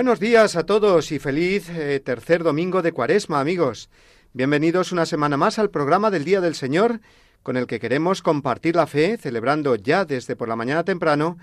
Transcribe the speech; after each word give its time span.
Buenos 0.00 0.18
días 0.18 0.56
a 0.56 0.64
todos 0.64 1.12
y 1.12 1.18
feliz 1.18 1.68
eh, 1.68 2.00
tercer 2.00 2.42
domingo 2.42 2.80
de 2.80 2.92
Cuaresma, 2.92 3.38
amigos. 3.38 3.90
Bienvenidos 4.32 4.92
una 4.92 5.04
semana 5.04 5.36
más 5.36 5.58
al 5.58 5.68
programa 5.68 6.10
del 6.10 6.24
Día 6.24 6.40
del 6.40 6.54
Señor, 6.54 7.02
con 7.42 7.58
el 7.58 7.66
que 7.66 7.78
queremos 7.78 8.22
compartir 8.22 8.76
la 8.76 8.86
fe, 8.86 9.18
celebrando 9.18 9.76
ya 9.76 10.06
desde 10.06 10.36
por 10.36 10.48
la 10.48 10.56
mañana 10.56 10.84
temprano 10.84 11.36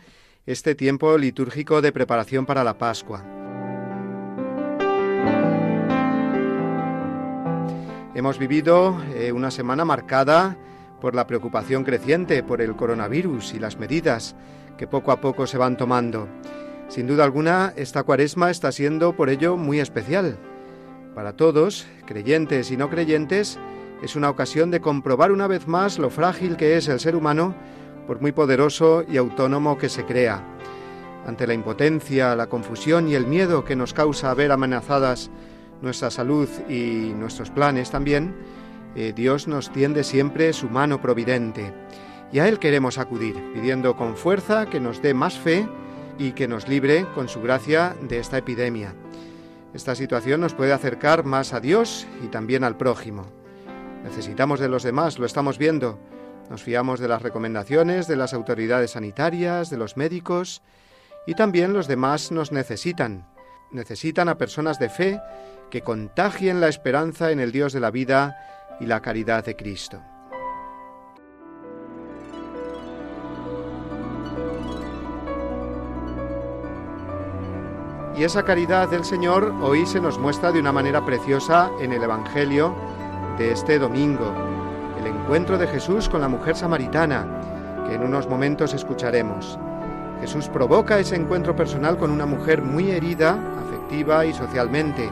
este 0.47 0.73
tiempo 0.73 1.19
litúrgico 1.19 1.83
de 1.83 1.91
preparación 1.91 2.47
para 2.47 2.63
la 2.63 2.79
Pascua. 2.79 3.23
Hemos 8.15 8.39
vivido 8.39 8.99
eh, 9.13 9.33
una 9.33 9.51
semana 9.51 9.85
marcada 9.85 10.57
por 10.99 11.13
la 11.13 11.27
preocupación 11.27 11.83
creciente 11.83 12.41
por 12.41 12.63
el 12.63 12.75
coronavirus 12.75 13.53
y 13.53 13.59
las 13.59 13.77
medidas 13.77 14.35
que 14.79 14.87
poco 14.87 15.11
a 15.11 15.21
poco 15.21 15.45
se 15.45 15.59
van 15.59 15.77
tomando. 15.77 16.27
Sin 16.87 17.05
duda 17.05 17.25
alguna, 17.25 17.73
esta 17.75 18.03
cuaresma 18.03 18.49
está 18.49 18.71
siendo 18.71 19.15
por 19.15 19.29
ello 19.29 19.57
muy 19.57 19.79
especial. 19.79 20.37
Para 21.13 21.33
todos, 21.33 21.85
creyentes 22.05 22.71
y 22.71 22.77
no 22.77 22.89
creyentes, 22.89 23.59
es 24.01 24.15
una 24.15 24.29
ocasión 24.29 24.71
de 24.71 24.79
comprobar 24.79 25.31
una 25.31 25.47
vez 25.47 25.67
más 25.67 25.99
lo 25.99 26.09
frágil 26.09 26.55
que 26.55 26.77
es 26.77 26.87
el 26.87 26.99
ser 26.99 27.15
humano, 27.15 27.55
por 28.05 28.21
muy 28.21 28.31
poderoso 28.31 29.03
y 29.07 29.17
autónomo 29.17 29.77
que 29.77 29.89
se 29.89 30.05
crea. 30.05 30.41
Ante 31.25 31.45
la 31.45 31.53
impotencia, 31.53 32.35
la 32.35 32.47
confusión 32.47 33.09
y 33.09 33.15
el 33.15 33.27
miedo 33.27 33.65
que 33.65 33.75
nos 33.75 33.93
causa 33.93 34.33
ver 34.33 34.53
amenazadas 34.53 35.29
nuestra 35.81 36.09
salud 36.09 36.47
y 36.69 37.11
nuestros 37.15 37.49
planes 37.49 37.91
también, 37.91 38.33
eh, 38.95 39.11
Dios 39.13 39.47
nos 39.47 39.71
tiende 39.71 40.05
siempre 40.05 40.53
su 40.53 40.69
mano 40.69 41.01
providente. 41.01 41.73
Y 42.31 42.39
a 42.39 42.47
Él 42.47 42.59
queremos 42.59 42.97
acudir, 42.97 43.35
pidiendo 43.53 43.97
con 43.97 44.15
fuerza 44.15 44.67
que 44.67 44.79
nos 44.79 45.01
dé 45.01 45.13
más 45.13 45.37
fe, 45.37 45.67
y 46.17 46.31
que 46.31 46.47
nos 46.47 46.67
libre 46.67 47.05
con 47.13 47.29
su 47.29 47.41
gracia 47.41 47.95
de 48.01 48.19
esta 48.19 48.37
epidemia. 48.37 48.93
Esta 49.73 49.95
situación 49.95 50.41
nos 50.41 50.53
puede 50.53 50.73
acercar 50.73 51.23
más 51.23 51.53
a 51.53 51.59
Dios 51.59 52.07
y 52.23 52.27
también 52.27 52.63
al 52.63 52.77
prójimo. 52.77 53.25
Necesitamos 54.03 54.59
de 54.59 54.69
los 54.69 54.83
demás, 54.83 55.19
lo 55.19 55.25
estamos 55.25 55.57
viendo. 55.57 55.99
Nos 56.49 56.63
fiamos 56.63 56.99
de 56.99 57.07
las 57.07 57.21
recomendaciones 57.21 58.07
de 58.07 58.15
las 58.15 58.33
autoridades 58.33 58.91
sanitarias, 58.91 59.69
de 59.69 59.77
los 59.77 59.97
médicos, 59.97 60.61
y 61.25 61.35
también 61.35 61.73
los 61.73 61.87
demás 61.87 62.31
nos 62.31 62.51
necesitan. 62.51 63.27
Necesitan 63.71 64.29
a 64.29 64.37
personas 64.37 64.79
de 64.79 64.89
fe 64.89 65.19
que 65.69 65.81
contagien 65.81 66.61
la 66.61 66.69
esperanza 66.69 67.31
en 67.31 67.41
el 67.41 67.51
Dios 67.51 67.73
de 67.73 67.81
la 67.81 67.91
vida 67.91 68.37
y 68.79 68.85
la 68.85 69.01
caridad 69.01 69.43
de 69.43 69.57
Cristo. 69.57 70.01
Y 78.17 78.23
esa 78.23 78.41
caridad 78.41 78.89
del 78.89 79.05
Señor 79.05 79.53
hoy 79.61 79.85
se 79.85 79.99
nos 79.99 80.17
muestra 80.17 80.51
de 80.51 80.59
una 80.59 80.71
manera 80.71 81.05
preciosa 81.05 81.69
en 81.79 81.93
el 81.93 82.01
Evangelio 82.01 82.73
de 83.37 83.51
este 83.51 83.77
domingo, 83.77 84.33
el 84.99 85.05
encuentro 85.05 85.59
de 85.59 85.67
Jesús 85.67 86.09
con 86.09 86.21
la 86.21 86.27
mujer 86.27 86.55
samaritana, 86.55 87.27
que 87.87 87.93
en 87.93 88.01
unos 88.01 88.27
momentos 88.27 88.73
escucharemos. 88.73 89.59
Jesús 90.19 90.49
provoca 90.49 90.97
ese 90.97 91.15
encuentro 91.15 91.55
personal 91.55 91.99
con 91.99 92.09
una 92.09 92.25
mujer 92.25 92.63
muy 92.63 92.89
herida, 92.89 93.37
afectiva 93.63 94.25
y 94.25 94.33
socialmente. 94.33 95.11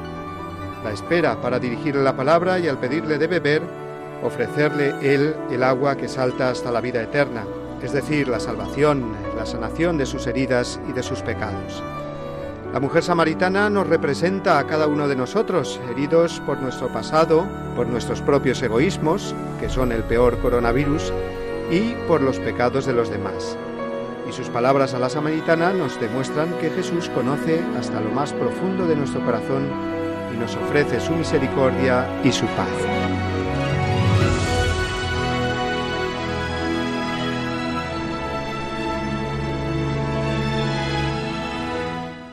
La 0.83 0.91
espera 0.91 1.39
para 1.39 1.59
dirigirle 1.59 2.01
la 2.01 2.15
palabra 2.15 2.57
y 2.57 2.67
al 2.67 2.79
pedirle 2.79 3.19
de 3.19 3.27
beber, 3.27 3.61
ofrecerle 4.23 4.95
él 5.01 5.35
el 5.51 5.61
agua 5.61 5.95
que 5.95 6.07
salta 6.07 6.49
hasta 6.49 6.71
la 6.71 6.81
vida 6.81 7.03
eterna, 7.03 7.43
es 7.83 7.93
decir, 7.93 8.27
la 8.27 8.39
salvación, 8.39 9.13
la 9.37 9.45
sanación 9.45 9.99
de 9.99 10.07
sus 10.07 10.25
heridas 10.25 10.79
y 10.89 10.93
de 10.93 11.03
sus 11.03 11.21
pecados. 11.21 11.83
La 12.75 12.81
mujer 12.81 13.03
samaritana 13.03 13.69
nos 13.69 13.87
representa 13.87 14.59
a 14.59 14.67
cada 14.67 14.87
uno 14.87 15.07
de 15.07 15.15
nosotros, 15.15 15.79
heridos 15.89 16.41
por 16.45 16.59
nuestro 16.59 16.89
pasado, 16.89 17.47
por 17.73 17.87
nuestros 17.87 18.21
propios 18.21 18.61
egoísmos, 18.61 19.33
que 19.61 19.69
son 19.69 19.93
el 19.93 20.03
peor 20.03 20.37
coronavirus, 20.39 21.13
y 21.71 21.93
por 22.05 22.19
los 22.19 22.37
pecados 22.37 22.85
de 22.85 22.91
los 22.91 23.09
demás. 23.09 23.57
Y 24.27 24.33
sus 24.33 24.49
palabras 24.49 24.93
a 24.93 24.99
la 24.99 25.07
samaritana 25.07 25.71
nos 25.71 25.97
demuestran 26.01 26.51
que 26.59 26.69
Jesús 26.69 27.07
conoce 27.15 27.63
hasta 27.79 28.01
lo 28.01 28.11
más 28.11 28.33
profundo 28.33 28.85
de 28.85 28.97
nuestro 28.97 29.23
corazón 29.23 29.69
y 30.33 30.37
nos 30.37 30.53
ofrece 30.57 30.99
su 30.99 31.13
misericordia 31.13 32.05
y 32.25 32.31
su 32.33 32.45
paz. 32.45 32.94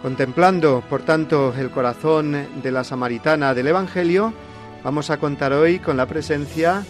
Contemplando, 0.02 0.82
por 0.90 1.02
tanto, 1.02 1.54
el 1.56 1.70
corazón 1.70 2.48
de 2.60 2.72
la 2.72 2.82
samaritana 2.82 3.54
del 3.54 3.68
Evangelio, 3.68 4.32
vamos 4.82 5.10
a 5.10 5.18
contar 5.18 5.52
hoy 5.52 5.78
con 5.78 5.96
la 5.96 6.06
presencia 6.06 6.82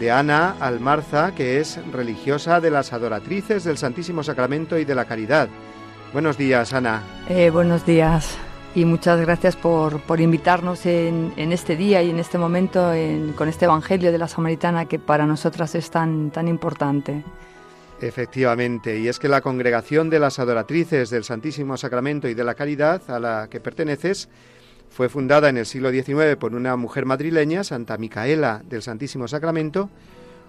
de 0.00 0.10
Ana 0.10 0.56
Almarza, 0.58 1.32
que 1.32 1.60
es 1.60 1.78
religiosa 1.92 2.60
de 2.60 2.72
las 2.72 2.92
adoratrices 2.92 3.62
del 3.62 3.78
Santísimo 3.78 4.24
Sacramento 4.24 4.76
y 4.78 4.84
de 4.84 4.96
la 4.96 5.04
Caridad. 5.04 5.48
Buenos 6.12 6.36
días, 6.36 6.72
Ana. 6.72 7.02
Eh, 7.28 7.50
buenos 7.50 7.86
días 7.86 8.36
y 8.74 8.84
muchas 8.84 9.20
gracias 9.20 9.54
por, 9.54 10.02
invitarnos 10.18 10.86
en, 10.86 11.32
este 11.36 11.76
día 11.76 12.02
y 12.02 12.10
en 12.10 12.18
este 12.18 12.36
momento 12.36 12.92
con 13.36 13.48
este 13.48 13.66
Evangelio 13.66 14.10
de 14.10 14.18
la 14.18 14.26
Samaritana 14.26 14.86
que 14.86 14.98
para 14.98 15.24
nosotras 15.24 15.76
es 15.76 15.88
tan, 15.88 16.32
tan 16.32 16.48
importante. 16.48 17.22
Efectivamente, 18.00 18.98
y 18.98 19.08
es 19.08 19.18
que 19.18 19.28
la 19.28 19.40
congregación 19.40 20.10
de 20.10 20.18
las 20.18 20.38
adoratrices 20.38 21.08
del 21.08 21.24
Santísimo 21.24 21.78
Sacramento 21.78 22.28
y 22.28 22.34
de 22.34 22.44
la 22.44 22.54
Caridad, 22.54 23.00
a 23.10 23.18
la 23.18 23.48
que 23.48 23.58
perteneces, 23.58 24.28
fue 24.90 25.08
fundada 25.08 25.48
en 25.48 25.56
el 25.56 25.64
siglo 25.64 25.90
XIX 25.90 26.36
por 26.38 26.54
una 26.54 26.76
mujer 26.76 27.06
madrileña, 27.06 27.64
Santa 27.64 27.96
Micaela 27.96 28.62
del 28.68 28.82
Santísimo 28.82 29.28
Sacramento, 29.28 29.88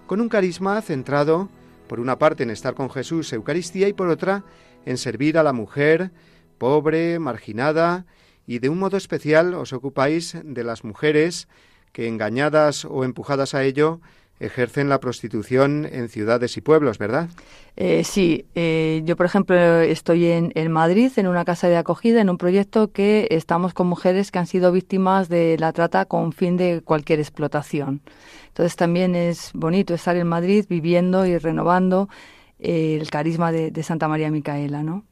con 0.07 0.19
un 0.19 0.27
carisma 0.27 0.81
centrado, 0.81 1.49
por 1.87 2.01
una 2.01 2.19
parte, 2.19 2.43
en 2.43 2.49
estar 2.49 2.73
con 2.73 2.89
Jesús, 2.89 3.31
Eucaristía, 3.31 3.87
y 3.87 3.93
por 3.93 4.09
otra, 4.09 4.43
en 4.85 4.97
servir 4.97 5.37
a 5.37 5.43
la 5.43 5.53
mujer 5.53 6.11
pobre, 6.57 7.17
marginada, 7.17 8.05
y 8.45 8.59
de 8.59 8.67
un 8.67 8.79
modo 8.79 8.97
especial 8.97 9.53
os 9.53 9.71
ocupáis 9.71 10.35
de 10.43 10.63
las 10.63 10.83
mujeres 10.83 11.47
que, 11.93 12.07
engañadas 12.07 12.83
o 12.83 13.05
empujadas 13.05 13.53
a 13.53 13.63
ello, 13.63 14.01
ejercen 14.39 14.89
la 14.89 14.99
prostitución 14.99 15.87
en 15.91 16.09
ciudades 16.09 16.57
y 16.57 16.61
pueblos, 16.61 16.97
¿verdad? 16.97 17.29
Eh, 17.75 18.03
sí, 18.03 18.45
eh, 18.55 19.01
yo 19.05 19.15
por 19.15 19.25
ejemplo 19.25 19.55
estoy 19.81 20.25
en, 20.27 20.71
Madrid 20.71 21.11
en 21.15 21.27
una 21.27 21.45
casa 21.45 21.67
de 21.67 21.77
acogida, 21.77 22.21
en 22.21 22.29
un 22.29 22.37
proyecto 22.37 22.91
que 22.91 23.27
estamos 23.31 23.73
con 23.73 23.87
mujeres 23.87 24.31
que 24.31 24.39
han 24.39 24.47
sido 24.47 24.71
víctimas 24.71 25.29
de 25.29 25.57
la 25.59 25.73
trata 25.73 26.05
con 26.05 26.33
fin 26.33 26.57
de 26.57 26.81
cualquier 26.81 27.19
explotación. 27.19 28.01
Entonces 28.47 28.75
también 28.75 29.15
es 29.15 29.51
bonito 29.53 29.93
estar 29.93 30.15
en 30.15 30.27
Madrid 30.27 30.65
viviendo 30.67 31.25
y 31.25 31.37
renovando 31.37 32.09
eh, 32.59 32.97
el 32.99 33.09
carisma 33.09 33.51
de, 33.51 33.71
de 33.71 33.83
Santa 33.83 34.07
María 34.07 34.31
Micaela, 34.31 34.83
¿no? 34.83 35.05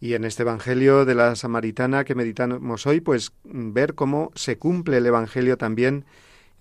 Y 0.00 0.14
en 0.14 0.24
este 0.24 0.42
Evangelio 0.42 1.04
de 1.04 1.14
la 1.14 1.36
Samaritana 1.36 2.04
que 2.04 2.16
meditamos 2.16 2.86
hoy, 2.88 3.00
pues 3.00 3.32
ver 3.44 3.94
cómo 3.94 4.32
se 4.34 4.58
cumple 4.58 4.96
el 4.96 5.06
Evangelio 5.06 5.56
también 5.56 6.04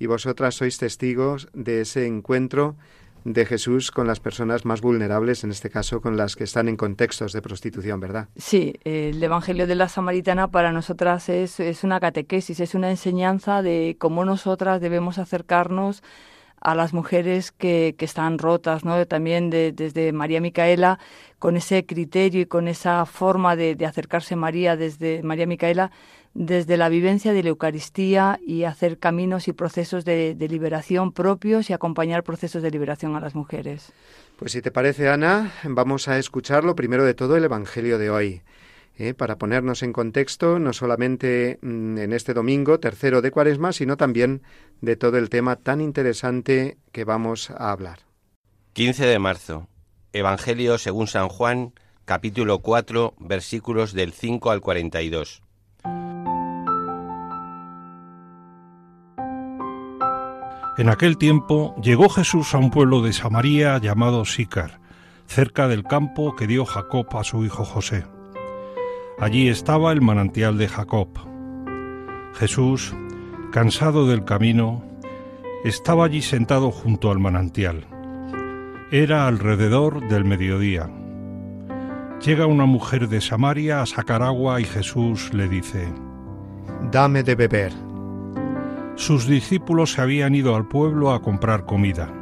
y 0.02 0.08
vosotras 0.08 0.56
sois 0.56 0.80
testigos 0.80 1.48
de 1.54 1.82
ese 1.82 2.08
encuentro 2.08 2.76
de 3.24 3.46
Jesús 3.46 3.92
con 3.92 4.08
las 4.08 4.20
personas 4.20 4.66
más 4.66 4.82
vulnerables, 4.82 5.44
en 5.44 5.52
este 5.52 5.70
caso 5.70 6.02
con 6.02 6.18
las 6.18 6.36
que 6.36 6.44
están 6.44 6.68
en 6.68 6.76
contextos 6.76 7.34
de 7.34 7.42
prostitución, 7.44 8.00
¿verdad? 8.00 8.28
Sí, 8.36 8.74
el 8.84 9.22
Evangelio 9.22 9.68
de 9.68 9.76
la 9.76 9.90
Samaritana 9.90 10.50
para 10.50 10.72
nosotras 10.72 11.30
es, 11.30 11.60
es 11.60 11.84
una 11.84 12.00
catequesis, 12.00 12.60
es 12.60 12.74
una 12.74 12.90
enseñanza 12.90 13.62
de 13.62 13.96
cómo 14.00 14.26
nosotras 14.26 14.82
debemos 14.82 15.20
acercarnos 15.20 16.02
a 16.62 16.74
las 16.74 16.94
mujeres 16.94 17.52
que, 17.52 17.94
que 17.96 18.06
están 18.06 18.40
rotas, 18.40 18.84
¿no? 18.84 19.06
También 19.06 19.52
desde 19.52 20.14
María 20.14 20.42
Micaela, 20.42 20.98
con 21.40 21.58
ese 21.58 21.86
criterio 21.86 22.42
y 22.42 22.46
con 22.46 22.68
esa 22.68 23.06
forma 23.08 23.56
de, 23.56 23.76
acercarse 23.86 24.36
a 24.36 24.38
María 24.38 24.76
desde 24.78 25.24
María 25.24 25.48
Micaela, 25.48 25.92
desde 26.34 26.78
la 26.78 26.90
vivencia 26.90 27.34
de 27.34 27.44
la 27.44 27.50
Eucaristía 27.50 28.40
y 28.46 28.64
hacer 28.64 28.98
caminos 28.98 29.48
y 29.48 29.54
procesos 29.54 30.06
de, 30.06 30.36
de 30.36 30.48
liberación 30.48 31.12
propios 31.12 31.70
y 31.70 31.74
acompañar 31.74 32.24
procesos 32.24 32.64
de 32.64 32.72
liberación 32.72 33.16
a 33.16 33.20
las 33.20 33.36
mujeres. 33.36 33.92
Pues 34.38 34.54
si 34.54 34.62
te 34.62 34.72
parece, 34.72 35.10
Ana, 35.10 35.52
vamos 35.64 36.08
a 36.08 36.18
escuchar 36.18 36.64
lo 36.64 36.76
primero 36.76 37.06
de 37.06 37.14
todo 37.14 37.38
el 37.38 37.44
Evangelio 37.44 37.98
de 37.98 38.10
hoy. 38.10 38.42
¿eh? 38.98 39.14
para 39.14 39.38
ponernos 39.38 39.84
en 39.84 39.94
contexto, 39.94 40.60
no 40.60 40.74
solamente 40.74 41.60
mm, 41.62 41.98
en 41.98 42.14
este 42.14 42.34
domingo, 42.34 42.80
tercero 42.80 43.22
de 43.22 43.32
Cuaresma, 43.32 43.74
sino 43.74 43.98
también 43.98 44.42
de 44.82 44.96
todo 44.96 45.18
el 45.18 45.30
tema 45.30 45.56
tan 45.56 45.82
interesante 45.82 46.78
que 46.92 47.04
vamos 47.04 47.50
a 47.52 47.72
hablar. 47.72 48.00
15 48.74 49.06
de 49.06 49.20
marzo. 49.20 49.68
Evangelio 50.14 50.78
según 50.78 51.08
San 51.08 51.30
Juan, 51.30 51.74
capítulo 52.06 52.60
4, 52.60 53.16
versículos 53.20 53.94
del 53.94 54.14
5 54.14 54.52
al 54.52 54.62
42. 54.62 55.42
En 60.82 60.90
aquel 60.90 61.20
tiempo 61.20 61.76
llegó 61.80 62.10
Jesús 62.10 62.56
a 62.56 62.58
un 62.58 62.72
pueblo 62.72 63.04
de 63.04 63.14
Samaria 63.14 63.78
llamado 63.78 64.26
Sícar, 64.26 64.80
cerca 65.28 65.68
del 65.68 65.84
campo 65.84 66.36
que 66.36 66.48
dio 66.48 66.66
Jacob 66.66 67.06
a 67.16 67.24
su 67.24 67.46
hijo 67.46 67.64
José. 67.64 68.04
Allí 69.20 69.48
estaba 69.48 69.92
el 69.92 70.02
manantial 70.02 70.58
de 70.58 70.68
Jacob. 70.68 71.10
Jesús, 72.34 72.96
cansado 73.52 74.08
del 74.08 74.26
camino, 74.26 74.84
estaba 75.64 76.06
allí 76.06 76.24
sentado 76.24 76.72
junto 76.72 77.12
al 77.12 77.20
manantial. 77.20 77.86
Era 78.90 79.28
alrededor 79.28 80.08
del 80.10 80.26
mediodía. 80.26 80.90
Llega 82.26 82.48
una 82.48 82.66
mujer 82.66 83.08
de 83.08 83.22
Samaria 83.22 83.84
a 83.84 83.86
sacar 83.86 84.24
agua 84.24 84.60
y 84.60 84.64
Jesús 84.64 85.32
le 85.32 85.48
dice, 85.48 85.94
Dame 86.92 87.22
de 87.22 87.36
beber. 87.36 87.91
Sus 88.96 89.26
discípulos 89.28 89.94
se 89.94 90.02
habían 90.02 90.36
ido 90.36 90.56
al 90.56 90.68
pueblo 90.68 91.12
a 91.12 91.22
comprar 91.22 91.66
comida. 91.66 92.14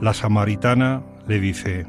La 0.00 0.14
samaritana 0.14 1.02
le 1.26 1.40
dice, 1.40 1.86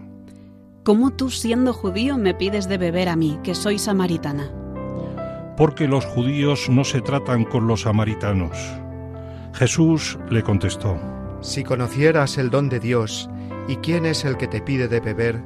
¿Cómo 0.83 1.11
tú 1.11 1.29
siendo 1.29 1.73
judío 1.73 2.17
me 2.17 2.33
pides 2.33 2.67
de 2.67 2.77
beber 2.77 3.09
a 3.09 3.15
mí, 3.15 3.39
que 3.43 3.53
soy 3.53 3.77
samaritana? 3.77 4.51
Porque 5.55 5.87
los 5.87 6.05
judíos 6.05 6.69
no 6.69 6.83
se 6.83 7.01
tratan 7.01 7.43
con 7.43 7.67
los 7.67 7.81
samaritanos. 7.81 8.57
Jesús 9.53 10.17
le 10.29 10.41
contestó, 10.41 10.97
Si 11.41 11.63
conocieras 11.63 12.37
el 12.37 12.49
don 12.49 12.69
de 12.69 12.79
Dios 12.79 13.29
y 13.67 13.75
quién 13.77 14.05
es 14.05 14.25
el 14.25 14.37
que 14.37 14.47
te 14.47 14.61
pide 14.61 14.87
de 14.87 14.99
beber, 14.99 15.41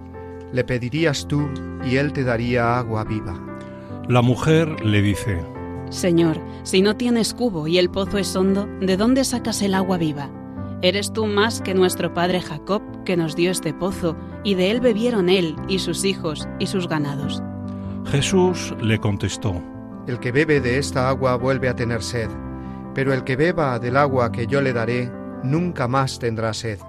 le 0.53 0.63
pedirías 0.63 1.27
tú 1.27 1.49
y 1.85 1.97
él 1.97 2.13
te 2.13 2.23
daría 2.23 2.77
agua 2.77 3.03
viva. 3.03 3.35
La 4.07 4.21
mujer 4.21 4.85
le 4.85 5.01
dice, 5.01 5.41
Señor, 5.93 6.41
si 6.63 6.81
no 6.81 6.97
tienes 6.97 7.35
cubo 7.35 7.67
y 7.67 7.77
el 7.77 7.91
pozo 7.91 8.17
es 8.17 8.35
hondo, 8.35 8.67
¿de 8.81 8.97
dónde 8.97 9.23
sacas 9.23 9.61
el 9.61 9.75
agua 9.75 9.99
viva? 9.99 10.31
Eres 10.81 11.13
tú 11.13 11.27
más 11.27 11.61
que 11.61 11.75
nuestro 11.75 12.15
padre 12.15 12.41
Jacob, 12.41 12.81
que 13.05 13.15
nos 13.15 13.35
dio 13.35 13.51
este 13.51 13.75
pozo, 13.75 14.17
y 14.43 14.55
de 14.55 14.71
él 14.71 14.81
bebieron 14.81 15.29
él 15.29 15.55
y 15.67 15.77
sus 15.77 16.03
hijos 16.03 16.47
y 16.57 16.65
sus 16.65 16.89
ganados. 16.89 17.43
Jesús 18.07 18.73
le 18.81 18.99
contestó, 18.99 19.61
El 20.07 20.19
que 20.19 20.31
bebe 20.31 20.61
de 20.61 20.79
esta 20.79 21.09
agua 21.09 21.35
vuelve 21.35 21.69
a 21.69 21.75
tener 21.75 22.01
sed, 22.01 22.29
pero 22.95 23.13
el 23.13 23.23
que 23.23 23.35
beba 23.35 23.77
del 23.77 23.95
agua 23.95 24.31
que 24.31 24.47
yo 24.47 24.61
le 24.61 24.73
daré, 24.73 25.11
nunca 25.43 25.87
más 25.87 26.17
tendrá 26.17 26.55
sed. 26.55 26.79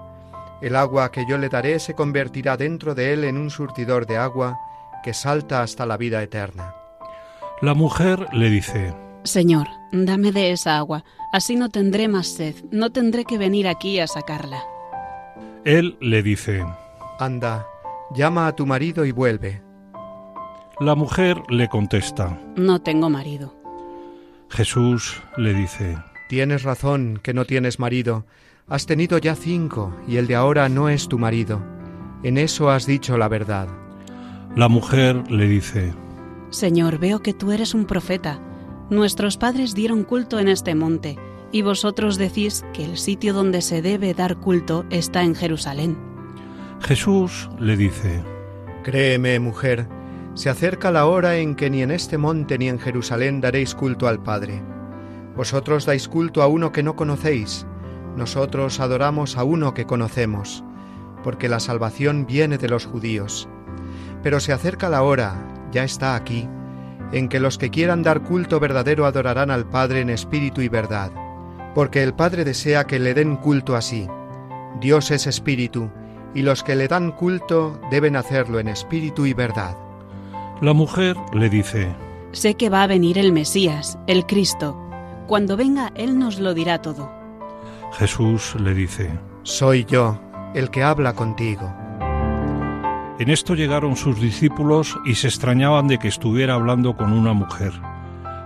El 0.63 0.77
agua 0.77 1.13
que 1.13 1.27
yo 1.29 1.37
le 1.37 1.51
daré 1.51 1.79
se 1.79 1.93
convertirá 1.93 2.57
dentro 2.57 2.95
de 2.95 3.13
él 3.13 3.25
en 3.25 3.37
un 3.37 3.51
surtidor 3.51 4.07
de 4.07 4.17
agua 4.17 4.59
que 5.05 5.13
salta 5.13 5.63
hasta 5.63 5.85
la 5.85 5.99
vida 5.99 6.23
eterna. 6.23 6.75
La 7.65 7.73
mujer 7.73 8.27
le 8.35 8.51
dice, 8.51 8.93
Señor, 9.23 9.67
dame 9.91 10.33
de 10.33 10.53
esa 10.53 10.77
agua, 10.77 11.03
así 11.33 11.57
no 11.57 11.71
tendré 11.71 12.09
más 12.09 12.27
sed, 12.27 12.57
no 12.71 12.93
tendré 12.93 13.25
que 13.25 13.39
venir 13.39 13.69
aquí 13.69 14.01
a 14.01 14.07
sacarla. 14.07 14.63
Él 15.65 15.97
le 15.99 16.23
dice, 16.23 16.63
Anda, 17.19 17.67
llama 18.15 18.49
a 18.49 18.55
tu 18.55 18.67
marido 18.67 19.07
y 19.07 19.13
vuelve. 19.13 19.63
La 20.79 20.95
mujer 20.95 21.41
le 21.49 21.71
contesta, 21.71 22.39
No 22.55 22.83
tengo 22.83 23.09
marido. 23.09 23.57
Jesús 24.51 25.23
le 25.39 25.55
dice, 25.55 25.97
Tienes 26.29 26.65
razón 26.65 27.19
que 27.23 27.33
no 27.33 27.47
tienes 27.47 27.79
marido, 27.79 28.27
has 28.69 28.85
tenido 28.85 29.17
ya 29.17 29.37
cinco 29.37 29.97
y 30.07 30.19
el 30.19 30.27
de 30.27 30.35
ahora 30.35 30.69
no 30.69 30.91
es 30.91 31.09
tu 31.09 31.19
marido. 31.19 31.63
En 32.25 32.37
eso 32.37 32.69
has 32.69 32.85
dicho 32.85 33.17
la 33.17 33.29
verdad. 33.29 33.69
La 34.55 34.69
mujer 34.69 35.31
le 35.31 35.49
dice, 35.49 35.95
Señor, 36.55 36.99
veo 36.99 37.21
que 37.21 37.35
tú 37.35 37.51
eres 37.51 37.75
un 37.75 37.85
profeta. 37.85 38.41
Nuestros 38.89 39.37
padres 39.37 39.75
dieron 39.75 40.05
culto 40.05 40.39
en 40.39 40.49
este 40.49 40.75
monte, 40.75 41.19
y 41.51 41.63
vosotros 41.63 42.17
decís 42.17 42.65
que 42.73 42.85
el 42.85 42.97
sitio 42.97 43.35
donde 43.35 43.61
se 43.61 43.83
debe 43.83 44.15
dar 44.15 44.37
culto 44.37 44.85
está 44.89 45.23
en 45.23 45.35
Jerusalén. 45.35 45.99
Jesús 46.81 47.51
le 47.59 47.77
dice, 47.77 48.23
Créeme, 48.85 49.41
mujer, 49.41 49.89
se 50.35 50.49
acerca 50.49 50.91
la 50.91 51.07
hora 51.07 51.39
en 51.39 51.57
que 51.57 51.71
ni 51.71 51.83
en 51.83 51.91
este 51.91 52.19
monte 52.19 52.57
ni 52.57 52.69
en 52.69 52.79
Jerusalén 52.79 53.41
daréis 53.41 53.75
culto 53.75 54.07
al 54.07 54.23
Padre. 54.23 54.63
Vosotros 55.37 55.87
dais 55.87 56.07
culto 56.09 56.41
a 56.43 56.47
uno 56.47 56.71
que 56.71 56.83
no 56.83 56.95
conocéis, 56.95 57.67
nosotros 58.17 58.79
adoramos 58.79 59.37
a 59.37 59.43
uno 59.43 59.75
que 59.75 59.87
conocemos, 59.87 60.63
porque 61.25 61.49
la 61.49 61.59
salvación 61.59 62.27
viene 62.27 62.59
de 62.59 62.69
los 62.69 62.87
judíos. 62.87 63.49
Pero 64.23 64.39
se 64.39 64.53
acerca 64.53 64.89
la 64.89 65.03
hora, 65.03 65.35
ya 65.75 65.85
está 65.85 66.15
aquí, 66.15 66.49
en 67.13 67.29
que 67.29 67.41
los 67.41 67.59
que 67.59 67.71
quieran 67.71 68.03
dar 68.03 68.23
culto 68.23 68.61
verdadero 68.61 69.05
adorarán 69.05 69.51
al 69.51 69.69
Padre 69.69 70.01
en 70.01 70.09
espíritu 70.09 70.63
y 70.63 70.69
verdad, 70.69 71.11
porque 71.75 72.03
el 72.03 72.15
Padre 72.15 72.45
desea 72.45 72.85
que 72.85 72.99
le 72.99 73.13
den 73.13 73.37
culto 73.37 73.77
así. 73.77 74.09
Dios 74.81 75.11
es 75.11 75.27
espíritu, 75.27 75.91
y 76.35 76.43
los 76.43 76.63
que 76.63 76.77
le 76.77 76.89
dan 76.89 77.11
culto 77.13 77.79
deben 77.91 78.17
hacerlo 78.17 78.59
en 78.59 78.69
espíritu 78.69 79.27
y 79.27 79.35
verdad. 79.35 79.77
La 80.61 80.73
mujer 80.73 81.17
le 81.33 81.51
dice, 81.51 81.95
Sé 82.33 82.55
que 82.55 82.71
va 82.71 82.83
a 82.83 82.87
venir 82.87 83.19
el 83.19 83.33
Mesías, 83.33 83.99
el 84.07 84.27
Cristo. 84.27 84.81
Cuando 85.27 85.57
venga, 85.57 85.93
Él 85.95 86.19
nos 86.19 86.39
lo 86.39 86.55
dirá 86.55 86.81
todo. 86.81 87.11
Jesús 87.93 88.57
le 88.61 88.75
dice, 88.75 89.11
Soy 89.43 89.85
yo, 89.85 90.21
el 90.55 90.71
que 90.71 90.83
habla 90.83 91.15
contigo. 91.15 91.73
En 93.21 93.31
esto 93.31 93.55
llegaron 93.55 93.95
sus 93.95 94.21
discípulos 94.21 94.99
y 95.05 95.15
se 95.15 95.29
extrañaban 95.29 95.87
de 95.87 95.99
que 95.99 96.09
estuviera 96.09 96.55
hablando 96.55 96.97
con 96.97 97.13
una 97.13 97.33
mujer, 97.33 97.73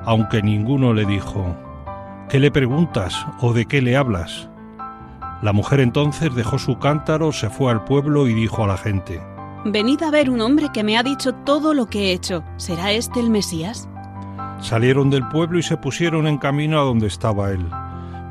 aunque 0.04 0.42
ninguno 0.42 0.92
le 0.92 1.06
dijo, 1.06 1.56
¿qué 2.28 2.38
le 2.38 2.50
preguntas 2.50 3.26
o 3.40 3.54
de 3.54 3.64
qué 3.64 3.80
le 3.80 3.96
hablas? 3.96 4.50
La 5.40 5.54
mujer 5.54 5.80
entonces 5.80 6.34
dejó 6.34 6.58
su 6.58 6.78
cántaro, 6.78 7.32
se 7.32 7.48
fue 7.48 7.72
al 7.72 7.84
pueblo 7.84 8.26
y 8.26 8.34
dijo 8.34 8.64
a 8.64 8.66
la 8.66 8.76
gente, 8.76 9.22
Venid 9.64 10.02
a 10.02 10.10
ver 10.10 10.28
un 10.28 10.40
hombre 10.40 10.68
que 10.72 10.84
me 10.84 10.98
ha 10.98 11.02
dicho 11.02 11.32
todo 11.32 11.72
lo 11.72 11.86
que 11.86 12.10
he 12.10 12.12
hecho. 12.12 12.44
¿Será 12.58 12.92
este 12.92 13.20
el 13.20 13.30
Mesías? 13.30 13.88
Salieron 14.60 15.08
del 15.08 15.26
pueblo 15.28 15.58
y 15.58 15.62
se 15.62 15.76
pusieron 15.76 16.26
en 16.26 16.38
camino 16.38 16.78
a 16.78 16.84
donde 16.84 17.06
estaba 17.06 17.50
él. 17.50 17.64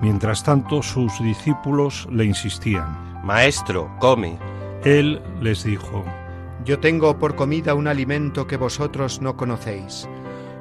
Mientras 0.01 0.43
tanto 0.43 0.83
sus 0.83 1.19
discípulos 1.19 2.07
le 2.11 2.25
insistían. 2.25 3.23
Maestro, 3.23 3.89
come. 3.99 4.37
Él 4.83 5.21
les 5.41 5.63
dijo, 5.63 6.05
Yo 6.67 6.81
tengo 6.81 7.17
por 7.17 7.35
comida 7.35 7.75
un 7.75 7.87
alimento 7.87 8.45
que 8.45 8.57
vosotros 8.57 9.21
no 9.21 9.37
conocéis. 9.37 10.05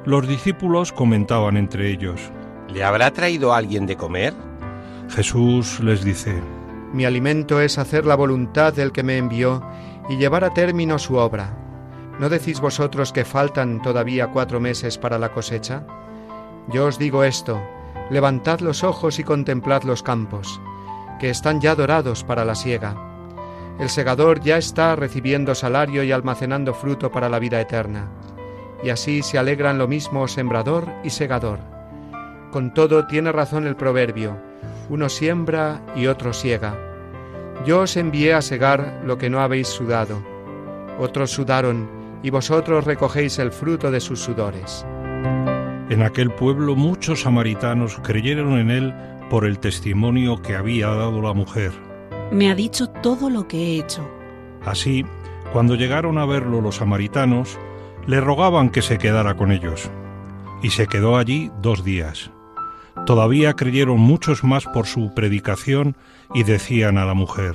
Los 0.05 0.25
discípulos 0.25 0.93
comentaban 0.93 1.57
entre 1.57 1.91
ellos, 1.91 2.31
¿Le 2.69 2.81
habrá 2.85 3.11
traído 3.11 3.53
alguien 3.53 3.85
de 3.85 3.97
comer? 3.97 4.33
Jesús 5.09 5.81
les 5.81 6.05
dice, 6.05 6.41
Mi 6.93 7.03
alimento 7.03 7.59
es 7.59 7.77
hacer 7.77 8.05
la 8.05 8.15
voluntad 8.15 8.73
del 8.73 8.93
que 8.93 9.03
me 9.03 9.17
envió 9.17 9.61
y 10.07 10.15
llevar 10.15 10.45
a 10.45 10.53
término 10.53 10.97
su 10.97 11.15
obra. 11.15 11.57
¿No 12.19 12.29
decís 12.29 12.61
vosotros 12.61 13.11
que 13.11 13.25
faltan 13.25 13.81
todavía 13.81 14.27
cuatro 14.27 14.61
meses 14.61 14.97
para 14.97 15.19
la 15.19 15.33
cosecha? 15.33 15.85
Yo 16.69 16.85
os 16.85 16.97
digo 16.97 17.25
esto, 17.25 17.61
levantad 18.09 18.61
los 18.61 18.85
ojos 18.85 19.19
y 19.19 19.25
contemplad 19.25 19.83
los 19.83 20.03
campos, 20.03 20.61
que 21.19 21.29
están 21.29 21.59
ya 21.59 21.75
dorados 21.75 22.23
para 22.23 22.45
la 22.45 22.55
siega. 22.55 23.06
El 23.79 23.89
segador 23.89 24.41
ya 24.41 24.57
está 24.57 24.95
recibiendo 24.95 25.53
salario 25.53 26.03
y 26.03 26.11
almacenando 26.11 26.73
fruto 26.73 27.11
para 27.11 27.29
la 27.29 27.39
vida 27.39 27.61
eterna. 27.61 28.09
Y 28.83 28.89
así 28.89 29.21
se 29.21 29.37
alegran 29.37 29.77
lo 29.77 29.87
mismo 29.87 30.27
sembrador 30.27 30.87
y 31.03 31.11
segador. 31.11 31.59
Con 32.51 32.73
todo 32.73 33.05
tiene 33.05 33.31
razón 33.31 33.67
el 33.67 33.75
proverbio, 33.75 34.37
uno 34.89 35.09
siembra 35.09 35.81
y 35.95 36.07
otro 36.07 36.33
siega. 36.33 36.75
Yo 37.65 37.81
os 37.81 37.97
envié 37.97 38.33
a 38.33 38.41
segar 38.41 39.01
lo 39.05 39.17
que 39.17 39.29
no 39.29 39.41
habéis 39.41 39.67
sudado. 39.67 40.23
Otros 40.99 41.31
sudaron, 41.31 41.89
y 42.23 42.29
vosotros 42.29 42.85
recogéis 42.85 43.37
el 43.39 43.51
fruto 43.51 43.91
de 43.91 43.99
sus 43.99 44.19
sudores. 44.19 44.85
En 45.89 46.01
aquel 46.01 46.31
pueblo 46.31 46.75
muchos 46.75 47.21
samaritanos 47.21 47.99
creyeron 48.03 48.57
en 48.57 48.71
él 48.71 48.93
por 49.29 49.45
el 49.45 49.59
testimonio 49.59 50.41
que 50.41 50.55
había 50.55 50.87
dado 50.87 51.21
la 51.21 51.33
mujer. 51.33 51.86
Me 52.31 52.49
ha 52.49 52.55
dicho 52.55 52.89
todo 52.89 53.29
lo 53.29 53.47
que 53.47 53.57
he 53.57 53.79
hecho. 53.79 54.07
Así, 54.65 55.05
cuando 55.53 55.75
llegaron 55.75 56.17
a 56.17 56.25
verlo 56.25 56.61
los 56.61 56.75
samaritanos, 56.75 57.57
le 58.05 58.21
rogaban 58.21 58.69
que 58.69 58.81
se 58.81 58.97
quedara 58.97 59.35
con 59.35 59.51
ellos. 59.51 59.89
Y 60.61 60.71
se 60.71 60.87
quedó 60.87 61.17
allí 61.17 61.51
dos 61.61 61.83
días. 61.83 62.31
Todavía 63.05 63.53
creyeron 63.53 63.99
muchos 63.99 64.43
más 64.43 64.65
por 64.65 64.87
su 64.87 65.13
predicación 65.13 65.95
y 66.33 66.43
decían 66.43 66.97
a 66.97 67.05
la 67.05 67.13
mujer, 67.13 67.53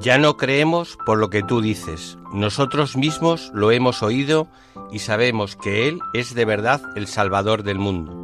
Ya 0.00 0.18
no 0.18 0.36
creemos 0.36 0.98
por 1.06 1.18
lo 1.18 1.30
que 1.30 1.42
tú 1.42 1.60
dices, 1.60 2.18
nosotros 2.32 2.96
mismos 2.96 3.50
lo 3.54 3.70
hemos 3.70 4.02
oído 4.02 4.48
y 4.90 4.98
sabemos 4.98 5.56
que 5.56 5.88
Él 5.88 6.00
es 6.12 6.34
de 6.34 6.44
verdad 6.44 6.82
el 6.96 7.06
Salvador 7.06 7.62
del 7.62 7.78
mundo. 7.78 8.23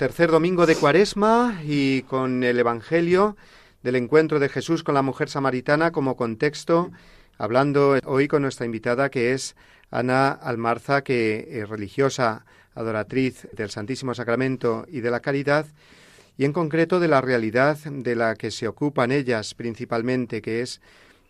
Tercer 0.00 0.30
domingo 0.30 0.64
de 0.64 0.76
Cuaresma 0.76 1.60
y 1.62 2.04
con 2.04 2.42
el 2.42 2.58
Evangelio 2.58 3.36
del 3.82 3.96
encuentro 3.96 4.40
de 4.40 4.48
Jesús 4.48 4.82
con 4.82 4.94
la 4.94 5.02
mujer 5.02 5.28
samaritana 5.28 5.92
como 5.92 6.16
contexto, 6.16 6.90
hablando 7.36 7.98
hoy 8.06 8.26
con 8.26 8.40
nuestra 8.40 8.64
invitada 8.64 9.10
que 9.10 9.34
es 9.34 9.56
Ana 9.90 10.30
Almarza, 10.30 11.02
que 11.04 11.46
es 11.50 11.68
religiosa, 11.68 12.46
adoratriz 12.74 13.46
del 13.52 13.68
Santísimo 13.68 14.14
Sacramento 14.14 14.86
y 14.88 15.00
de 15.00 15.10
la 15.10 15.20
Caridad, 15.20 15.66
y 16.38 16.46
en 16.46 16.54
concreto 16.54 16.98
de 16.98 17.08
la 17.08 17.20
realidad 17.20 17.76
de 17.84 18.16
la 18.16 18.36
que 18.36 18.50
se 18.50 18.68
ocupan 18.68 19.12
ellas 19.12 19.52
principalmente, 19.52 20.40
que 20.40 20.62
es 20.62 20.80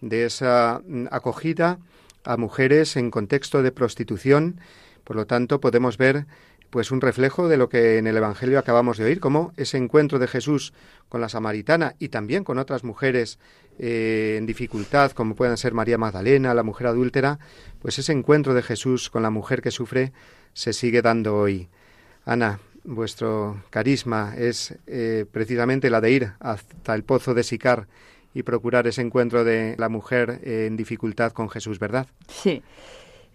de 0.00 0.26
esa 0.26 0.80
mm, 0.86 1.06
acogida 1.10 1.80
a 2.22 2.36
mujeres 2.36 2.94
en 2.94 3.10
contexto 3.10 3.64
de 3.64 3.72
prostitución. 3.72 4.60
Por 5.02 5.16
lo 5.16 5.26
tanto, 5.26 5.60
podemos 5.60 5.98
ver 5.98 6.26
pues 6.70 6.90
un 6.90 7.00
reflejo 7.00 7.48
de 7.48 7.56
lo 7.56 7.68
que 7.68 7.98
en 7.98 8.06
el 8.06 8.16
Evangelio 8.16 8.58
acabamos 8.58 8.96
de 8.96 9.04
oír, 9.04 9.20
como 9.20 9.52
ese 9.56 9.76
encuentro 9.76 10.18
de 10.18 10.28
Jesús 10.28 10.72
con 11.08 11.20
la 11.20 11.28
samaritana 11.28 11.96
y 11.98 12.08
también 12.08 12.44
con 12.44 12.58
otras 12.58 12.84
mujeres 12.84 13.38
eh, 13.78 14.36
en 14.38 14.46
dificultad, 14.46 15.10
como 15.12 15.34
puedan 15.34 15.56
ser 15.56 15.74
María 15.74 15.98
Magdalena, 15.98 16.54
la 16.54 16.62
mujer 16.62 16.86
adúltera, 16.86 17.38
pues 17.80 17.98
ese 17.98 18.12
encuentro 18.12 18.54
de 18.54 18.62
Jesús 18.62 19.10
con 19.10 19.22
la 19.22 19.30
mujer 19.30 19.62
que 19.62 19.70
sufre 19.70 20.12
se 20.52 20.72
sigue 20.72 21.02
dando 21.02 21.36
hoy. 21.36 21.68
Ana, 22.24 22.60
vuestro 22.84 23.62
carisma 23.70 24.34
es 24.36 24.76
eh, 24.86 25.26
precisamente 25.30 25.90
la 25.90 26.00
de 26.00 26.10
ir 26.10 26.32
hasta 26.40 26.94
el 26.94 27.02
pozo 27.02 27.34
de 27.34 27.42
Sicar 27.42 27.88
y 28.32 28.42
procurar 28.42 28.86
ese 28.86 29.02
encuentro 29.02 29.44
de 29.44 29.74
la 29.78 29.88
mujer 29.88 30.40
eh, 30.44 30.66
en 30.66 30.76
dificultad 30.76 31.32
con 31.32 31.48
Jesús, 31.48 31.78
¿verdad? 31.78 32.06
Sí. 32.28 32.62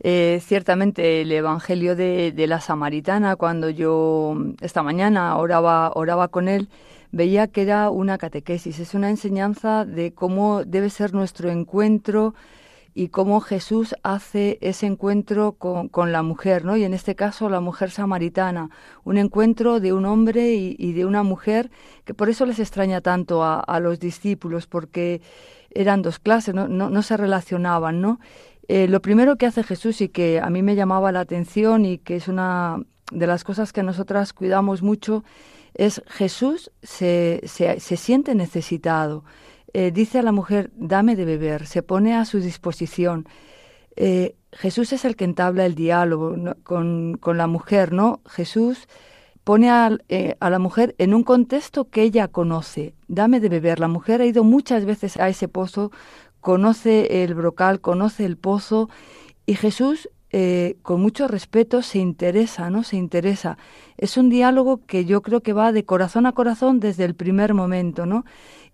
Eh, 0.02 0.42
ciertamente 0.44 1.22
el 1.22 1.32
Evangelio 1.32 1.96
de, 1.96 2.34
la 2.48 2.60
Samaritana, 2.60 3.36
cuando 3.36 3.70
yo 3.70 4.36
esta 4.62 4.84
mañana 4.84 5.38
oraba, 5.38 5.92
oraba 5.96 6.28
con 6.28 6.48
él, 6.48 6.70
veía 7.12 7.48
que 7.48 7.62
era 7.62 7.90
una 7.90 8.18
catequesis, 8.18 8.80
es 8.80 8.94
una 8.94 9.10
enseñanza 9.10 9.86
de 9.86 10.14
cómo 10.14 10.66
debe 10.66 10.90
ser 10.90 11.14
nuestro 11.14 11.50
encuentro 11.50 12.36
y 12.94 13.10
cómo 13.10 13.42
Jesús 13.42 13.96
hace 14.04 14.58
ese 14.62 14.86
encuentro 14.86 15.54
con, 15.54 15.90
con, 15.90 16.12
la 16.12 16.24
mujer, 16.24 16.64
¿no? 16.64 16.78
Y 16.78 16.86
en 16.86 16.94
este 16.94 17.16
caso 17.16 17.50
la 17.50 17.60
mujer 17.60 17.92
samaritana, 17.92 18.70
un 19.04 19.18
encuentro 19.18 19.82
de 19.82 19.92
un 19.92 20.06
hombre 20.06 20.54
y, 20.54 20.94
de 20.94 21.06
una 21.06 21.22
mujer, 21.24 21.72
que 22.06 22.14
por 22.14 22.30
eso 22.30 22.46
les 22.46 22.60
extraña 22.60 23.02
tanto 23.02 23.44
a, 23.44 23.60
a 23.60 23.80
los 23.82 24.00
discípulos, 24.00 24.66
porque 24.66 25.22
eran 25.72 26.02
dos 26.02 26.20
clases, 26.20 26.56
no, 26.56 26.70
no, 26.70 26.90
no 26.90 27.02
se 27.02 27.18
relacionaban, 27.18 28.00
¿no? 28.00 28.20
Eh, 28.68 28.88
lo 28.88 29.02
primero 29.02 29.38
que 29.38 29.46
hace 29.46 29.64
Jesús 29.64 30.02
y 30.02 30.10
que 30.10 30.40
a 30.40 30.50
mí 30.50 30.64
me 30.64 30.76
llamaba 30.76 31.12
la 31.12 31.20
atención 31.20 31.86
y 31.86 32.00
que 32.00 32.16
es 32.16 32.28
una 32.28 32.82
de 33.12 33.28
las 33.28 33.44
cosas 33.44 33.72
que 33.72 33.84
nosotras 33.84 34.34
cuidamos 34.34 34.82
mucho 34.82 35.24
es 35.76 36.02
Jesús 36.08 36.72
se, 36.82 37.42
se, 37.46 37.98
siente 37.98 38.34
necesitado. 38.34 39.24
Eh, 39.74 39.92
dice 39.92 40.20
a 40.20 40.24
la 40.24 40.32
mujer, 40.32 40.72
dame 40.76 41.16
de 41.16 41.26
beber, 41.26 41.68
se 41.68 41.84
pone 41.84 42.16
a 42.16 42.26
su 42.26 42.40
disposición. 42.40 43.28
Eh, 43.98 44.36
Jesús 44.52 44.94
es 44.94 45.06
el 45.06 45.16
que 45.16 45.26
entabla 45.26 45.66
el 45.66 45.76
diálogo 45.76 46.36
con, 46.64 47.18
con, 47.20 47.38
la 47.38 47.48
mujer, 47.48 47.92
¿no? 47.92 48.22
Jesús 48.26 48.88
pone 49.44 49.70
a, 49.70 49.92
a, 50.40 50.50
la 50.50 50.60
mujer 50.60 50.96
en 50.98 51.14
un 51.14 51.24
contexto 51.24 51.90
que 51.90 52.02
ella 52.02 52.30
conoce. 52.30 52.96
Dame 53.08 53.42
de 53.42 53.50
beber. 53.50 53.80
La 53.80 53.90
mujer 53.90 54.22
ha 54.22 54.26
ido 54.26 54.44
muchas 54.44 54.86
veces 54.86 55.18
a 55.18 55.28
ese 55.28 55.50
pozo 55.50 55.92
conoce 56.46 57.24
el 57.24 57.34
brocal, 57.34 57.82
conoce 57.82 58.24
el 58.24 58.38
pozo 58.38 58.88
y 59.48 59.56
Jesús 59.56 60.12
eh, 60.30 60.76
con 60.84 61.02
mucho 61.02 61.28
respeto 61.28 61.82
se 61.82 61.98
interesa, 61.98 62.70
¿no? 62.70 62.84
Se 62.84 62.98
interesa. 62.98 63.58
Es 63.98 64.16
un 64.16 64.30
diálogo 64.30 64.86
que 64.86 65.06
yo 65.06 65.24
creo 65.24 65.42
que 65.42 65.54
va 65.54 65.72
de 65.72 65.86
corazón 65.86 66.28
a 66.28 66.34
corazón 66.34 66.80
desde 66.80 67.04
el 67.04 67.16
primer 67.16 67.56
momento, 67.56 68.06
¿no? 68.06 68.26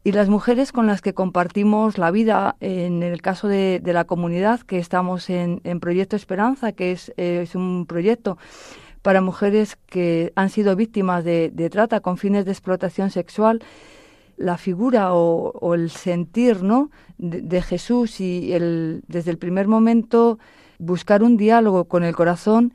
Y 0.04 0.12
las 0.12 0.28
mujeres 0.28 0.74
con 0.74 0.86
las 0.86 1.02
que 1.02 1.14
compartimos 1.14 1.98
la 1.98 2.12
vida, 2.12 2.58
en 2.60 3.04
el 3.04 3.22
caso 3.22 3.48
de, 3.48 3.80
de 3.82 3.94
la 3.94 4.04
comunidad, 4.04 4.60
que 4.60 4.78
estamos 4.78 5.30
en, 5.30 5.62
en 5.64 5.80
Proyecto 5.80 6.18
Esperanza, 6.18 6.74
que 6.74 6.92
es, 6.92 7.14
eh, 7.16 7.40
es, 7.44 7.56
un 7.56 7.86
proyecto 7.86 8.38
para 9.02 9.22
mujeres 9.22 9.78
que 9.86 10.34
han 10.36 10.50
sido 10.50 10.76
víctimas 10.76 11.24
de, 11.24 11.52
de 11.54 11.70
trata 11.70 12.02
con 12.02 12.18
fines 12.18 12.44
de 12.44 12.52
explotación 12.52 13.12
sexual, 13.12 13.64
la 14.42 14.58
figura 14.58 15.14
o, 15.14 15.74
el 15.74 15.90
sentir 15.90 16.64
¿no? 16.64 16.92
de, 17.18 17.62
Jesús 17.62 18.20
y 18.20 18.54
el, 18.54 19.04
desde 19.08 19.32
el 19.32 19.38
primer 19.38 19.68
momento 19.68 20.40
buscar 20.80 21.24
un 21.24 21.38
diálogo 21.38 21.86
con 21.86 22.04
el 22.04 22.16
corazón 22.16 22.74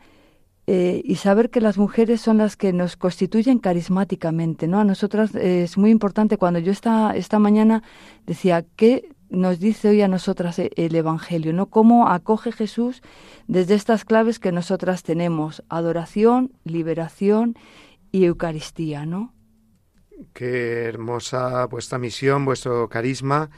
eh, 0.69 1.03
y 1.05 1.17
saber 1.17 1.51
que 1.51 1.61
las 1.61 1.79
mujeres 1.79 2.21
son 2.21 2.39
las 2.39 2.57
que 2.57 2.73
nos 2.73 2.97
constituyen 2.97 3.59
carismáticamente. 3.59 4.67
¿no? 4.67 4.81
A 4.81 4.85
nosotras 4.85 5.35
es 5.35 5.77
muy 5.79 5.91
importante, 5.91 6.39
cuando 6.39 6.59
yo 6.59 6.73
esta, 6.73 7.15
esta 7.17 7.39
mañana 7.39 7.83
decía, 8.27 8.65
¿qué 8.77 9.11
nos 9.29 9.59
dice 9.59 9.89
hoy 9.89 10.03
a 10.03 10.09
nosotras 10.09 10.59
el 10.59 10.95
Evangelio? 10.95 11.53
¿no? 11.53 11.67
¿Cómo 11.67 12.09
acoge 12.09 12.53
Jesús 12.53 13.03
desde 13.47 13.75
estas 13.75 14.05
claves 14.05 14.39
que 14.39 14.53
nosotras 14.53 15.03
tenemos? 15.03 15.63
Adoración, 15.69 16.53
liberación 16.65 17.57
y 18.11 18.25
Eucaristía, 18.25 19.05
¿no? 19.05 19.36
Qué 20.33 20.85
hermosa 20.85 21.67
vuestra 21.67 21.99
misión, 21.99 22.45
vuestro 22.45 22.89
carisma 22.89 23.51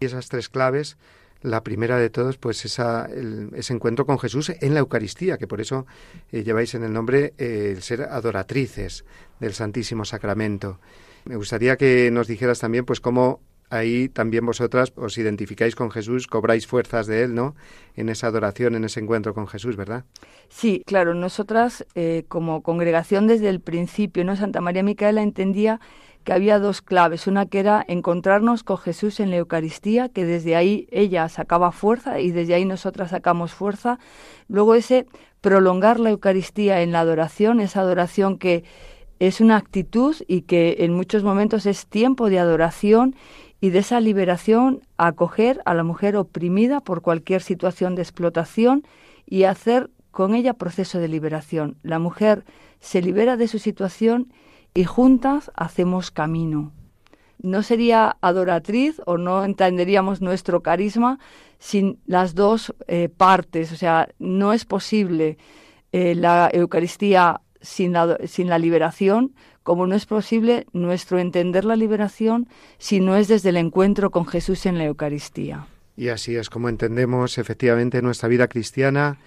y 0.00 0.06
esas 0.06 0.28
tres 0.28 0.48
claves, 0.48 0.96
la 1.40 1.62
primera 1.62 1.96
de 1.96 2.10
todos, 2.10 2.38
pues 2.38 2.64
esa, 2.64 3.08
ese 3.54 3.72
encuentro 3.72 4.06
con 4.06 4.18
Jesús 4.18 4.52
en 4.60 4.74
la 4.74 4.80
Eucaristía, 4.80 5.38
que 5.38 5.46
por 5.46 5.60
eso 5.60 5.86
eh, 6.30 6.44
lleváis 6.44 6.74
en 6.74 6.84
el 6.84 6.92
nombre 6.92 7.34
eh, 7.38 7.72
el 7.74 7.82
ser 7.82 8.02
adoratrices 8.02 9.04
del 9.40 9.52
Santísimo 9.54 10.04
Sacramento. 10.04 10.78
Me 11.24 11.36
gustaría 11.36 11.76
que 11.76 12.10
nos 12.10 12.26
dijeras 12.26 12.60
también, 12.60 12.84
pues 12.84 13.00
cómo 13.00 13.40
ahí 13.72 14.08
también 14.08 14.44
vosotras 14.44 14.92
os 14.96 15.16
identificáis 15.18 15.74
con 15.74 15.90
Jesús, 15.90 16.26
cobráis 16.26 16.66
fuerzas 16.66 17.06
de 17.06 17.22
Él, 17.22 17.34
¿no? 17.34 17.54
En 17.96 18.08
esa 18.08 18.26
adoración, 18.26 18.74
en 18.74 18.84
ese 18.84 19.00
encuentro 19.00 19.34
con 19.34 19.46
Jesús, 19.46 19.76
¿verdad? 19.76 20.04
Sí, 20.48 20.82
claro, 20.86 21.14
nosotras 21.14 21.86
eh, 21.94 22.24
como 22.28 22.62
congregación 22.62 23.26
desde 23.26 23.48
el 23.48 23.60
principio, 23.60 24.24
¿no? 24.24 24.36
Santa 24.36 24.60
María 24.60 24.82
Micaela 24.82 25.22
entendía 25.22 25.80
que 26.24 26.32
había 26.32 26.58
dos 26.58 26.82
claves, 26.82 27.26
una 27.26 27.46
que 27.46 27.58
era 27.58 27.84
encontrarnos 27.88 28.62
con 28.62 28.78
Jesús 28.78 29.18
en 29.20 29.30
la 29.30 29.36
Eucaristía, 29.36 30.08
que 30.08 30.24
desde 30.24 30.54
ahí 30.54 30.86
ella 30.90 31.28
sacaba 31.28 31.72
fuerza 31.72 32.20
y 32.20 32.30
desde 32.30 32.54
ahí 32.54 32.64
nosotras 32.64 33.10
sacamos 33.10 33.52
fuerza. 33.52 33.98
Luego 34.48 34.74
ese 34.74 35.06
prolongar 35.40 35.98
la 35.98 36.10
Eucaristía 36.10 36.82
en 36.82 36.92
la 36.92 37.00
adoración, 37.00 37.60
esa 37.60 37.80
adoración 37.80 38.38
que 38.38 38.64
es 39.18 39.40
una 39.40 39.56
actitud 39.56 40.16
y 40.26 40.42
que 40.42 40.76
en 40.80 40.92
muchos 40.92 41.22
momentos 41.22 41.66
es 41.66 41.86
tiempo 41.86 42.28
de 42.28 42.38
adoración 42.38 43.14
y 43.62 43.70
de 43.70 43.78
esa 43.78 44.00
liberación 44.00 44.80
acoger 44.96 45.62
a 45.64 45.72
la 45.72 45.84
mujer 45.84 46.16
oprimida 46.16 46.80
por 46.80 47.00
cualquier 47.00 47.40
situación 47.42 47.94
de 47.94 48.02
explotación 48.02 48.82
y 49.24 49.44
hacer 49.44 49.88
con 50.10 50.34
ella 50.34 50.54
proceso 50.54 50.98
de 50.98 51.06
liberación. 51.06 51.76
La 51.84 52.00
mujer 52.00 52.44
se 52.80 53.00
libera 53.00 53.36
de 53.36 53.46
su 53.46 53.60
situación 53.60 54.32
y 54.74 54.82
juntas 54.82 55.52
hacemos 55.54 56.10
camino. 56.10 56.72
No 57.38 57.62
sería 57.62 58.16
adoratriz 58.20 59.00
o 59.06 59.16
no 59.16 59.44
entenderíamos 59.44 60.20
nuestro 60.20 60.60
carisma 60.60 61.20
sin 61.60 62.00
las 62.04 62.34
dos 62.34 62.74
eh, 62.88 63.08
partes. 63.16 63.70
O 63.70 63.76
sea, 63.76 64.08
no 64.18 64.52
es 64.52 64.64
posible 64.64 65.38
eh, 65.92 66.16
la 66.16 66.50
Eucaristía 66.52 67.40
sin 67.60 67.92
la, 67.92 68.18
sin 68.26 68.48
la 68.48 68.58
liberación, 68.58 69.36
como 69.62 69.86
no 69.86 69.94
es 69.94 70.06
posible 70.06 70.66
nuestro 70.72 71.18
entender 71.18 71.64
la 71.64 71.76
liberación 71.76 72.48
si 72.78 73.00
no 73.00 73.16
es 73.16 73.28
desde 73.28 73.50
el 73.50 73.56
encuentro 73.56 74.10
con 74.10 74.26
Jesús 74.26 74.66
en 74.66 74.78
la 74.78 74.84
Eucaristía. 74.84 75.66
Y 75.96 76.08
así 76.08 76.36
es 76.36 76.50
como 76.50 76.68
entendemos 76.68 77.38
efectivamente 77.38 78.02
nuestra 78.02 78.28
vida 78.28 78.48
cristiana, 78.48 79.18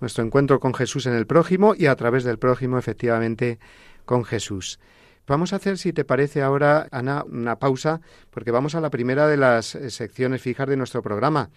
nuestro 0.00 0.24
encuentro 0.24 0.60
con 0.60 0.74
Jesús 0.74 1.06
en 1.06 1.14
el 1.14 1.26
prójimo 1.26 1.74
y 1.76 1.86
a 1.86 1.96
través 1.96 2.24
del 2.24 2.38
prójimo 2.38 2.78
efectivamente 2.78 3.58
con 4.04 4.24
Jesús. 4.24 4.78
Vamos 5.26 5.52
a 5.52 5.56
hacer, 5.56 5.78
si 5.78 5.94
te 5.94 6.04
parece 6.04 6.42
ahora, 6.42 6.86
Ana, 6.90 7.24
una 7.24 7.58
pausa, 7.58 8.02
porque 8.30 8.50
vamos 8.50 8.74
a 8.74 8.80
la 8.82 8.90
primera 8.90 9.26
de 9.26 9.38
las 9.38 9.74
eh, 9.74 9.90
secciones 9.90 10.42
fijas 10.42 10.68
de 10.68 10.76
nuestro 10.76 11.02
programa. 11.02 11.48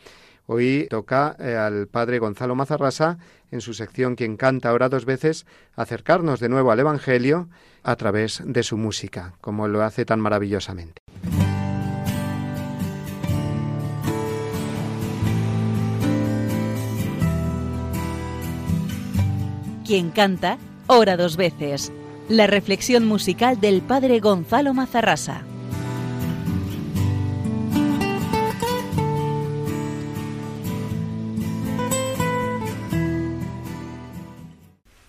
Hoy 0.50 0.88
toca 0.90 1.36
eh, 1.40 1.58
al 1.58 1.88
padre 1.88 2.20
Gonzalo 2.20 2.56
Mazarrasa, 2.56 3.18
en 3.52 3.60
su 3.60 3.74
sección 3.74 4.16
Quien 4.16 4.38
canta 4.38 4.70
ahora 4.70 4.88
dos 4.88 5.04
veces, 5.04 5.46
acercarnos 5.76 6.40
de 6.40 6.48
nuevo 6.48 6.72
al 6.72 6.80
Evangelio 6.80 7.50
a 7.84 7.98
través 7.98 8.42
de 8.46 8.64
su 8.64 8.78
música, 8.78 9.34
como 9.42 9.68
lo 9.68 9.84
hace 9.84 10.06
tan 10.06 10.22
maravillosamente. 10.22 11.02
Quien 19.86 20.12
canta, 20.12 20.58
ora 20.88 21.18
dos 21.18 21.36
veces. 21.36 21.92
La 22.30 22.48
reflexión 22.48 23.06
musical 23.06 23.60
del 23.60 23.82
padre 23.82 24.22
Gonzalo 24.22 24.74
Mazarrasa. 24.74 25.47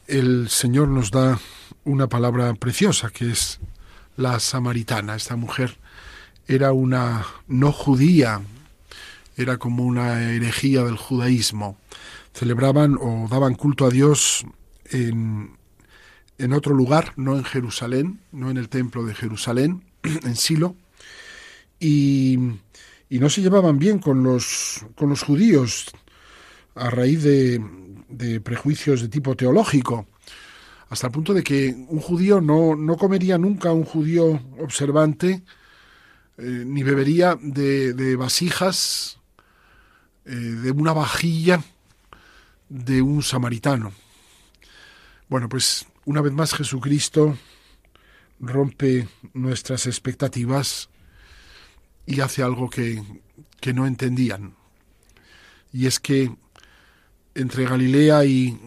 El 0.09 0.49
Señor 0.49 0.89
nos 0.89 1.11
da 1.11 1.39
una 1.85 2.09
palabra 2.09 2.55
preciosa 2.55 3.11
que 3.11 3.31
es 3.31 3.61
la 4.17 4.41
samaritana. 4.41 5.15
Esta 5.15 5.37
mujer 5.37 5.77
era 6.49 6.73
una 6.73 7.27
no 7.47 7.73
judía, 7.73 8.41
era 9.37 9.59
como 9.59 9.85
una 9.85 10.33
herejía 10.33 10.83
del 10.83 10.97
judaísmo. 10.97 11.77
Celebraban 12.33 12.97
o 12.99 13.29
daban 13.31 13.55
culto 13.55 13.85
a 13.85 13.91
Dios 13.91 14.47
en, 14.87 15.57
en 16.39 16.53
otro 16.55 16.75
lugar, 16.75 17.13
no 17.17 17.37
en 17.37 17.45
Jerusalén, 17.45 18.21
no 18.33 18.51
en 18.51 18.57
el 18.57 18.71
templo 18.71 19.05
de 19.05 19.15
Jerusalén, 19.15 19.85
en 20.03 20.37
Silo, 20.37 20.75
y, 21.79 22.39
y 23.11 23.19
no 23.19 23.29
se 23.29 23.43
llevaban 23.43 23.79
bien 23.79 23.99
con 23.99 24.23
los, 24.23 24.87
con 24.97 25.11
los 25.11 25.23
judíos 25.23 25.91
a 26.75 26.89
raíz 26.91 27.23
de, 27.23 27.61
de 28.09 28.41
prejuicios 28.41 29.03
de 29.03 29.09
tipo 29.09 29.37
teológico, 29.37 30.07
hasta 30.91 31.09
el 31.09 31.13
punto 31.13 31.35
de 31.35 31.43
que 31.43 31.75
un 31.89 32.01
judío 32.01 32.41
no, 32.41 32.75
no 32.75 32.97
comería 32.97 33.37
nunca, 33.37 33.73
un 33.73 33.85
judío 33.85 34.41
observante, 34.59 35.43
eh, 36.39 36.43
ni 36.67 36.83
bebería 36.83 37.39
de, 37.41 38.17
vasijas, 38.17 39.19
eh, 40.25 40.31
de 40.31 40.71
una 40.71 40.93
vajilla 40.93 41.63
de 42.69 43.03
un 43.03 43.23
samaritano. 43.23 43.93
Bueno, 45.29 45.49
pues 45.49 45.87
una 46.07 46.23
vez 46.23 46.33
más 46.33 46.55
Jesucristo 46.55 47.37
rompe 48.41 49.09
nuestras 49.35 49.87
expectativas 49.87 50.89
y 52.07 52.21
hace 52.21 52.43
algo 52.43 52.71
que, 52.71 53.03
que 53.61 53.75
no 53.75 53.87
entendían. 53.87 54.55
Y 55.71 55.87
es 55.87 56.01
que 56.01 56.35
entre 57.39 57.65
Galilea 57.65 58.25
y 58.25 58.59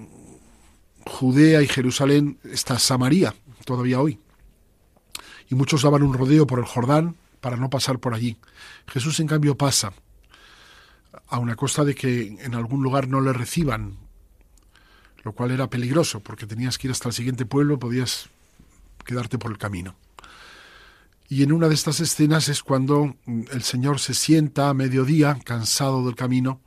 Judea 1.06 1.62
y 1.62 1.68
Jerusalén 1.68 2.40
está 2.44 2.80
Samaria, 2.80 3.36
todavía 3.66 4.00
hoy. 4.00 4.20
Y 5.50 5.56
muchos 5.56 5.82
daban 5.82 6.04
un 6.04 6.14
rodeo 6.14 6.48
por 6.48 6.60
el 6.60 6.66
Jordán 6.66 7.16
para 7.42 7.58
no 7.58 7.70
pasar 7.70 8.00
por 8.00 8.14
allí. 8.14 8.38
Jesús, 8.88 9.20
en 9.20 9.28
cambio, 9.28 9.58
pasa, 9.58 9.92
a 11.28 11.40
una 11.40 11.56
costa 11.56 11.84
de 11.84 11.96
que 11.96 12.38
en 12.40 12.56
algún 12.56 12.82
lugar 12.82 13.08
no 13.10 13.20
le 13.20 13.34
reciban, 13.34 13.98
lo 15.24 15.34
cual 15.34 15.52
era 15.52 15.70
peligroso, 15.70 16.22
porque 16.22 16.48
tenías 16.48 16.78
que 16.78 16.88
ir 16.88 16.92
hasta 16.92 17.10
el 17.10 17.14
siguiente 17.14 17.46
pueblo, 17.46 17.78
podías 17.78 18.30
quedarte 19.04 19.38
por 19.38 19.52
el 19.52 19.58
camino. 19.58 19.96
Y 21.28 21.44
en 21.44 21.52
una 21.52 21.68
de 21.68 21.76
estas 21.76 22.00
escenas 22.00 22.48
es 22.50 22.64
cuando 22.64 23.16
el 23.26 23.64
Señor 23.64 24.00
se 24.00 24.14
sienta 24.14 24.70
a 24.70 24.74
mediodía, 24.74 25.38
cansado 25.44 26.06
del 26.06 26.16
camino, 26.16 26.62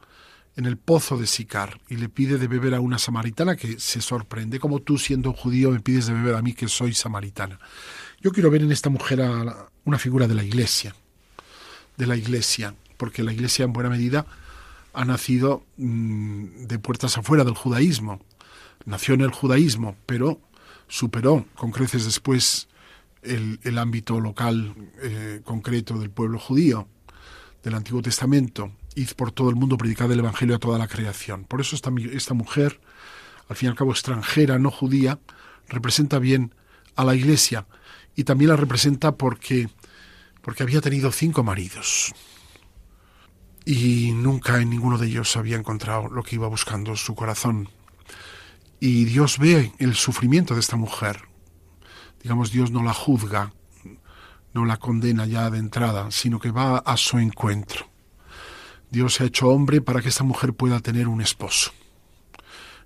en 0.56 0.66
el 0.66 0.76
pozo 0.76 1.16
de 1.16 1.26
Sicar 1.26 1.80
y 1.88 1.96
le 1.96 2.08
pide 2.08 2.38
de 2.38 2.46
beber 2.46 2.74
a 2.74 2.80
una 2.80 2.98
samaritana 2.98 3.56
que 3.56 3.78
se 3.80 4.00
sorprende, 4.00 4.60
como 4.60 4.80
tú 4.80 4.98
siendo 4.98 5.32
judío 5.32 5.70
me 5.70 5.80
pides 5.80 6.06
de 6.06 6.14
beber 6.14 6.36
a 6.36 6.42
mí 6.42 6.54
que 6.54 6.68
soy 6.68 6.94
samaritana. 6.94 7.58
Yo 8.20 8.32
quiero 8.32 8.50
ver 8.50 8.62
en 8.62 8.72
esta 8.72 8.90
mujer 8.90 9.22
a 9.22 9.68
una 9.84 9.98
figura 9.98 10.28
de 10.28 10.34
la 10.34 10.44
iglesia, 10.44 10.94
de 11.96 12.06
la 12.06 12.16
iglesia, 12.16 12.74
porque 12.96 13.22
la 13.22 13.32
iglesia 13.32 13.64
en 13.64 13.72
buena 13.72 13.90
medida 13.90 14.26
ha 14.92 15.04
nacido 15.04 15.64
mm, 15.76 16.66
de 16.66 16.78
puertas 16.78 17.18
afuera 17.18 17.44
del 17.44 17.54
judaísmo. 17.54 18.20
Nació 18.86 19.14
en 19.14 19.22
el 19.22 19.30
judaísmo, 19.30 19.96
pero 20.06 20.40
superó 20.88 21.46
con 21.56 21.72
creces 21.72 22.04
después 22.04 22.68
el, 23.22 23.58
el 23.64 23.78
ámbito 23.78 24.20
local 24.20 24.74
eh, 25.02 25.40
concreto 25.44 25.98
del 25.98 26.10
pueblo 26.10 26.38
judío 26.38 26.86
del 27.62 27.74
Antiguo 27.74 28.02
Testamento, 28.02 28.70
id 28.94 29.10
por 29.16 29.32
todo 29.32 29.50
el 29.50 29.56
mundo 29.56 29.76
predicar 29.76 30.10
el 30.10 30.18
Evangelio 30.18 30.56
a 30.56 30.58
toda 30.58 30.78
la 30.78 30.88
creación. 30.88 31.44
Por 31.44 31.60
eso 31.60 31.76
esta, 31.76 31.90
esta 32.12 32.34
mujer, 32.34 32.80
al 33.48 33.56
fin 33.56 33.68
y 33.68 33.70
al 33.70 33.76
cabo 33.76 33.92
extranjera, 33.92 34.58
no 34.58 34.70
judía, 34.70 35.18
representa 35.68 36.18
bien 36.18 36.54
a 36.96 37.04
la 37.04 37.14
iglesia 37.14 37.66
y 38.14 38.24
también 38.24 38.50
la 38.50 38.56
representa 38.56 39.16
porque, 39.16 39.68
porque 40.42 40.62
había 40.62 40.80
tenido 40.80 41.10
cinco 41.10 41.42
maridos 41.42 42.14
y 43.64 44.12
nunca 44.12 44.60
en 44.60 44.70
ninguno 44.70 44.98
de 44.98 45.06
ellos 45.06 45.36
había 45.36 45.56
encontrado 45.56 46.08
lo 46.08 46.22
que 46.22 46.36
iba 46.36 46.48
buscando 46.48 46.96
su 46.96 47.14
corazón. 47.14 47.68
Y 48.80 49.04
Dios 49.04 49.38
ve 49.38 49.72
el 49.78 49.94
sufrimiento 49.94 50.54
de 50.54 50.60
esta 50.60 50.76
mujer. 50.76 51.22
Digamos, 52.22 52.52
Dios 52.52 52.70
no 52.70 52.82
la 52.82 52.92
juzga, 52.92 53.52
no 54.52 54.64
la 54.64 54.76
condena 54.76 55.26
ya 55.26 55.50
de 55.50 55.58
entrada, 55.58 56.10
sino 56.10 56.38
que 56.38 56.50
va 56.50 56.78
a 56.78 56.96
su 56.96 57.18
encuentro. 57.18 57.93
Dios 58.94 59.14
se 59.14 59.24
ha 59.24 59.26
hecho 59.26 59.48
hombre 59.48 59.80
para 59.80 60.00
que 60.00 60.08
esta 60.08 60.22
mujer 60.22 60.54
pueda 60.54 60.78
tener 60.78 61.08
un 61.08 61.20
esposo. 61.20 61.72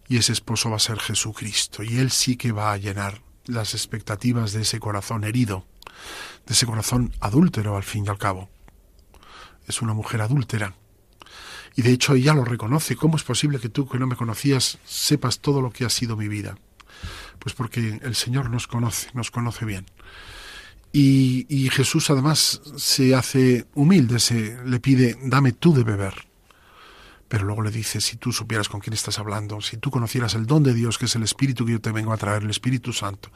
Y 0.09 0.17
ese 0.17 0.33
esposo 0.33 0.71
va 0.71 0.77
a 0.77 0.81
ser 0.81 0.99
Jesucristo. 0.99 1.83
Y 1.83 1.99
Él 1.99 2.11
sí 2.11 2.37
que 2.37 2.51
va 2.51 2.73
a 2.73 2.79
llenar 2.79 3.21
las 3.45 3.75
expectativas 3.75 4.53
de 4.53 4.63
ese 4.63 4.81
corazón 4.81 5.25
herido, 5.25 5.67
de 6.47 6.55
ese 6.55 6.65
corazón 6.65 7.13
adúltero 7.21 7.77
al 7.77 7.83
fin 7.83 8.07
y 8.07 8.09
al 8.09 8.17
cabo. 8.17 8.49
Es 9.67 9.83
una 9.83 9.93
mujer 9.93 10.23
adúltera. 10.23 10.75
Y 11.77 11.83
de 11.83 11.93
hecho 11.93 12.15
ella 12.15 12.33
lo 12.33 12.47
reconoce. 12.47 12.97
¿Cómo 12.97 13.19
es 13.19 13.23
posible 13.23 13.61
que 13.61 13.69
tú, 13.69 13.87
que 13.87 13.99
no 13.99 14.07
me 14.07 14.17
conocías, 14.17 14.79
sepas 14.87 15.41
todo 15.41 15.61
lo 15.61 15.71
que 15.71 15.85
ha 15.85 15.91
sido 15.91 16.17
mi 16.17 16.27
vida? 16.27 16.57
Pues 17.39 17.55
porque 17.55 18.01
el 18.03 18.15
Señor 18.15 18.49
nos 18.49 18.67
conoce, 18.67 19.11
nos 19.13 19.31
conoce 19.31 19.67
bien. 19.67 19.85
Y, 20.93 21.69
Jesús 21.71 22.11
además 22.11 22.63
se 22.77 23.15
hace 23.15 23.67
humilde, 23.75 24.19
se 24.19 24.57
le 24.65 24.81
pide, 24.81 25.17
dame 25.23 25.53
tú 25.53 25.75
de 25.75 25.85
beber. 25.85 26.15
Pero 27.29 27.45
luego 27.45 27.63
le 27.63 27.71
dice, 27.71 28.01
si 28.01 28.17
tú 28.17 28.33
supieras 28.33 28.71
con 28.71 28.81
quién 28.81 28.95
estás 28.95 29.19
hablando, 29.19 29.61
si 29.61 29.77
tú 29.77 29.91
conocieras 29.91 30.35
el 30.35 30.47
don 30.47 30.63
de 30.63 30.73
Dios, 30.73 30.97
que 30.97 31.05
es 31.05 31.15
el 31.15 31.23
Espíritu 31.23 31.67
que 31.67 31.73
yo 31.73 31.81
te 31.81 31.93
vengo 31.93 32.13
a 32.13 32.17
traer, 32.17 32.43
el 32.43 32.51
Espíritu 32.51 32.95
Santo, 32.95 33.31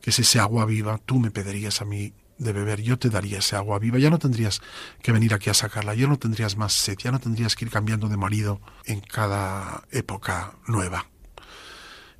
que 0.00 0.10
es 0.10 0.18
ese 0.18 0.40
agua 0.40 0.66
viva, 0.66 0.98
tú 0.98 1.20
me 1.20 1.30
pedirías 1.30 1.80
a 1.80 1.84
mí 1.84 2.12
de 2.38 2.52
beber, 2.52 2.82
yo 2.82 2.98
te 2.98 3.10
daría 3.10 3.38
ese 3.38 3.54
agua 3.54 3.78
viva, 3.78 3.98
ya 3.98 4.10
no 4.10 4.18
tendrías 4.18 4.60
que 5.02 5.12
venir 5.12 5.34
aquí 5.34 5.50
a 5.50 5.54
sacarla, 5.54 5.94
ya 5.94 6.08
no 6.08 6.18
tendrías 6.18 6.56
más 6.56 6.72
sed, 6.72 6.96
ya 6.98 7.12
no 7.12 7.20
tendrías 7.20 7.54
que 7.54 7.64
ir 7.64 7.70
cambiando 7.70 8.08
de 8.08 8.16
marido 8.16 8.60
en 8.84 9.00
cada 9.00 9.84
época 9.92 10.54
nueva. 10.66 11.06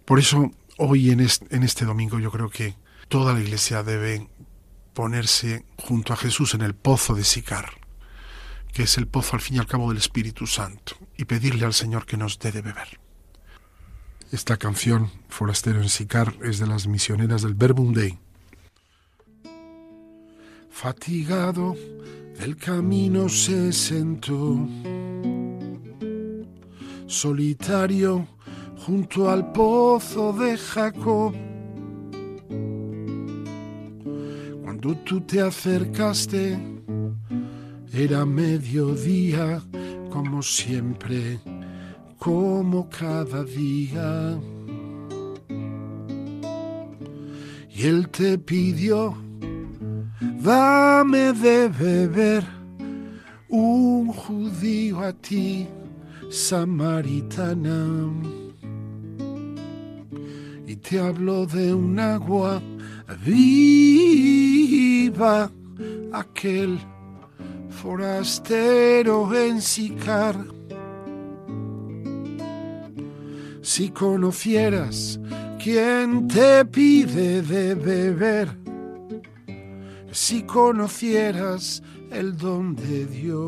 Por 0.05 0.19
eso, 0.19 0.53
hoy 0.77 1.11
en 1.11 1.21
este, 1.21 1.55
en 1.55 1.63
este 1.65 1.85
domingo 1.85 2.19
yo 2.19 2.31
creo 2.31 2.49
que 2.49 2.77
toda 3.09 3.33
la 3.33 3.41
iglesia 3.41 3.83
debe 3.83 4.29
ponerse 4.99 5.65
junto 5.77 6.13
a 6.13 6.17
Jesús 6.17 6.55
en 6.55 6.63
el 6.63 6.75
pozo 6.75 7.15
de 7.15 7.23
Sicar, 7.23 7.71
que 8.73 8.83
es 8.83 8.99
el 8.99 9.07
pozo 9.07 9.37
al 9.37 9.41
fin 9.41 9.55
y 9.55 9.59
al 9.61 9.67
cabo 9.69 9.91
del 9.91 9.99
Espíritu 9.99 10.45
Santo, 10.49 10.97
y 11.17 11.25
pedirle 11.25 11.65
al 11.65 11.73
Señor 11.73 12.05
que 12.05 12.17
nos 12.17 12.41
dé 12.41 12.51
de 12.51 12.63
beber. 12.63 12.99
Esta 14.33 14.57
canción, 14.57 15.09
Forastero 15.29 15.81
en 15.81 15.89
Sicar, 15.89 16.35
es 16.43 16.59
de 16.59 16.67
las 16.67 16.89
misioneras 16.89 17.43
del 17.43 17.55
Verbum 17.55 17.93
Dei. 17.93 18.19
Fatigado 20.69 21.77
del 22.37 22.57
camino 22.57 23.29
se 23.29 23.73
sentó, 23.73 24.69
solitario 27.07 28.27
junto 28.85 29.31
al 29.31 29.53
pozo 29.53 30.33
de 30.33 30.59
Jacob. 30.59 31.37
Cuando 34.81 35.01
tú 35.03 35.21
te 35.23 35.41
acercaste, 35.41 36.57
era 37.93 38.25
mediodía, 38.25 39.61
como 40.09 40.41
siempre, 40.41 41.41
como 42.17 42.89
cada 42.89 43.43
día. 43.43 44.39
Y 47.75 47.83
él 47.83 48.09
te 48.11 48.39
pidió, 48.39 49.17
dame 50.41 51.33
de 51.33 51.69
beber, 51.69 52.45
un 53.49 54.13
judío 54.13 55.01
a 55.01 55.13
ti, 55.13 55.67
samaritana. 56.31 58.13
Y 60.69 60.77
te 60.77 61.01
habló 61.01 61.47
de 61.47 61.75
un 61.75 61.99
agua 61.99 62.63
viva, 63.17 64.31
aquel 66.13 66.79
forastero 67.71 69.35
en 69.35 69.63
Sicar. 69.63 70.37
Si 73.63 73.91
conocieras 73.91 75.21
quién 75.63 76.29
te 76.29 76.65
pide 76.65 77.43
de 77.43 77.75
beber, 77.75 78.49
si 80.11 80.43
conocieras 80.43 81.83
el 82.11 82.37
don 82.37 82.75
de 82.75 83.07
Dios, 83.07 83.39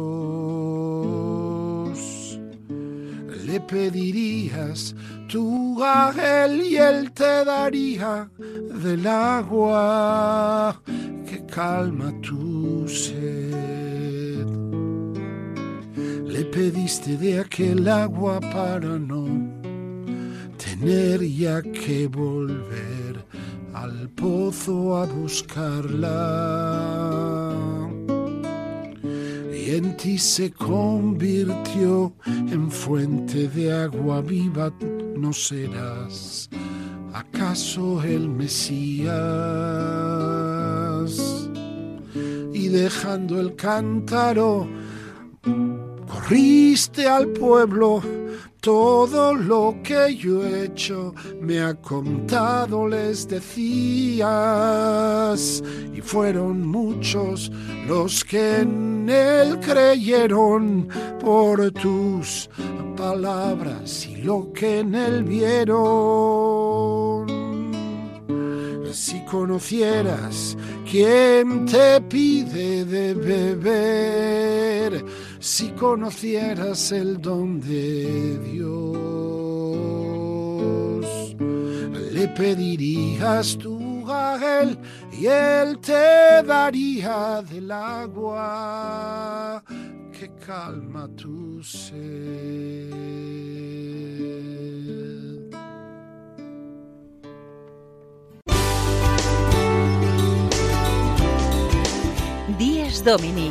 le 3.46 3.60
pedirías 3.60 4.94
tu 5.30 5.80
a 5.84 6.12
y 6.48 6.76
él 6.76 7.12
te 7.12 7.44
daría 7.44 8.28
del 8.82 9.06
agua 9.06 10.82
que 11.24 11.46
calma 11.46 12.12
tu 12.20 12.88
sed. 12.88 14.46
Le 16.26 16.44
pediste 16.46 17.16
de 17.16 17.38
aquel 17.38 17.88
agua 17.88 18.40
para 18.40 18.98
no 18.98 19.24
tener 20.56 21.22
ya 21.22 21.62
que 21.62 22.08
volver 22.08 23.24
al 23.72 24.08
pozo 24.08 24.96
a 24.96 25.06
buscarla. 25.06 26.16
Y 29.54 29.76
en 29.76 29.96
ti 29.96 30.18
se 30.18 30.50
convirtió 30.50 32.14
en 32.26 32.70
fuente 32.70 33.46
de 33.48 33.72
agua 33.72 34.20
viva, 34.22 34.72
no 35.20 35.32
serás 35.34 36.48
acaso 37.12 38.02
el 38.02 38.28
Mesías. 38.28 39.10
Y 42.52 42.68
dejando 42.68 43.40
el 43.40 43.54
cántaro, 43.54 44.68
corriste 46.06 47.06
al 47.06 47.28
pueblo 47.28 48.02
todo 48.60 49.34
lo 49.34 49.76
que 49.82 50.14
yo 50.14 50.46
he 50.46 50.64
hecho 50.64 51.14
me 51.40 51.60
ha 51.60 51.74
contado, 51.74 52.86
les 52.86 53.26
decías, 53.26 54.22
y 55.94 56.00
fueron 56.02 56.66
muchos 56.66 57.50
los 57.88 58.22
que 58.24 58.58
en 58.58 59.08
él 59.08 59.58
creyeron 59.60 60.88
por 61.18 61.70
tus 61.70 62.50
palabras 62.96 64.06
y 64.06 64.16
lo 64.16 64.52
que 64.52 64.80
en 64.80 64.94
él 64.94 65.24
vieron. 65.24 66.60
Si 68.92 69.24
conocieras 69.24 70.56
quién 70.90 71.64
te 71.64 72.00
pide 72.02 72.84
de 72.84 73.14
beber, 73.14 75.04
si 75.40 75.70
conocieras 75.70 76.92
el 76.92 77.20
don 77.20 77.60
de 77.60 78.38
Dios, 78.38 78.70
le 82.12 82.28
pedirías 82.28 83.58
tú 83.58 84.04
a 84.08 84.38
él 84.62 84.78
y 85.10 85.26
él 85.26 85.78
te 85.80 86.42
daría 86.46 87.42
del 87.42 87.72
agua. 87.72 89.64
Que 90.12 90.30
calma 90.46 91.08
tu 91.16 91.62
sed. 91.62 93.00
Domini, 103.04 103.50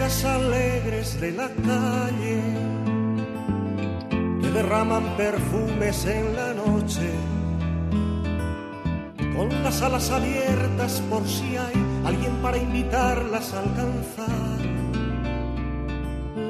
Alegres 0.00 1.18
de 1.20 1.32
la 1.32 1.48
calle 1.48 2.42
que 4.42 4.50
derraman 4.50 5.16
perfumes 5.16 6.04
en 6.04 6.36
la 6.36 6.52
noche, 6.52 7.10
con 9.34 9.48
las 9.64 9.80
alas 9.80 10.10
abiertas 10.10 11.02
por 11.08 11.26
si 11.26 11.56
hay 11.56 11.74
alguien 12.04 12.32
para 12.42 12.58
invitarlas 12.58 13.54
a 13.54 13.60
alcanzar 13.60 14.58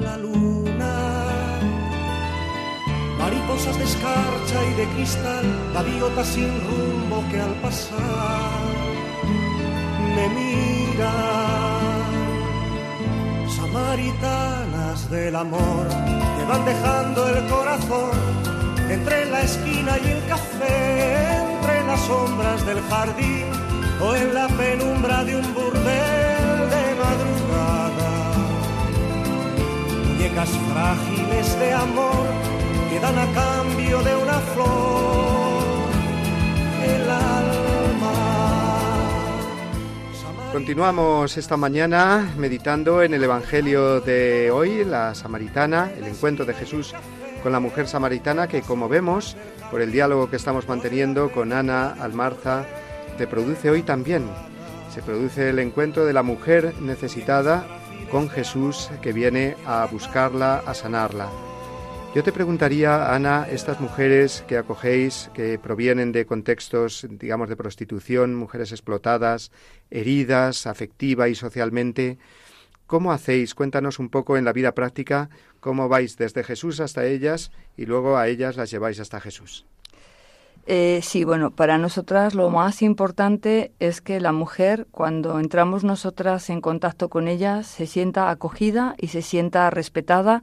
la 0.01 0.17
luna. 0.17 0.93
Mariposas 3.17 3.77
de 3.77 3.83
escarcha 3.85 4.65
y 4.71 4.73
de 4.75 4.85
cristal, 4.95 5.45
gaviotas 5.73 6.27
sin 6.27 6.49
rumbo 6.67 7.23
que 7.31 7.39
al 7.39 7.53
pasar 7.61 8.51
me 10.15 10.29
miran 10.29 11.46
samaritanas 13.87 15.09
del 15.09 15.35
amor 15.35 15.87
que 15.87 16.45
van 16.45 16.65
dejando 16.65 17.29
el 17.29 17.47
corazón 17.47 18.11
entre 18.89 19.25
la 19.31 19.41
esquina 19.41 19.97
y 20.03 20.07
el 20.11 20.25
café, 20.27 21.39
entre 21.53 21.85
las 21.85 21.99
sombras 22.01 22.65
del 22.65 22.81
jardín 22.89 23.45
o 24.01 24.15
en 24.15 24.33
la 24.33 24.47
penumbra 24.49 25.23
de 25.23 25.37
un 25.37 25.53
burdel 25.53 26.69
de 26.73 26.85
madrugada. 27.03 28.11
Muñecas 30.07 30.49
frágiles 30.71 31.59
de 31.59 31.73
amor 31.73 32.27
que 32.89 32.99
dan 32.99 33.17
a 33.17 33.27
cambio 33.33 34.01
de 34.03 34.15
una 34.17 34.39
flor 34.53 35.26
Continuamos 40.51 41.37
esta 41.37 41.57
mañana 41.57 42.33
meditando 42.37 43.03
en 43.03 43.13
el 43.13 43.23
Evangelio 43.23 43.99
de 43.99 44.49
hoy, 44.49 44.85
la 44.85 45.13
samaritana, 45.13 45.91
el 45.97 46.05
encuentro 46.05 46.45
de 46.45 46.53
Jesús 46.53 46.93
con 47.43 47.51
la 47.51 47.59
mujer 47.59 47.87
samaritana 47.87 48.47
que 48.47 48.61
como 48.61 48.87
vemos 48.87 49.35
por 49.69 49.81
el 49.81 49.91
diálogo 49.91 50.29
que 50.29 50.37
estamos 50.37 50.67
manteniendo 50.67 51.31
con 51.31 51.51
Ana 51.51 51.95
Almarza, 51.99 52.65
te 53.17 53.27
produce 53.27 53.69
hoy 53.69 53.83
también. 53.83 54.25
Se 54.93 55.01
produce 55.01 55.49
el 55.49 55.59
encuentro 55.59 56.05
de 56.05 56.13
la 56.13 56.23
mujer 56.23 56.73
necesitada 56.79 57.65
con 58.09 58.29
Jesús 58.29 58.89
que 59.01 59.13
viene 59.13 59.55
a 59.65 59.85
buscarla, 59.91 60.63
a 60.65 60.73
sanarla. 60.73 61.29
Yo 62.17 62.23
te 62.23 62.31
preguntaría, 62.31 63.13
Ana, 63.13 63.47
estas 63.47 63.79
mujeres 63.79 64.43
que 64.47 64.57
acogéis, 64.57 65.29
que 65.35 65.59
provienen 65.59 66.11
de 66.11 66.25
contextos, 66.25 67.05
digamos, 67.11 67.47
de 67.47 67.55
prostitución, 67.55 68.33
mujeres 68.33 68.71
explotadas, 68.71 69.51
heridas 69.91 70.65
afectiva 70.65 71.29
y 71.29 71.35
socialmente, 71.35 72.17
¿cómo 72.87 73.11
hacéis? 73.11 73.53
Cuéntanos 73.53 73.99
un 73.99 74.09
poco 74.09 74.35
en 74.35 74.45
la 74.45 74.51
vida 74.51 74.71
práctica 74.71 75.29
cómo 75.59 75.89
vais 75.89 76.17
desde 76.17 76.43
Jesús 76.43 76.79
hasta 76.79 77.05
ellas 77.05 77.51
y 77.77 77.85
luego 77.85 78.17
a 78.17 78.27
ellas 78.27 78.57
las 78.57 78.71
lleváis 78.71 78.99
hasta 78.99 79.19
Jesús. 79.19 79.67
Eh, 80.65 81.01
sí, 81.03 81.23
bueno, 81.23 81.51
para 81.51 81.77
nosotras 81.77 82.33
lo 82.33 82.49
más 82.49 82.81
importante 82.81 83.73
es 83.77 84.01
que 84.01 84.19
la 84.19 84.31
mujer, 84.31 84.87
cuando 84.89 85.39
entramos 85.39 85.83
nosotras 85.83 86.49
en 86.49 86.61
contacto 86.61 87.09
con 87.09 87.27
ella, 87.27 87.61
se 87.61 87.85
sienta 87.85 88.31
acogida 88.31 88.95
y 88.97 89.09
se 89.09 89.21
sienta 89.21 89.69
respetada 89.69 90.41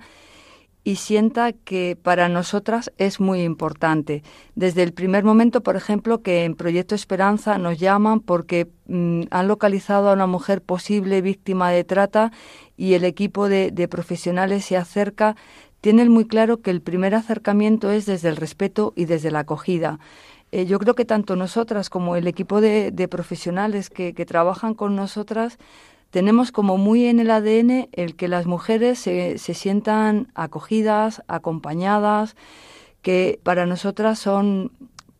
y 0.84 0.96
sienta 0.96 1.52
que 1.52 1.96
para 2.00 2.28
nosotras 2.28 2.92
es 2.98 3.18
muy 3.18 3.42
importante. 3.42 4.22
Desde 4.54 4.82
el 4.82 4.92
primer 4.92 5.24
momento, 5.24 5.62
por 5.62 5.76
ejemplo, 5.76 6.20
que 6.20 6.44
en 6.44 6.54
Proyecto 6.54 6.94
Esperanza 6.94 7.56
nos 7.56 7.78
llaman 7.78 8.20
porque 8.20 8.68
mm, 8.86 9.22
han 9.30 9.48
localizado 9.48 10.10
a 10.10 10.12
una 10.12 10.26
mujer 10.26 10.60
posible 10.60 11.22
víctima 11.22 11.70
de 11.70 11.84
trata 11.84 12.32
y 12.76 12.92
el 12.92 13.04
equipo 13.04 13.48
de, 13.48 13.88
profesionales 13.88 14.66
se 14.66 14.76
acerca, 14.76 15.36
tienen 15.80 16.10
muy 16.10 16.26
claro 16.26 16.60
que 16.60 16.70
el 16.70 16.82
primer 16.82 17.14
acercamiento 17.14 17.90
es 17.90 18.04
desde 18.04 18.28
el 18.28 18.36
respeto 18.36 18.92
y 18.94 19.06
desde 19.06 19.30
la 19.30 19.40
acogida. 19.40 19.98
Eh, 20.52 20.66
yo 20.66 20.78
creo 20.78 20.94
que 20.94 21.04
tanto 21.06 21.34
nosotras 21.34 21.88
como 21.88 22.14
el 22.16 22.26
equipo 22.26 22.60
de, 22.60 23.08
profesionales 23.10 23.88
que, 23.88 24.12
que 24.12 24.26
trabajan 24.26 24.74
con 24.74 24.96
nosotras 24.96 25.58
tenemos 26.14 26.52
como 26.52 26.78
muy 26.78 27.06
en 27.06 27.18
el 27.18 27.28
ADN 27.28 27.88
el 27.90 28.14
que 28.14 28.28
las 28.28 28.46
mujeres 28.46 29.00
se, 29.00 29.36
se 29.36 29.52
sientan 29.52 30.28
acogidas, 30.36 31.24
acompañadas, 31.26 32.36
que 33.02 33.40
para 33.42 33.66
nosotras 33.66 34.20
son 34.20 34.70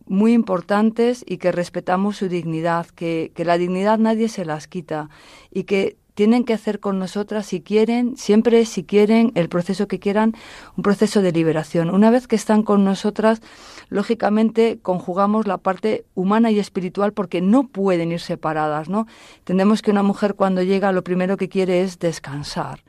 muy 0.06 0.32
importantes 0.32 1.24
y 1.26 1.38
que 1.38 1.50
respetamos 1.50 2.18
su 2.18 2.28
dignidad, 2.28 2.86
que, 2.86 3.32
que 3.34 3.44
la 3.44 3.58
dignidad 3.58 3.98
nadie 3.98 4.28
se 4.28 4.44
las 4.44 4.68
quita 4.68 5.08
y 5.50 5.64
que 5.64 5.96
tienen 6.14 6.44
que 6.44 6.54
hacer 6.54 6.80
con 6.80 6.98
nosotras 6.98 7.46
si 7.46 7.60
quieren, 7.60 8.16
siempre 8.16 8.64
si 8.64 8.84
quieren, 8.84 9.32
el 9.34 9.48
proceso 9.48 9.88
que 9.88 9.98
quieran, 9.98 10.34
un 10.76 10.82
proceso 10.82 11.22
de 11.22 11.32
liberación. 11.32 11.90
Una 11.90 12.10
vez 12.10 12.28
que 12.28 12.36
están 12.36 12.62
con 12.62 12.84
nosotras, 12.84 13.42
lógicamente 13.88 14.78
conjugamos 14.80 15.46
la 15.46 15.58
parte 15.58 16.04
humana 16.14 16.50
y 16.52 16.60
espiritual 16.60 17.12
porque 17.12 17.40
no 17.40 17.66
pueden 17.66 18.12
ir 18.12 18.20
separadas, 18.20 18.88
¿no? 18.88 19.06
Entendemos 19.38 19.82
que 19.82 19.90
una 19.90 20.04
mujer 20.04 20.34
cuando 20.34 20.62
llega 20.62 20.92
lo 20.92 21.04
primero 21.04 21.36
que 21.36 21.48
quiere 21.48 21.82
es 21.82 21.98
descansar. 21.98 22.84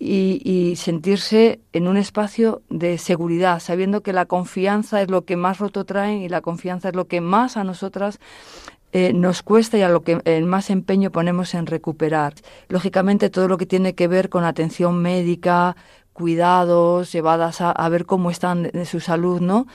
Y, 0.00 0.40
y, 0.44 0.76
sentirse 0.76 1.58
en 1.72 1.88
un 1.88 1.96
espacio 1.96 2.62
de 2.70 2.98
seguridad, 2.98 3.58
sabiendo 3.58 4.00
que 4.00 4.12
la 4.12 4.26
confianza 4.26 5.02
es 5.02 5.10
lo 5.10 5.24
que 5.24 5.34
más 5.34 5.58
roto 5.58 5.84
traen 5.84 6.22
y 6.22 6.28
la 6.28 6.40
confianza 6.40 6.90
es 6.90 6.94
lo 6.94 7.08
que 7.08 7.20
más 7.20 7.56
a 7.56 7.64
nosotras 7.64 8.20
eh, 8.92 9.12
nos 9.12 9.42
cuesta 9.42 9.76
y 9.76 9.82
a 9.82 9.90
lo 9.90 10.02
que 10.02 10.20
el 10.24 10.46
más 10.46 10.70
empeño 10.70 11.10
ponemos 11.10 11.54
en 11.54 11.66
recuperar. 11.66 12.34
Lógicamente 12.68 13.28
todo 13.28 13.46
lo 13.46 13.58
que 13.58 13.66
tiene 13.66 13.94
que 13.94 14.08
ver 14.08 14.30
con 14.30 14.44
atención 14.44 15.02
médica, 15.02 15.76
cuidados, 16.14 17.12
llevadas 17.12 17.60
a, 17.60 17.88
ver 17.90 18.06
cómo 18.06 18.30
están 18.30 18.62
de 18.64 18.86
su 18.86 19.00
salud, 19.00 19.40
¿no? 19.40 19.66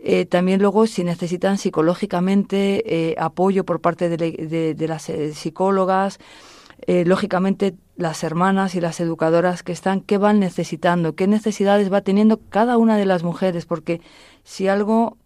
Eh, 0.00 0.26
también 0.26 0.60
luego 0.60 0.86
si 0.86 1.02
necesitan 1.02 1.58
psicológicamente 1.58 2.84
eh, 2.86 3.16
apoyo 3.18 3.64
por 3.64 3.80
parte 3.80 4.08
de, 4.08 4.74
de 4.74 4.88
las 4.88 5.10
psicólogas, 5.32 6.20
lógicamente 6.86 7.74
las 7.96 8.22
hermanas 8.22 8.76
y 8.76 8.80
las 8.80 9.00
educadoras 9.00 9.64
que 9.64 9.72
están, 9.72 10.00
qué 10.00 10.16
van 10.16 10.38
necesitando, 10.38 11.16
qué 11.16 11.26
necesidades 11.26 11.92
va 11.92 12.02
teniendo 12.02 12.38
cada 12.48 12.78
una 12.78 12.96
de 12.96 13.04
las 13.04 13.24
mujeres, 13.24 13.66
porque 13.66 14.00
si 14.44 14.68
algo 14.68 15.16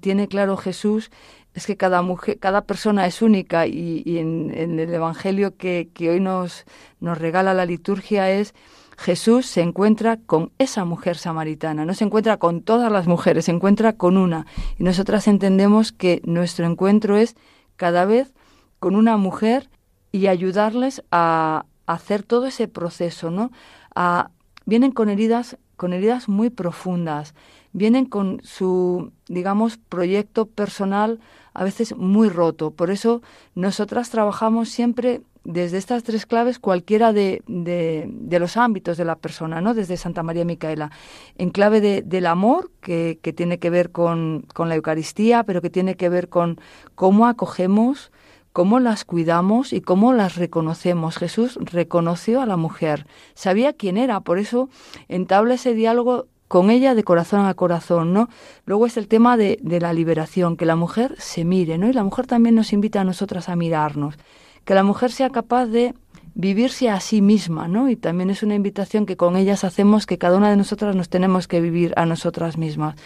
tiene 0.00 0.28
claro 0.28 0.56
Jesús 0.56 1.10
es 1.54 1.66
que 1.66 1.76
cada 1.76 2.02
mujer, 2.02 2.38
cada 2.38 2.62
persona 2.62 3.06
es 3.06 3.22
única 3.22 3.66
y, 3.66 4.02
en, 4.18 4.50
el 4.54 4.92
Evangelio 4.92 5.56
que, 5.56 5.90
que, 5.92 6.10
hoy 6.10 6.20
nos, 6.20 6.64
nos 7.00 7.18
regala 7.18 7.54
la 7.54 7.66
liturgia 7.66 8.30
es 8.30 8.54
Jesús 9.00 9.46
se 9.46 9.62
encuentra 9.62 10.18
con 10.18 10.52
esa 10.58 10.84
mujer 10.84 11.16
samaritana, 11.16 11.86
no 11.86 11.94
se 11.94 12.04
encuentra 12.04 12.36
con 12.36 12.60
todas 12.60 12.92
las 12.92 13.06
mujeres, 13.06 13.46
se 13.46 13.50
encuentra 13.50 13.94
con 13.94 14.18
una. 14.18 14.44
Y 14.78 14.84
nosotras 14.84 15.26
entendemos 15.26 15.90
que 15.90 16.20
nuestro 16.24 16.66
encuentro 16.66 17.16
es 17.16 17.34
cada 17.76 18.04
vez 18.04 18.34
con 18.78 18.94
una 18.94 19.16
mujer 19.16 19.70
y 20.12 20.26
ayudarles 20.26 21.02
a, 21.10 21.64
hacer 21.86 22.22
todo 22.22 22.46
ese 22.46 22.68
proceso, 22.68 23.30
¿no? 23.30 23.50
A, 23.94 24.30
vienen 24.66 24.92
con 24.92 25.08
heridas, 25.08 25.56
con 25.76 25.94
heridas 25.94 26.28
muy 26.28 26.50
profundas, 26.50 27.34
vienen 27.72 28.04
con 28.04 28.40
su, 28.44 29.12
digamos, 29.28 29.78
proyecto 29.78 30.44
personal 30.44 31.20
a 31.54 31.64
veces 31.64 31.96
muy 31.96 32.28
roto. 32.28 32.70
Por 32.70 32.90
eso 32.90 33.22
nosotras 33.54 34.10
trabajamos 34.10 34.68
siempre 34.68 35.22
desde 35.44 35.78
estas 35.78 36.02
tres 36.02 36.26
claves 36.26 36.58
cualquiera 36.58 37.12
de, 37.12 37.42
de, 37.46 38.38
los 38.38 38.56
ámbitos 38.56 38.96
de 38.96 39.04
la 39.04 39.16
persona, 39.16 39.60
¿no? 39.60 39.74
Desde 39.74 39.96
Santa 39.96 40.22
María 40.22 40.44
Micaela. 40.44 40.90
En 41.36 41.50
clave 41.50 41.80
de, 41.80 42.02
del 42.02 42.26
amor, 42.26 42.70
que, 42.80 43.18
que, 43.22 43.32
tiene 43.32 43.58
que 43.58 43.70
ver 43.70 43.90
con, 43.90 44.46
con 44.54 44.68
la 44.68 44.76
Eucaristía, 44.76 45.44
pero 45.44 45.62
que 45.62 45.70
tiene 45.70 45.96
que 45.96 46.08
ver 46.08 46.28
con 46.28 46.60
cómo 46.94 47.26
acogemos, 47.26 48.12
cómo 48.52 48.80
las 48.80 49.04
cuidamos 49.04 49.72
y 49.72 49.80
cómo 49.80 50.12
las 50.12 50.36
reconocemos. 50.36 51.16
Jesús 51.16 51.58
reconoció 51.60 52.42
a 52.42 52.46
la 52.46 52.56
mujer, 52.56 53.06
sabía 53.34 53.72
quién 53.72 53.96
era, 53.96 54.20
por 54.20 54.38
eso 54.38 54.68
entabla 55.08 55.54
ese 55.54 55.74
diálogo 55.74 56.26
con 56.50 56.68
ella 56.68 56.96
de 56.96 57.04
corazón 57.04 57.46
a 57.46 57.54
corazón, 57.54 58.12
¿no? 58.12 58.28
Luego 58.64 58.84
es 58.84 58.96
el 58.96 59.06
tema 59.06 59.36
de, 59.36 59.60
de, 59.62 59.78
la 59.78 59.92
liberación, 59.92 60.56
que 60.56 60.66
la 60.66 60.74
mujer 60.74 61.14
se 61.16 61.44
mire, 61.44 61.78
¿no? 61.78 61.88
Y 61.88 61.92
la 61.92 62.02
mujer 62.02 62.26
también 62.26 62.56
nos 62.56 62.72
invita 62.72 63.00
a 63.00 63.04
nosotras 63.04 63.48
a 63.48 63.54
mirarnos, 63.54 64.16
que 64.64 64.74
la 64.74 64.82
mujer 64.82 65.12
sea 65.12 65.30
capaz 65.30 65.66
de 65.66 65.94
vivirse 66.34 66.90
a 66.90 66.98
sí 66.98 67.22
misma, 67.22 67.68
¿no? 67.68 67.88
Y 67.88 67.94
también 67.94 68.30
es 68.30 68.42
una 68.42 68.56
invitación 68.56 69.06
que 69.06 69.16
con 69.16 69.36
ellas 69.36 69.62
hacemos 69.62 70.06
que 70.06 70.18
cada 70.18 70.38
una 70.38 70.50
de 70.50 70.56
nosotras 70.56 70.96
nos 70.96 71.08
tenemos 71.08 71.46
que 71.46 71.60
vivir 71.60 71.94
a 71.96 72.04
nosotras 72.04 72.58
mismas 72.58 72.96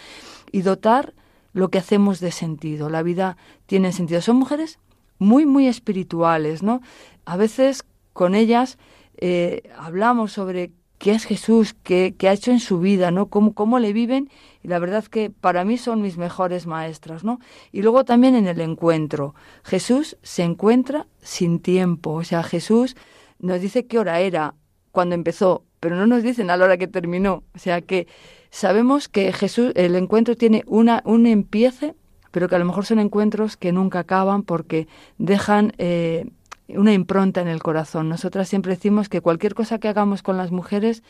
y 0.51 0.63
dotar 0.63 1.13
lo 1.53 1.69
que 1.69 1.77
hacemos 1.77 2.19
de 2.21 2.31
sentido. 2.31 2.89
La 2.89 3.03
vida 3.03 3.37
tiene 3.67 3.91
sentido. 3.91 4.21
Son 4.21 4.37
mujeres 4.37 4.79
muy, 5.19 5.45
muy 5.45 5.67
espirituales, 5.67 6.63
¿no? 6.63 6.81
A 7.25 7.37
veces 7.37 7.85
con 8.11 8.33
ellas 8.33 8.79
eh, 9.17 9.69
hablamos 9.77 10.31
sobre 10.31 10.71
qué 10.97 11.11
es 11.11 11.25
Jesús, 11.25 11.75
qué, 11.83 12.15
ha 12.23 12.33
hecho 12.33 12.51
en 12.51 12.59
su 12.59 12.79
vida, 12.79 13.11
¿no? 13.11 13.27
Cómo, 13.27 13.53
cómo 13.53 13.79
le 13.79 13.93
viven. 13.93 14.29
Y 14.63 14.67
la 14.67 14.79
verdad 14.79 15.03
que 15.05 15.29
para 15.29 15.65
mí 15.65 15.77
son 15.77 16.01
mis 16.01 16.17
mejores 16.17 16.67
maestras, 16.67 17.23
¿no? 17.23 17.39
Y 17.71 17.81
luego 17.81 18.05
también 18.05 18.35
en 18.35 18.47
el 18.47 18.61
encuentro. 18.61 19.35
Jesús 19.63 20.17
se 20.23 20.43
encuentra 20.43 21.07
sin 21.21 21.59
tiempo. 21.59 22.13
O 22.13 22.23
sea, 22.23 22.43
Jesús 22.43 22.95
nos 23.39 23.61
dice 23.61 23.85
qué 23.85 23.99
hora 23.99 24.19
era 24.19 24.55
cuando 24.91 25.15
empezó, 25.15 25.63
pero 25.79 25.95
no 25.95 26.07
nos 26.07 26.23
dicen 26.23 26.49
a 26.49 26.57
la 26.57 26.65
hora 26.65 26.77
que 26.77 26.87
terminó. 26.87 27.43
O 27.53 27.59
sea 27.59 27.81
que 27.81 28.07
sabemos 28.49 29.07
que 29.07 29.33
Jesús, 29.33 29.71
el 29.75 29.95
encuentro 29.95 30.35
tiene 30.35 30.63
una, 30.65 31.01
un 31.05 31.27
empiece, 31.27 31.95
pero 32.31 32.49
que 32.49 32.55
a 32.55 32.59
lo 32.59 32.65
mejor 32.65 32.85
son 32.85 32.99
encuentros 32.99 33.57
que 33.57 33.71
nunca 33.71 33.99
acaban 33.99 34.43
porque 34.43 34.87
dejan 35.17 35.73
eh, 35.77 36.25
una 36.67 36.93
impronta 36.93 37.41
en 37.41 37.47
el 37.47 37.61
corazón. 37.61 38.09
Nosotras 38.09 38.49
siempre 38.49 38.73
decimos 38.73 39.09
que 39.09 39.21
cualquier 39.21 39.53
cosa 39.53 39.79
que 39.79 39.87
hagamos 39.87 40.23
con 40.23 40.37
las 40.37 40.51
mujeres 40.51 41.03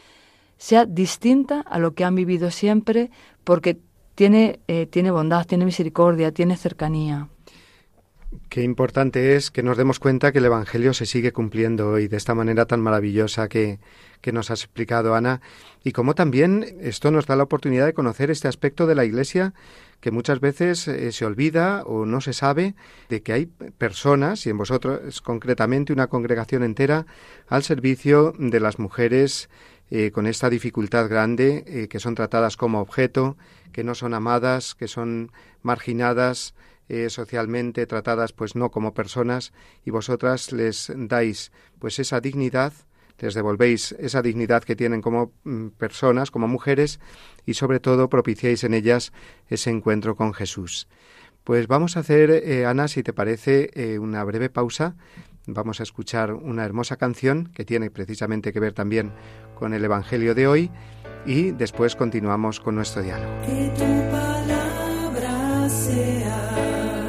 sea 0.57 0.85
distinta 0.85 1.61
a 1.61 1.79
lo 1.79 1.93
que 1.93 2.03
han 2.03 2.15
vivido 2.15 2.51
siempre, 2.51 3.11
porque 3.43 3.77
tiene, 4.15 4.59
eh, 4.67 4.85
tiene 4.85 5.11
bondad, 5.11 5.45
tiene 5.45 5.65
misericordia, 5.65 6.31
tiene 6.31 6.57
cercanía. 6.57 7.27
Qué 8.49 8.63
importante 8.63 9.35
es 9.35 9.51
que 9.51 9.63
nos 9.63 9.77
demos 9.77 9.99
cuenta 9.99 10.31
que 10.31 10.39
el 10.39 10.45
Evangelio 10.45 10.93
se 10.93 11.05
sigue 11.05 11.31
cumpliendo 11.31 11.91
hoy 11.91 12.07
de 12.07 12.17
esta 12.17 12.35
manera 12.35 12.65
tan 12.65 12.81
maravillosa 12.81 13.47
que, 13.47 13.79
que 14.21 14.31
nos 14.31 14.51
has 14.51 14.63
explicado, 14.63 15.15
Ana, 15.15 15.41
y 15.83 15.91
como 15.91 16.15
también 16.15 16.65
esto 16.81 17.11
nos 17.11 17.27
da 17.27 17.35
la 17.35 17.43
oportunidad 17.43 17.85
de 17.85 17.93
conocer 17.93 18.31
este 18.31 18.47
aspecto 18.47 18.87
de 18.87 18.95
la 18.95 19.05
Iglesia 19.05 19.53
que 20.05 20.11
muchas 20.11 20.39
veces 20.39 20.87
eh, 20.87 21.11
se 21.11 21.25
olvida 21.25 21.81
o 21.81 22.05
no 22.05 22.21
se 22.21 22.31
sabe 22.31 22.75
de 23.09 23.23
que 23.23 23.33
hay 23.33 23.47
personas, 23.47 24.45
y 24.45 24.51
en 24.51 24.57
vosotros 24.59 25.19
concretamente 25.23 25.93
una 25.93 26.05
congregación 26.05 26.61
entera, 26.61 27.07
al 27.47 27.63
servicio 27.63 28.31
de 28.37 28.59
las 28.59 28.77
mujeres 28.77 29.49
eh, 29.89 30.11
con 30.11 30.27
esta 30.27 30.51
dificultad 30.51 31.09
grande, 31.09 31.63
eh, 31.65 31.87
que 31.87 31.99
son 31.99 32.13
tratadas 32.13 32.55
como 32.55 32.81
objeto, 32.81 33.35
que 33.71 33.83
no 33.83 33.95
son 33.95 34.13
amadas, 34.13 34.75
que 34.75 34.87
son 34.87 35.31
marginadas, 35.63 36.53
socialmente 37.07 37.87
tratadas 37.87 38.31
pues 38.31 38.55
no 38.55 38.69
como 38.69 38.93
personas 38.93 39.53
y 39.85 39.89
vosotras 39.89 40.51
les 40.51 40.93
dais 40.95 41.51
pues 41.79 41.97
esa 41.97 42.21
dignidad 42.21 42.73
les 43.19 43.33
devolvéis 43.33 43.93
esa 43.99 44.21
dignidad 44.21 44.63
que 44.63 44.75
tienen 44.75 45.01
como 45.01 45.31
mm, 45.43 45.67
personas, 45.77 46.31
como 46.31 46.47
mujeres, 46.47 46.99
y 47.45 47.53
sobre 47.53 47.79
todo 47.79 48.09
propiciáis 48.09 48.63
en 48.63 48.73
ellas 48.73 49.13
ese 49.47 49.69
encuentro 49.69 50.15
con 50.15 50.33
Jesús. 50.33 50.87
Pues 51.43 51.67
vamos 51.67 51.95
a 51.95 51.99
hacer, 51.99 52.31
eh, 52.31 52.65
Ana, 52.65 52.87
si 52.87 53.03
te 53.03 53.13
parece, 53.13 53.69
eh, 53.75 53.99
una 53.99 54.23
breve 54.23 54.49
pausa. 54.49 54.95
Vamos 55.45 55.79
a 55.79 55.83
escuchar 55.83 56.33
una 56.33 56.65
hermosa 56.65 56.97
canción 56.97 57.51
que 57.53 57.65
tiene 57.65 57.91
precisamente 57.91 58.51
que 58.51 58.59
ver 58.59 58.73
también 58.73 59.11
con 59.53 59.75
el 59.75 59.85
Evangelio 59.85 60.33
de 60.33 60.47
hoy 60.47 60.71
y 61.25 61.51
después 61.51 61.95
continuamos 61.95 62.59
con 62.59 62.73
nuestro 62.75 63.03
diálogo. 63.03 63.31
Que 63.45 63.71
tu 63.75 64.11
palabra 64.11 65.69
sea 65.69 67.04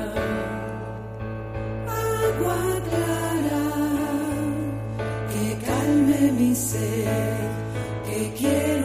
mi 6.38 6.54
sed, 6.54 7.50
que 8.06 8.32
quiero 8.38 8.75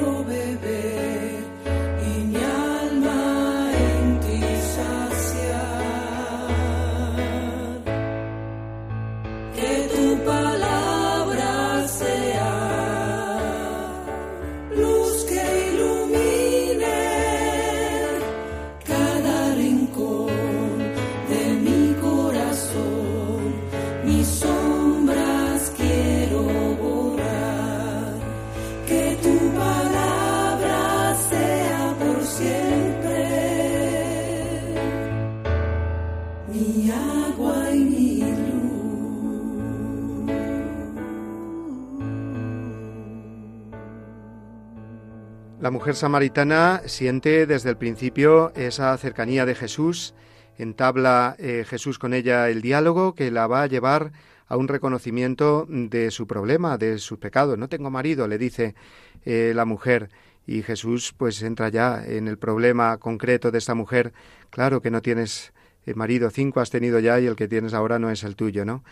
La 45.71 45.77
mujer 45.77 45.95
samaritana 45.95 46.81
siente 46.85 47.45
desde 47.45 47.69
el 47.69 47.77
principio 47.77 48.51
esa 48.55 48.97
cercanía 48.97 49.45
de 49.45 49.55
Jesús, 49.55 50.13
entabla 50.57 51.37
eh, 51.39 51.63
Jesús 51.65 51.97
con 51.97 52.13
ella 52.13 52.49
el 52.49 52.61
diálogo 52.61 53.15
que 53.15 53.31
la 53.31 53.47
va 53.47 53.61
a 53.61 53.67
llevar 53.67 54.11
a 54.47 54.57
un 54.57 54.67
reconocimiento 54.67 55.65
de 55.69 56.11
su 56.11 56.27
problema, 56.27 56.77
de 56.77 56.97
sus 56.97 57.19
pecados. 57.19 57.57
No 57.57 57.69
tengo 57.69 57.89
marido, 57.89 58.27
le 58.27 58.37
dice 58.37 58.75
eh, 59.23 59.53
la 59.55 59.63
mujer, 59.63 60.09
y 60.45 60.61
Jesús 60.61 61.13
pues 61.15 61.41
entra 61.41 61.69
ya 61.69 62.03
en 62.05 62.27
el 62.27 62.37
problema 62.37 62.97
concreto 62.97 63.49
de 63.49 63.59
esta 63.59 63.73
mujer. 63.73 64.11
Claro 64.49 64.81
que 64.81 64.91
no 64.91 65.01
tienes 65.01 65.53
eh, 65.85 65.93
marido, 65.93 66.31
cinco 66.31 66.59
has 66.59 66.69
tenido 66.69 66.99
ya 66.99 67.17
y 67.21 67.27
el 67.27 67.37
que 67.37 67.47
tienes 67.47 67.73
ahora 67.73 67.97
no 67.97 68.09
es 68.09 68.25
el 68.25 68.35
tuyo, 68.35 68.65
¿no? 68.65 68.83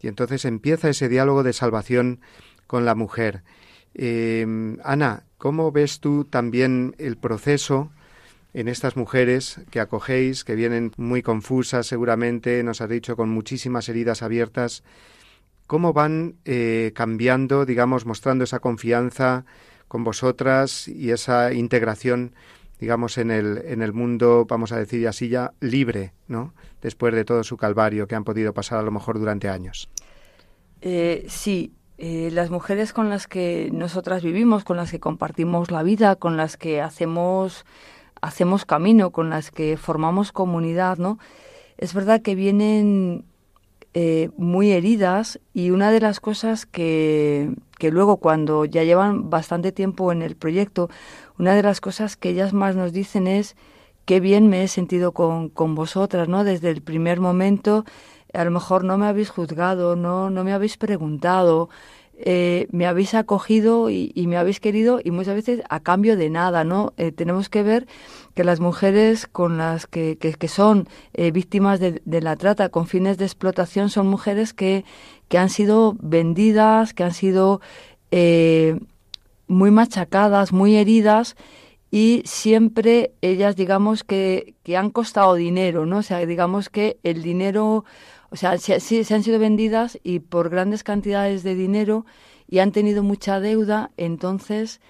Y 0.00 0.06
entonces 0.06 0.44
empieza 0.44 0.90
ese 0.90 1.08
diálogo 1.08 1.42
de 1.42 1.54
salvación 1.54 2.20
con 2.68 2.84
la 2.84 2.94
mujer. 2.94 3.42
Eh, 3.94 4.46
Ana, 4.84 5.24
¿cómo 5.40 5.72
ves 5.72 6.00
tú 6.00 6.26
también 6.26 6.94
el 6.98 7.16
proceso 7.16 7.90
en 8.52 8.68
estas 8.68 8.96
mujeres 8.96 9.58
que 9.70 9.80
acogéis, 9.80 10.44
que 10.44 10.54
vienen 10.54 10.92
muy 10.98 11.22
confusas 11.22 11.86
seguramente, 11.86 12.62
nos 12.62 12.82
has 12.82 12.90
dicho, 12.90 13.16
con 13.16 13.30
muchísimas 13.30 13.88
heridas 13.88 14.22
abiertas? 14.22 14.84
¿Cómo 15.66 15.94
van 15.94 16.36
eh, 16.44 16.92
cambiando, 16.94 17.64
digamos, 17.64 18.04
mostrando 18.04 18.44
esa 18.44 18.58
confianza 18.58 19.46
con 19.88 20.04
vosotras 20.04 20.86
y 20.88 21.10
esa 21.10 21.54
integración, 21.54 22.34
digamos, 22.78 23.16
en 23.16 23.30
el, 23.30 23.62
en 23.64 23.80
el 23.80 23.94
mundo, 23.94 24.44
vamos 24.46 24.72
a 24.72 24.78
decir 24.78 25.08
así 25.08 25.30
ya, 25.30 25.54
libre, 25.60 26.12
¿no? 26.28 26.52
Después 26.82 27.14
de 27.14 27.24
todo 27.24 27.44
su 27.44 27.56
calvario 27.56 28.06
que 28.06 28.14
han 28.14 28.24
podido 28.24 28.52
pasar 28.52 28.78
a 28.78 28.82
lo 28.82 28.90
mejor 28.90 29.18
durante 29.18 29.48
años. 29.48 29.88
Eh, 30.82 31.24
sí, 31.28 31.72
eh, 32.02 32.30
las 32.32 32.48
mujeres 32.48 32.94
con 32.94 33.10
las 33.10 33.26
que 33.26 33.68
nosotras 33.74 34.22
vivimos, 34.22 34.64
con 34.64 34.78
las 34.78 34.90
que 34.90 35.00
compartimos 35.00 35.70
la 35.70 35.82
vida, 35.82 36.16
con 36.16 36.38
las 36.38 36.56
que 36.56 36.80
hacemos, 36.80 37.66
hacemos 38.22 38.64
camino, 38.64 39.10
con 39.10 39.28
las 39.28 39.50
que 39.50 39.76
formamos 39.76 40.32
comunidad, 40.32 40.96
¿no? 40.96 41.18
Es 41.76 41.92
verdad 41.92 42.22
que 42.22 42.34
vienen 42.34 43.26
eh, 43.92 44.30
muy 44.38 44.72
heridas 44.72 45.40
y 45.52 45.72
una 45.72 45.90
de 45.90 46.00
las 46.00 46.20
cosas 46.20 46.64
que, 46.64 47.52
que 47.78 47.90
luego 47.90 48.16
cuando 48.16 48.64
ya 48.64 48.82
llevan 48.82 49.28
bastante 49.28 49.70
tiempo 49.70 50.10
en 50.10 50.22
el 50.22 50.36
proyecto, 50.36 50.88
una 51.38 51.54
de 51.54 51.62
las 51.62 51.82
cosas 51.82 52.16
que 52.16 52.30
ellas 52.30 52.54
más 52.54 52.76
nos 52.76 52.94
dicen 52.94 53.26
es 53.26 53.56
qué 54.06 54.20
bien 54.20 54.48
me 54.48 54.62
he 54.62 54.68
sentido 54.68 55.12
con, 55.12 55.50
con 55.50 55.74
vosotras, 55.74 56.28
¿no? 56.28 56.44
Desde 56.44 56.70
el 56.70 56.80
primer 56.80 57.20
momento 57.20 57.84
a 58.32 58.44
lo 58.44 58.50
mejor 58.50 58.84
no 58.84 58.98
me 58.98 59.06
habéis 59.06 59.30
juzgado, 59.30 59.96
no, 59.96 60.30
no 60.30 60.44
me 60.44 60.52
habéis 60.52 60.76
preguntado, 60.76 61.68
eh, 62.22 62.68
me 62.70 62.86
habéis 62.86 63.14
acogido 63.14 63.88
y, 63.88 64.12
y, 64.14 64.26
me 64.26 64.36
habéis 64.36 64.60
querido 64.60 65.00
y 65.02 65.10
muchas 65.10 65.34
veces 65.34 65.62
a 65.70 65.80
cambio 65.80 66.18
de 66.18 66.28
nada, 66.28 66.64
¿no? 66.64 66.92
Eh, 66.98 67.12
tenemos 67.12 67.48
que 67.48 67.62
ver 67.62 67.86
que 68.34 68.44
las 68.44 68.60
mujeres 68.60 69.26
con 69.26 69.56
las 69.56 69.86
que, 69.86 70.18
que, 70.18 70.48
son 70.48 70.86
eh, 71.14 71.30
víctimas 71.30 71.80
de, 71.80 72.02
de, 72.04 72.20
la 72.20 72.36
trata 72.36 72.68
con 72.68 72.86
fines 72.86 73.16
de 73.16 73.24
explotación 73.24 73.88
son 73.88 74.06
mujeres 74.06 74.52
que, 74.52 74.84
que 75.28 75.38
han 75.38 75.48
sido 75.48 75.96
vendidas, 75.98 76.92
que 76.92 77.04
han 77.04 77.14
sido 77.14 77.62
muy 79.46 79.70
machacadas, 79.70 80.52
muy 80.52 80.76
heridas 80.76 81.36
y 81.90 82.22
siempre 82.26 83.12
ellas 83.22 83.56
digamos 83.56 84.04
que, 84.04 84.54
que 84.62 84.76
han 84.76 84.90
costado 84.90 85.34
dinero, 85.34 85.86
¿no? 85.86 85.98
O 85.98 86.02
sea, 86.02 86.18
digamos 86.26 86.68
que 86.68 86.98
el 87.02 87.22
dinero 87.22 87.84
o 88.30 88.36
sea, 88.36 88.58
se, 88.58 88.80
se, 88.80 89.14
han 89.14 89.22
sido 89.22 89.38
vendidas 89.38 89.98
y 90.02 90.20
por 90.20 90.50
grandes 90.50 90.84
cantidades 90.84 91.42
de 91.42 91.54
dinero 91.54 92.06
y 92.46 92.60
han 92.60 92.72
tenido 92.72 93.02
mucha 93.02 93.40
deuda, 93.40 93.90
entonces 93.96 94.80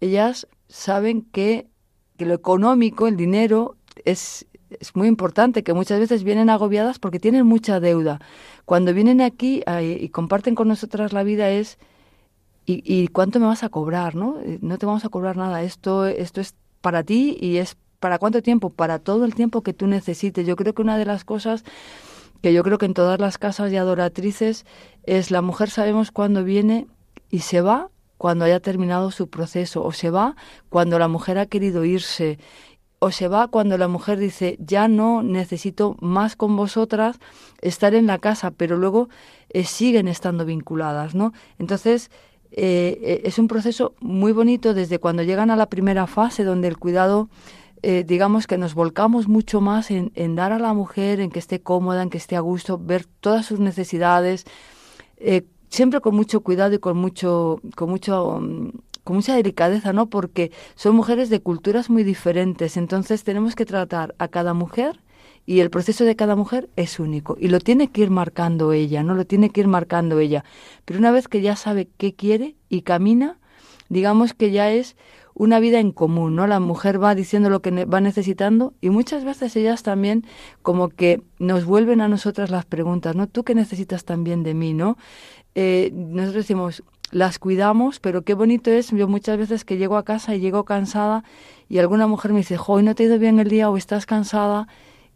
ellas 0.00 0.46
saben 0.68 1.22
que, 1.22 1.66
que 2.16 2.26
lo 2.26 2.34
económico, 2.34 3.08
el 3.08 3.16
dinero, 3.16 3.76
es, 4.04 4.46
es 4.70 4.94
muy 4.94 5.08
importante, 5.08 5.64
que 5.64 5.74
muchas 5.74 5.98
veces 5.98 6.24
vienen 6.24 6.50
agobiadas 6.50 6.98
porque 6.98 7.20
tienen 7.20 7.46
mucha 7.46 7.80
deuda. 7.80 8.20
Cuando 8.64 8.94
vienen 8.94 9.20
aquí 9.20 9.62
y 9.80 10.08
comparten 10.10 10.54
con 10.54 10.68
nosotras 10.68 11.12
la 11.12 11.22
vida 11.22 11.50
es, 11.50 11.78
¿y, 12.66 12.82
¿y, 12.84 13.08
cuánto 13.08 13.40
me 13.40 13.46
vas 13.46 13.64
a 13.64 13.68
cobrar? 13.68 14.14
¿no? 14.14 14.40
Eh, 14.40 14.58
no 14.62 14.78
te 14.78 14.86
vamos 14.86 15.04
a 15.04 15.08
cobrar 15.08 15.36
nada, 15.36 15.62
esto, 15.62 16.06
esto 16.06 16.40
es 16.40 16.54
para 16.80 17.02
ti 17.02 17.36
y 17.40 17.56
es 17.56 17.76
para 17.98 18.18
cuánto 18.18 18.42
tiempo, 18.42 18.70
para 18.70 18.98
todo 18.98 19.24
el 19.24 19.34
tiempo 19.34 19.62
que 19.62 19.72
tú 19.72 19.86
necesites. 19.86 20.46
Yo 20.46 20.56
creo 20.56 20.74
que 20.74 20.82
una 20.82 20.98
de 20.98 21.06
las 21.06 21.24
cosas 21.24 21.64
que 22.44 22.52
yo 22.52 22.62
creo 22.62 22.76
que 22.76 22.84
en 22.84 22.92
todas 22.92 23.18
las 23.20 23.38
casas 23.38 23.70
de 23.70 23.78
adoratrices 23.78 24.66
es 25.04 25.30
la 25.30 25.40
mujer 25.40 25.70
sabemos 25.70 26.10
cuándo 26.10 26.44
viene 26.44 26.86
y 27.30 27.38
se 27.38 27.62
va 27.62 27.88
cuando 28.18 28.44
haya 28.44 28.60
terminado 28.60 29.10
su 29.10 29.30
proceso, 29.30 29.82
o 29.82 29.92
se 29.92 30.10
va 30.10 30.36
cuando 30.68 30.98
la 30.98 31.08
mujer 31.08 31.38
ha 31.38 31.46
querido 31.46 31.86
irse, 31.86 32.38
o 32.98 33.10
se 33.10 33.28
va 33.28 33.48
cuando 33.48 33.78
la 33.78 33.88
mujer 33.88 34.18
dice, 34.18 34.58
ya 34.60 34.88
no 34.88 35.22
necesito 35.22 35.96
más 36.00 36.36
con 36.36 36.54
vosotras 36.54 37.18
estar 37.62 37.94
en 37.94 38.06
la 38.06 38.18
casa, 38.18 38.50
pero 38.50 38.76
luego 38.76 39.08
eh, 39.48 39.64
siguen 39.64 40.06
estando 40.06 40.44
vinculadas, 40.44 41.14
¿no? 41.14 41.32
Entonces, 41.58 42.10
eh, 42.50 43.22
es 43.24 43.38
un 43.38 43.48
proceso 43.48 43.94
muy 44.00 44.32
bonito 44.32 44.74
desde 44.74 44.98
cuando 44.98 45.22
llegan 45.22 45.50
a 45.50 45.56
la 45.56 45.70
primera 45.70 46.06
fase, 46.06 46.44
donde 46.44 46.68
el 46.68 46.76
cuidado 46.76 47.30
eh, 47.86 48.02
digamos 48.02 48.46
que 48.46 48.56
nos 48.56 48.74
volcamos 48.74 49.28
mucho 49.28 49.60
más 49.60 49.90
en, 49.90 50.10
en, 50.14 50.36
dar 50.36 50.52
a 50.52 50.58
la 50.58 50.72
mujer, 50.72 51.20
en 51.20 51.30
que 51.30 51.38
esté 51.38 51.60
cómoda, 51.60 52.02
en 52.02 52.08
que 52.08 52.16
esté 52.16 52.34
a 52.34 52.40
gusto, 52.40 52.78
ver 52.78 53.04
todas 53.20 53.44
sus 53.44 53.60
necesidades, 53.60 54.46
eh, 55.18 55.42
siempre 55.68 56.00
con 56.00 56.16
mucho 56.16 56.40
cuidado 56.40 56.72
y 56.74 56.78
con 56.78 56.96
mucho, 56.96 57.60
con 57.76 57.90
mucho, 57.90 58.36
um, 58.36 58.72
con 59.04 59.16
mucha 59.16 59.36
delicadeza, 59.36 59.92
¿no? 59.92 60.06
Porque 60.06 60.50
son 60.76 60.96
mujeres 60.96 61.28
de 61.28 61.40
culturas 61.40 61.90
muy 61.90 62.04
diferentes, 62.04 62.78
entonces 62.78 63.22
tenemos 63.22 63.54
que 63.54 63.66
tratar 63.66 64.14
a 64.18 64.28
cada 64.28 64.54
mujer 64.54 65.00
y 65.44 65.60
el 65.60 65.68
proceso 65.68 66.04
de 66.04 66.16
cada 66.16 66.36
mujer 66.36 66.70
es 66.76 66.98
único 66.98 67.36
y 67.38 67.48
lo 67.48 67.60
tiene 67.60 67.88
que 67.88 68.00
ir 68.00 68.10
marcando 68.10 68.72
ella, 68.72 69.02
no 69.02 69.14
lo 69.14 69.26
tiene 69.26 69.50
que 69.50 69.60
ir 69.60 69.68
marcando 69.68 70.20
ella. 70.20 70.42
Pero 70.86 71.00
una 71.00 71.10
vez 71.10 71.28
que 71.28 71.42
ya 71.42 71.54
sabe 71.54 71.88
qué 71.98 72.14
quiere 72.14 72.54
y 72.70 72.80
camina, 72.80 73.36
digamos 73.90 74.32
que 74.32 74.52
ya 74.52 74.70
es 74.70 74.96
una 75.34 75.58
vida 75.58 75.80
en 75.80 75.90
común, 75.90 76.36
¿no? 76.36 76.46
La 76.46 76.60
mujer 76.60 77.02
va 77.02 77.14
diciendo 77.14 77.50
lo 77.50 77.60
que 77.60 77.84
va 77.84 78.00
necesitando 78.00 78.74
y 78.80 78.90
muchas 78.90 79.24
veces 79.24 79.54
ellas 79.56 79.82
también 79.82 80.24
como 80.62 80.88
que 80.88 81.22
nos 81.38 81.64
vuelven 81.64 82.00
a 82.00 82.08
nosotras 82.08 82.50
las 82.50 82.64
preguntas, 82.64 83.16
¿no? 83.16 83.26
¿Tú 83.26 83.44
qué 83.44 83.54
necesitas 83.54 84.04
también 84.04 84.44
de 84.44 84.54
mí, 84.54 84.74
no? 84.74 84.96
Eh, 85.56 85.90
nosotros 85.92 86.44
decimos, 86.44 86.84
las 87.10 87.38
cuidamos, 87.38 88.00
pero 88.00 88.22
qué 88.22 88.34
bonito 88.34 88.70
es, 88.70 88.90
yo 88.90 89.08
muchas 89.08 89.38
veces 89.38 89.64
que 89.64 89.76
llego 89.76 89.96
a 89.96 90.04
casa 90.04 90.34
y 90.34 90.40
llego 90.40 90.64
cansada 90.64 91.24
y 91.68 91.78
alguna 91.78 92.06
mujer 92.06 92.32
me 92.32 92.38
dice, 92.38 92.56
hoy 92.66 92.82
no 92.82 92.94
te 92.94 93.02
ha 93.02 93.06
ido 93.06 93.18
bien 93.18 93.38
el 93.38 93.48
día 93.48 93.70
o 93.70 93.76
estás 93.76 94.06
cansada 94.06 94.68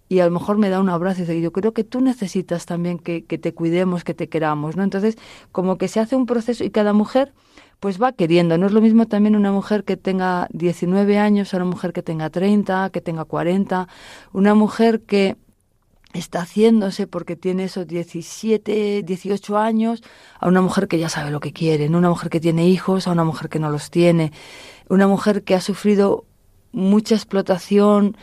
y 0.08 0.20
a 0.20 0.24
lo 0.24 0.30
mejor 0.30 0.58
me 0.58 0.68
da 0.68 0.80
un 0.80 0.88
abrazo 0.88 1.20
y 1.20 1.26
dice, 1.26 1.40
yo 1.40 1.52
creo 1.52 1.72
que 1.72 1.84
tú 1.84 2.00
necesitas 2.00 2.66
también 2.66 2.98
que, 2.98 3.24
que 3.24 3.38
te 3.38 3.52
cuidemos, 3.52 4.04
que 4.04 4.14
te 4.14 4.28
queramos, 4.28 4.76
¿no? 4.76 4.82
Entonces, 4.82 5.16
como 5.52 5.76
que 5.76 5.88
se 5.88 6.00
hace 6.00 6.16
un 6.16 6.26
proceso 6.26 6.64
y 6.64 6.70
cada 6.70 6.92
mujer 6.92 7.34
pues 7.80 8.00
va 8.02 8.12
queriendo. 8.12 8.58
No 8.58 8.66
es 8.66 8.72
lo 8.72 8.80
mismo 8.80 9.06
también 9.06 9.36
una 9.36 9.52
mujer 9.52 9.84
que 9.84 9.96
tenga 9.96 10.48
19 10.50 11.18
años 11.18 11.54
a 11.54 11.58
una 11.58 11.66
mujer 11.66 11.92
que 11.92 12.02
tenga 12.02 12.30
30, 12.30 12.90
que 12.90 13.00
tenga 13.00 13.24
40, 13.24 13.88
una 14.32 14.54
mujer 14.54 15.02
que 15.02 15.36
está 16.12 16.40
haciéndose 16.40 17.06
porque 17.06 17.36
tiene 17.36 17.64
esos 17.64 17.86
17, 17.86 19.02
18 19.02 19.58
años, 19.58 20.02
a 20.40 20.48
una 20.48 20.62
mujer 20.62 20.88
que 20.88 20.98
ya 20.98 21.08
sabe 21.08 21.30
lo 21.30 21.40
que 21.40 21.52
quiere, 21.52 21.88
¿no? 21.88 21.98
una 21.98 22.08
mujer 22.08 22.30
que 22.30 22.40
tiene 22.40 22.66
hijos, 22.66 23.06
a 23.06 23.12
una 23.12 23.24
mujer 23.24 23.48
que 23.48 23.58
no 23.58 23.70
los 23.70 23.90
tiene, 23.90 24.32
una 24.88 25.06
mujer 25.06 25.44
que 25.44 25.54
ha 25.54 25.60
sufrido 25.60 26.24
mucha 26.72 27.14
explotación 27.14 28.16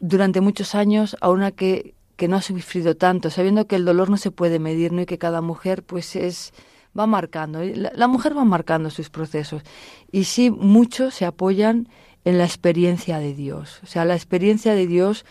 durante 0.00 0.40
muchos 0.40 0.74
años, 0.74 1.16
a 1.20 1.30
una 1.30 1.52
que, 1.52 1.94
que 2.16 2.28
no 2.28 2.36
ha 2.36 2.42
sufrido 2.42 2.96
tanto, 2.96 3.30
sabiendo 3.30 3.66
que 3.66 3.76
el 3.76 3.84
dolor 3.84 4.10
no 4.10 4.16
se 4.16 4.30
puede 4.30 4.58
medir, 4.58 4.92
¿no? 4.92 5.02
Y 5.02 5.06
que 5.06 5.18
cada 5.18 5.40
mujer, 5.40 5.84
pues, 5.84 6.16
es 6.16 6.52
va 6.98 7.06
marcando, 7.06 7.60
la, 7.62 8.06
mujer 8.06 8.36
va 8.36 8.44
marcando 8.44 8.90
sus 8.90 9.10
procesos. 9.10 9.62
Y 10.10 10.24
sí, 10.24 10.50
muchos 10.50 11.14
se 11.14 11.24
apoyan 11.24 11.88
en 12.24 12.38
la 12.38 12.44
experiencia 12.44 13.18
de 13.18 13.34
Dios. 13.34 13.80
O 13.82 13.86
sea, 13.86 14.04
la 14.04 14.14
experiencia 14.14 14.74
de 14.74 14.86
Dios 14.86 15.24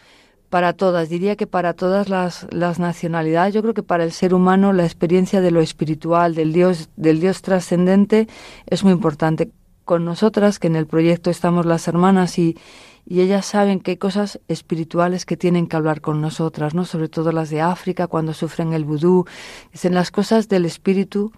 para 0.49 0.73
todas, 0.73 1.07
diría 1.07 1.37
que 1.37 1.47
para 1.47 1.73
todas 1.73 2.09
las, 2.09 2.45
las, 2.51 2.77
nacionalidades, 2.77 3.53
yo 3.53 3.61
creo 3.61 3.73
que 3.73 3.83
para 3.83 4.03
el 4.03 4.11
ser 4.11 4.33
humano 4.33 4.73
la 4.73 4.83
experiencia 4.83 5.39
de 5.39 5.49
lo 5.49 5.61
espiritual, 5.61 6.35
del 6.35 6.51
Dios, 6.51 6.89
del 6.97 7.21
Dios 7.21 7.41
trascendente, 7.41 8.27
es 8.67 8.83
muy 8.83 8.91
importante. 8.91 9.49
Con 9.85 10.05
nosotras, 10.05 10.59
que 10.59 10.67
en 10.67 10.75
el 10.75 10.87
proyecto 10.87 11.29
estamos 11.29 11.65
las 11.65 11.87
hermanas 11.87 12.37
y, 12.37 12.57
y 13.05 13.21
ellas 13.21 13.45
saben 13.45 13.79
que 13.79 13.91
hay 13.91 13.97
cosas 13.97 14.39
espirituales 14.47 15.25
que 15.25 15.37
tienen 15.37 15.67
que 15.67 15.75
hablar 15.75 16.01
con 16.01 16.21
nosotras, 16.21 16.73
¿no? 16.73 16.85
Sobre 16.85 17.09
todo 17.09 17.31
las 17.31 17.49
de 17.49 17.61
África, 17.61 18.07
cuando 18.07 18.33
sufren 18.33 18.73
el 18.73 18.85
vudú. 18.85 19.25
Dicen 19.71 19.93
las 19.93 20.11
cosas 20.11 20.47
del 20.47 20.65
espíritu 20.65 21.31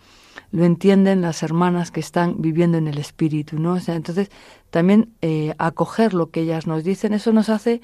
lo 0.52 0.66
entienden 0.66 1.22
las 1.22 1.42
hermanas 1.42 1.90
que 1.90 2.00
están 2.00 2.36
viviendo 2.40 2.78
en 2.78 2.88
el 2.88 3.00
espíritu, 3.00 3.60
¿no? 3.60 3.74
O 3.74 3.80
sea, 3.80 3.96
entonces, 3.96 4.30
también 4.70 5.10
eh, 5.22 5.56
acoger 5.58 6.14
lo 6.14 6.30
que 6.30 6.42
ellas 6.42 6.68
nos 6.68 6.84
dicen, 6.84 7.14
eso 7.14 7.34
nos 7.34 7.50
hace 7.50 7.82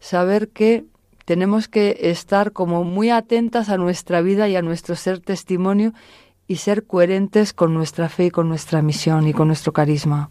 saber 0.00 0.48
que 0.48 0.86
tenemos 1.26 1.68
que 1.68 1.98
estar 2.00 2.52
como 2.52 2.84
muy 2.84 3.10
atentas 3.10 3.68
a 3.68 3.76
nuestra 3.76 4.22
vida 4.22 4.48
y 4.48 4.56
a 4.56 4.62
nuestro 4.62 4.96
ser 4.96 5.20
testimonio 5.20 5.92
y 6.48 6.56
ser 6.56 6.84
coherentes 6.84 7.52
con 7.52 7.74
nuestra 7.74 8.08
fe 8.08 8.26
y 8.26 8.30
con 8.30 8.48
nuestra 8.48 8.82
misión 8.82 9.26
y 9.26 9.32
con 9.32 9.48
nuestro 9.48 9.72
carisma. 9.72 10.30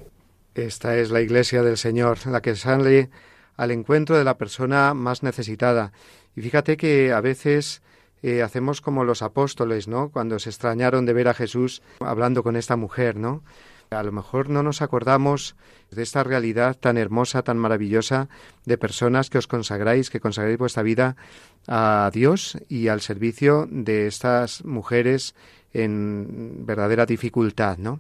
Esta 0.54 0.98
es 0.98 1.12
la 1.12 1.22
Iglesia 1.22 1.64
del 1.64 1.78
Señor, 1.78 2.26
la 2.28 2.42
que 2.42 2.56
sale 2.56 3.10
al 3.58 3.72
encuentro 3.72 4.18
de 4.18 4.24
la 4.24 4.38
persona 4.38 4.94
más 4.94 5.24
necesitada. 5.24 5.92
Y 6.36 6.42
fíjate 6.42 6.78
que 6.78 7.12
a 7.12 7.22
veces 7.22 7.82
eh, 8.22 8.42
hacemos 8.42 8.82
como 8.82 9.04
los 9.04 9.22
apóstoles, 9.22 9.88
¿no? 9.88 10.10
Cuando 10.10 10.40
se 10.40 10.50
extrañaron 10.50 11.06
de 11.06 11.14
ver 11.14 11.28
a 11.28 11.34
Jesús 11.34 11.82
hablando 12.00 12.44
con 12.44 12.56
esta 12.56 12.76
mujer, 12.76 13.18
¿no? 13.18 13.44
A 13.92 14.04
lo 14.04 14.12
mejor 14.12 14.50
no 14.50 14.64
nos 14.64 14.82
acordamos 14.82 15.56
de 15.92 16.02
esta 16.02 16.24
realidad 16.24 16.76
tan 16.76 16.98
hermosa, 16.98 17.44
tan 17.44 17.58
maravillosa, 17.58 18.30
de 18.66 18.78
personas 18.78 19.30
que 19.30 19.38
os 19.38 19.48
consagráis, 19.48 20.10
que 20.10 20.20
consagráis 20.20 20.58
vuestra 20.58 20.84
vida 20.84 21.16
a 21.68 22.10
Dios 22.12 22.58
y 22.68 22.88
al 22.88 23.02
servicio 23.02 23.68
de 23.70 24.08
estas 24.08 24.66
mujeres 24.66 25.36
en 25.76 26.66
verdadera 26.66 27.06
dificultad, 27.06 27.78
¿no? 27.78 28.00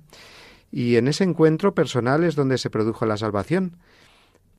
Y 0.71 0.95
en 0.95 1.07
ese 1.07 1.23
encuentro 1.23 1.73
personal 1.73 2.23
es 2.23 2.35
donde 2.35 2.57
se 2.57 2.69
produjo 2.69 3.05
la 3.05 3.17
salvación. 3.17 3.77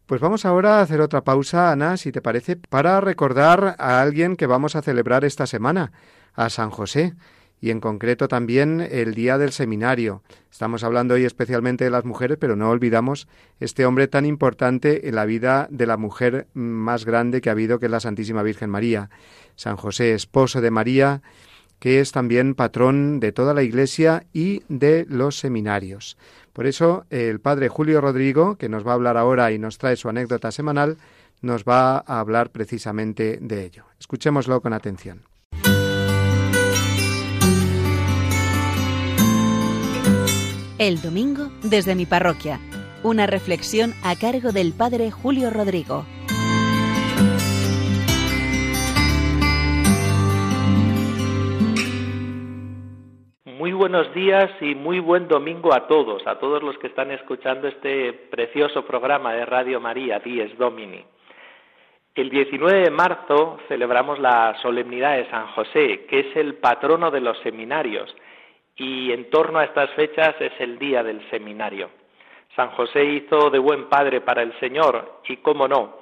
Pues 0.06 0.20
vamos 0.20 0.44
ahora 0.44 0.78
a 0.78 0.82
hacer 0.82 1.00
otra 1.00 1.24
pausa, 1.24 1.72
Ana, 1.72 1.96
si 1.96 2.12
te 2.12 2.22
parece, 2.22 2.56
para 2.56 3.00
recordar 3.00 3.74
a 3.78 4.00
alguien 4.00 4.36
que 4.36 4.46
vamos 4.46 4.76
a 4.76 4.82
celebrar 4.82 5.24
esta 5.24 5.46
semana, 5.46 5.92
a 6.34 6.48
San 6.48 6.70
José, 6.70 7.14
y 7.60 7.70
en 7.70 7.80
concreto 7.80 8.28
también 8.28 8.86
el 8.88 9.14
día 9.14 9.38
del 9.38 9.50
seminario. 9.50 10.22
Estamos 10.50 10.84
hablando 10.84 11.14
hoy 11.14 11.24
especialmente 11.24 11.84
de 11.84 11.90
las 11.90 12.04
mujeres, 12.04 12.36
pero 12.38 12.54
no 12.54 12.70
olvidamos 12.70 13.26
este 13.60 13.86
hombre 13.86 14.08
tan 14.08 14.26
importante 14.26 15.08
en 15.08 15.14
la 15.14 15.24
vida 15.24 15.66
de 15.70 15.86
la 15.86 15.96
mujer 15.96 16.46
más 16.54 17.04
grande 17.04 17.40
que 17.40 17.48
ha 17.48 17.52
habido, 17.52 17.78
que 17.78 17.86
es 17.86 17.92
la 17.92 18.00
Santísima 18.00 18.42
Virgen 18.42 18.70
María. 18.70 19.10
San 19.56 19.76
José, 19.76 20.14
esposo 20.14 20.60
de 20.60 20.70
María, 20.70 21.22
que 21.86 22.00
es 22.00 22.10
también 22.10 22.56
patrón 22.56 23.20
de 23.20 23.30
toda 23.30 23.54
la 23.54 23.62
Iglesia 23.62 24.26
y 24.32 24.64
de 24.68 25.06
los 25.08 25.38
seminarios. 25.38 26.16
Por 26.52 26.66
eso 26.66 27.04
el 27.10 27.38
padre 27.38 27.68
Julio 27.68 28.00
Rodrigo, 28.00 28.56
que 28.56 28.68
nos 28.68 28.84
va 28.84 28.90
a 28.90 28.94
hablar 28.94 29.16
ahora 29.16 29.52
y 29.52 29.60
nos 29.60 29.78
trae 29.78 29.94
su 29.94 30.08
anécdota 30.08 30.50
semanal, 30.50 30.96
nos 31.42 31.62
va 31.62 31.98
a 31.98 32.18
hablar 32.18 32.50
precisamente 32.50 33.38
de 33.40 33.64
ello. 33.64 33.84
Escuchémoslo 34.00 34.60
con 34.60 34.72
atención. 34.72 35.22
El 40.78 41.00
domingo 41.00 41.52
desde 41.62 41.94
mi 41.94 42.04
parroquia. 42.04 42.58
Una 43.04 43.28
reflexión 43.28 43.94
a 44.02 44.16
cargo 44.16 44.50
del 44.50 44.72
padre 44.72 45.12
Julio 45.12 45.50
Rodrigo. 45.50 46.04
Muy 53.66 53.72
buenos 53.72 54.14
días 54.14 54.48
y 54.60 54.76
muy 54.76 55.00
buen 55.00 55.26
domingo 55.26 55.74
a 55.74 55.88
todos, 55.88 56.24
a 56.24 56.38
todos 56.38 56.62
los 56.62 56.78
que 56.78 56.86
están 56.86 57.10
escuchando 57.10 57.66
este 57.66 58.12
precioso 58.12 58.86
programa 58.86 59.32
de 59.32 59.44
Radio 59.44 59.80
María, 59.80 60.20
Dies 60.20 60.56
Domini. 60.56 61.04
El 62.14 62.30
19 62.30 62.82
de 62.82 62.90
marzo 62.92 63.58
celebramos 63.66 64.20
la 64.20 64.56
solemnidad 64.62 65.16
de 65.16 65.28
San 65.30 65.48
José, 65.48 66.06
que 66.08 66.20
es 66.20 66.36
el 66.36 66.54
patrono 66.58 67.10
de 67.10 67.20
los 67.20 67.36
seminarios, 67.40 68.14
y 68.76 69.10
en 69.10 69.30
torno 69.30 69.58
a 69.58 69.64
estas 69.64 69.90
fechas 69.94 70.36
es 70.38 70.52
el 70.60 70.78
día 70.78 71.02
del 71.02 71.28
seminario. 71.28 71.90
San 72.54 72.70
José 72.70 73.04
hizo 73.04 73.50
de 73.50 73.58
buen 73.58 73.88
padre 73.88 74.20
para 74.20 74.42
el 74.42 74.56
Señor 74.60 75.22
y, 75.26 75.38
cómo 75.38 75.66
no, 75.66 75.98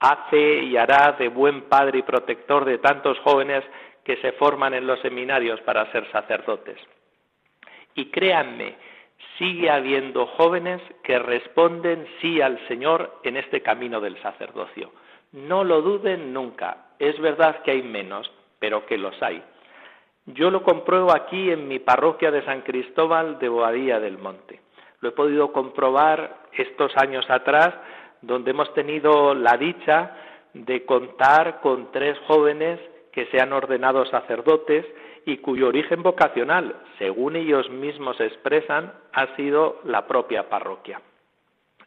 hace 0.00 0.64
y 0.64 0.76
hará 0.76 1.16
de 1.18 1.28
buen 1.28 1.62
padre 1.62 2.00
y 2.00 2.02
protector 2.02 2.66
de 2.66 2.76
tantos 2.76 3.18
jóvenes 3.20 3.64
que 4.04 4.18
se 4.18 4.32
forman 4.32 4.74
en 4.74 4.86
los 4.86 5.00
seminarios 5.00 5.58
para 5.62 5.90
ser 5.92 6.06
sacerdotes. 6.12 6.76
Y 7.96 8.06
créanme, 8.10 8.76
sigue 9.38 9.70
habiendo 9.70 10.26
jóvenes 10.26 10.80
que 11.02 11.18
responden 11.18 12.06
sí 12.20 12.40
al 12.40 12.58
Señor 12.68 13.20
en 13.24 13.36
este 13.36 13.62
camino 13.62 14.00
del 14.00 14.20
sacerdocio. 14.22 14.92
No 15.32 15.64
lo 15.64 15.82
duden 15.82 16.32
nunca. 16.32 16.86
Es 16.98 17.18
verdad 17.20 17.62
que 17.62 17.72
hay 17.72 17.82
menos, 17.82 18.30
pero 18.58 18.86
que 18.86 18.98
los 18.98 19.20
hay. 19.22 19.42
Yo 20.26 20.50
lo 20.50 20.62
compruebo 20.62 21.12
aquí 21.12 21.50
en 21.50 21.68
mi 21.68 21.78
parroquia 21.78 22.30
de 22.30 22.44
San 22.44 22.62
Cristóbal 22.62 23.38
de 23.38 23.48
Boadilla 23.48 24.00
del 24.00 24.18
Monte. 24.18 24.60
Lo 25.00 25.10
he 25.10 25.12
podido 25.12 25.52
comprobar 25.52 26.42
estos 26.52 26.96
años 26.96 27.28
atrás, 27.28 27.74
donde 28.22 28.50
hemos 28.50 28.72
tenido 28.74 29.34
la 29.34 29.56
dicha 29.56 30.16
de 30.52 30.84
contar 30.84 31.60
con 31.60 31.92
tres 31.92 32.18
jóvenes 32.26 32.80
que 33.12 33.26
se 33.26 33.40
han 33.40 33.52
ordenado 33.52 34.04
sacerdotes 34.06 34.84
y 35.26 35.38
cuyo 35.38 35.68
origen 35.68 36.04
vocacional, 36.04 36.76
según 36.98 37.34
ellos 37.34 37.68
mismos 37.68 38.18
expresan, 38.20 38.92
ha 39.12 39.34
sido 39.34 39.80
la 39.84 40.06
propia 40.06 40.48
parroquia. 40.48 41.00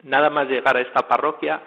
Nada 0.02 0.28
más 0.28 0.46
llegar 0.46 0.76
a 0.76 0.82
esta 0.82 1.08
parroquia, 1.08 1.60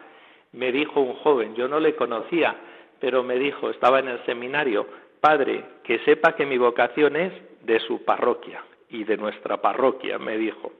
me 0.52 0.72
dijo 0.72 1.02
un 1.02 1.16
joven, 1.16 1.56
yo 1.56 1.68
no 1.68 1.80
le 1.80 1.96
conocía, 1.96 2.56
pero 3.00 3.24
me 3.24 3.40
dijo, 3.40 3.72
estaba 3.72 4.00
en 4.00 4.08
el 4.08 4.24
seminario, 4.26 4.86
Padre, 5.20 5.64
que 5.84 5.98
sepa 6.00 6.36
que 6.36 6.46
mi 6.46 6.60
vocación 6.60 7.16
es 7.16 7.34
de 7.62 7.80
su 7.80 8.06
parroquia 8.06 8.64
y 8.90 9.04
de 9.04 9.18
nuestra 9.18 9.58
parroquia, 9.58 10.20
me 10.20 10.38
dijo. 10.38 10.72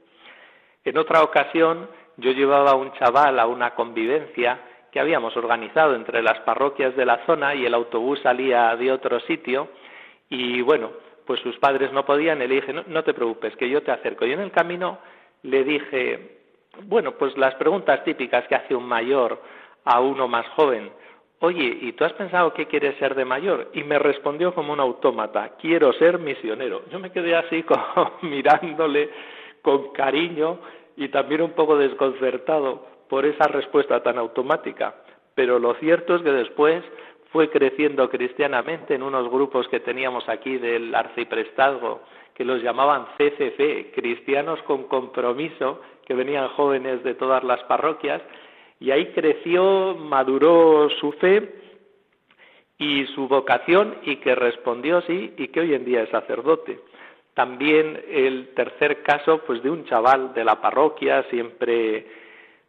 En 0.84 0.96
otra 0.96 1.24
ocasión 1.24 1.88
yo 2.18 2.30
llevaba 2.30 2.70
a 2.70 2.76
un 2.76 2.92
chaval 2.92 3.40
a 3.40 3.46
una 3.46 3.74
convivencia 3.74 4.60
que 4.92 5.00
habíamos 5.00 5.36
organizado 5.36 5.96
entre 5.96 6.22
las 6.22 6.38
parroquias 6.40 6.94
de 6.94 7.04
la 7.04 7.26
zona 7.26 7.56
y 7.56 7.66
el 7.66 7.74
autobús 7.74 8.20
salía 8.20 8.76
de 8.76 8.92
otro 8.92 9.18
sitio 9.20 9.68
y 10.28 10.60
bueno, 10.62 10.90
pues 11.26 11.40
sus 11.40 11.58
padres 11.58 11.92
no 11.92 12.04
podían 12.04 12.42
y 12.42 12.48
le 12.48 12.56
dije, 12.56 12.72
no, 12.72 12.84
no 12.86 13.02
te 13.04 13.14
preocupes, 13.14 13.56
que 13.56 13.68
yo 13.68 13.82
te 13.82 13.92
acerco. 13.92 14.26
Y 14.26 14.32
en 14.32 14.40
el 14.40 14.50
camino 14.50 14.98
le 15.42 15.64
dije, 15.64 16.38
bueno, 16.84 17.12
pues 17.12 17.36
las 17.36 17.54
preguntas 17.54 18.04
típicas 18.04 18.46
que 18.48 18.54
hace 18.54 18.74
un 18.74 18.84
mayor 18.84 19.40
a 19.84 20.00
uno 20.00 20.28
más 20.28 20.46
joven 20.50 20.90
oye, 21.44 21.78
¿y 21.82 21.92
tú 21.92 22.04
has 22.04 22.12
pensado 22.14 22.54
qué 22.54 22.66
quieres 22.66 22.96
ser 22.98 23.14
de 23.14 23.24
mayor? 23.24 23.70
Y 23.74 23.84
me 23.84 23.98
respondió 23.98 24.54
como 24.54 24.72
un 24.72 24.80
autómata, 24.80 25.56
quiero 25.60 25.92
ser 25.92 26.18
misionero. 26.18 26.82
Yo 26.90 26.98
me 26.98 27.12
quedé 27.12 27.36
así 27.36 27.62
como 27.64 28.12
mirándole 28.22 29.10
con 29.62 29.92
cariño 29.92 30.58
y 30.96 31.08
también 31.08 31.42
un 31.42 31.52
poco 31.52 31.76
desconcertado 31.76 32.86
por 33.08 33.26
esa 33.26 33.46
respuesta 33.48 34.02
tan 34.02 34.18
automática. 34.18 34.94
Pero 35.34 35.58
lo 35.58 35.74
cierto 35.74 36.16
es 36.16 36.22
que 36.22 36.32
después 36.32 36.82
fue 37.34 37.50
creciendo 37.50 38.08
cristianamente 38.08 38.94
en 38.94 39.02
unos 39.02 39.28
grupos 39.28 39.66
que 39.66 39.80
teníamos 39.80 40.28
aquí 40.28 40.56
del 40.56 40.94
arciprestazgo, 40.94 42.02
que 42.32 42.44
los 42.44 42.62
llamaban 42.62 43.06
CCC, 43.18 43.90
cristianos 43.92 44.62
con 44.62 44.84
compromiso, 44.84 45.80
que 46.06 46.14
venían 46.14 46.50
jóvenes 46.50 47.02
de 47.02 47.14
todas 47.14 47.42
las 47.42 47.60
parroquias, 47.64 48.22
y 48.78 48.92
ahí 48.92 49.06
creció, 49.06 49.96
maduró 49.96 50.88
su 51.00 51.10
fe 51.14 51.56
y 52.78 53.04
su 53.16 53.26
vocación 53.26 53.96
y 54.02 54.16
que 54.18 54.36
respondió 54.36 55.00
sí 55.00 55.34
y 55.36 55.48
que 55.48 55.58
hoy 55.58 55.74
en 55.74 55.84
día 55.84 56.04
es 56.04 56.10
sacerdote. 56.10 56.78
También 57.34 58.00
el 58.12 58.54
tercer 58.54 59.02
caso, 59.02 59.38
pues 59.44 59.60
de 59.60 59.70
un 59.70 59.84
chaval 59.86 60.34
de 60.34 60.44
la 60.44 60.60
parroquia, 60.60 61.24
siempre 61.30 62.06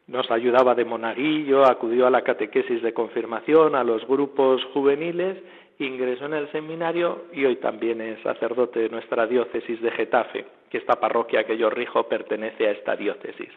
nos 0.07 0.29
ayudaba 0.29 0.75
de 0.75 0.85
monaguillo, 0.85 1.65
acudió 1.65 2.05
a 2.05 2.11
la 2.11 2.21
catequesis 2.21 2.81
de 2.81 2.93
confirmación, 2.93 3.75
a 3.75 3.83
los 3.83 4.05
grupos 4.07 4.63
juveniles, 4.73 5.37
ingresó 5.79 6.25
en 6.25 6.35
el 6.35 6.51
seminario 6.51 7.25
y 7.33 7.45
hoy 7.45 7.57
también 7.57 7.99
es 8.01 8.21
sacerdote 8.21 8.81
de 8.81 8.89
nuestra 8.89 9.25
diócesis 9.27 9.81
de 9.81 9.91
Getafe, 9.91 10.45
que 10.69 10.77
esta 10.77 10.99
parroquia 10.99 11.43
que 11.43 11.57
yo 11.57 11.69
rijo 11.69 12.03
pertenece 12.03 12.67
a 12.67 12.71
esta 12.71 12.95
diócesis. 12.95 13.49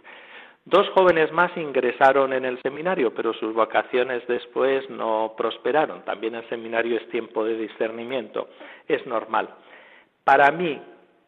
Dos 0.65 0.89
jóvenes 0.91 1.33
más 1.33 1.57
ingresaron 1.57 2.33
en 2.33 2.45
el 2.45 2.61
seminario, 2.61 3.15
pero 3.15 3.33
sus 3.35 3.55
vocaciones 3.55 4.27
después 4.27 4.89
no 4.91 5.35
prosperaron. 5.37 6.05
También 6.05 6.35
el 6.35 6.47
seminario 6.49 6.97
es 6.97 7.09
tiempo 7.09 7.45
de 7.45 7.57
discernimiento, 7.57 8.49
es 8.87 9.07
normal. 9.07 9.49
Para 10.25 10.51
mí, 10.51 10.79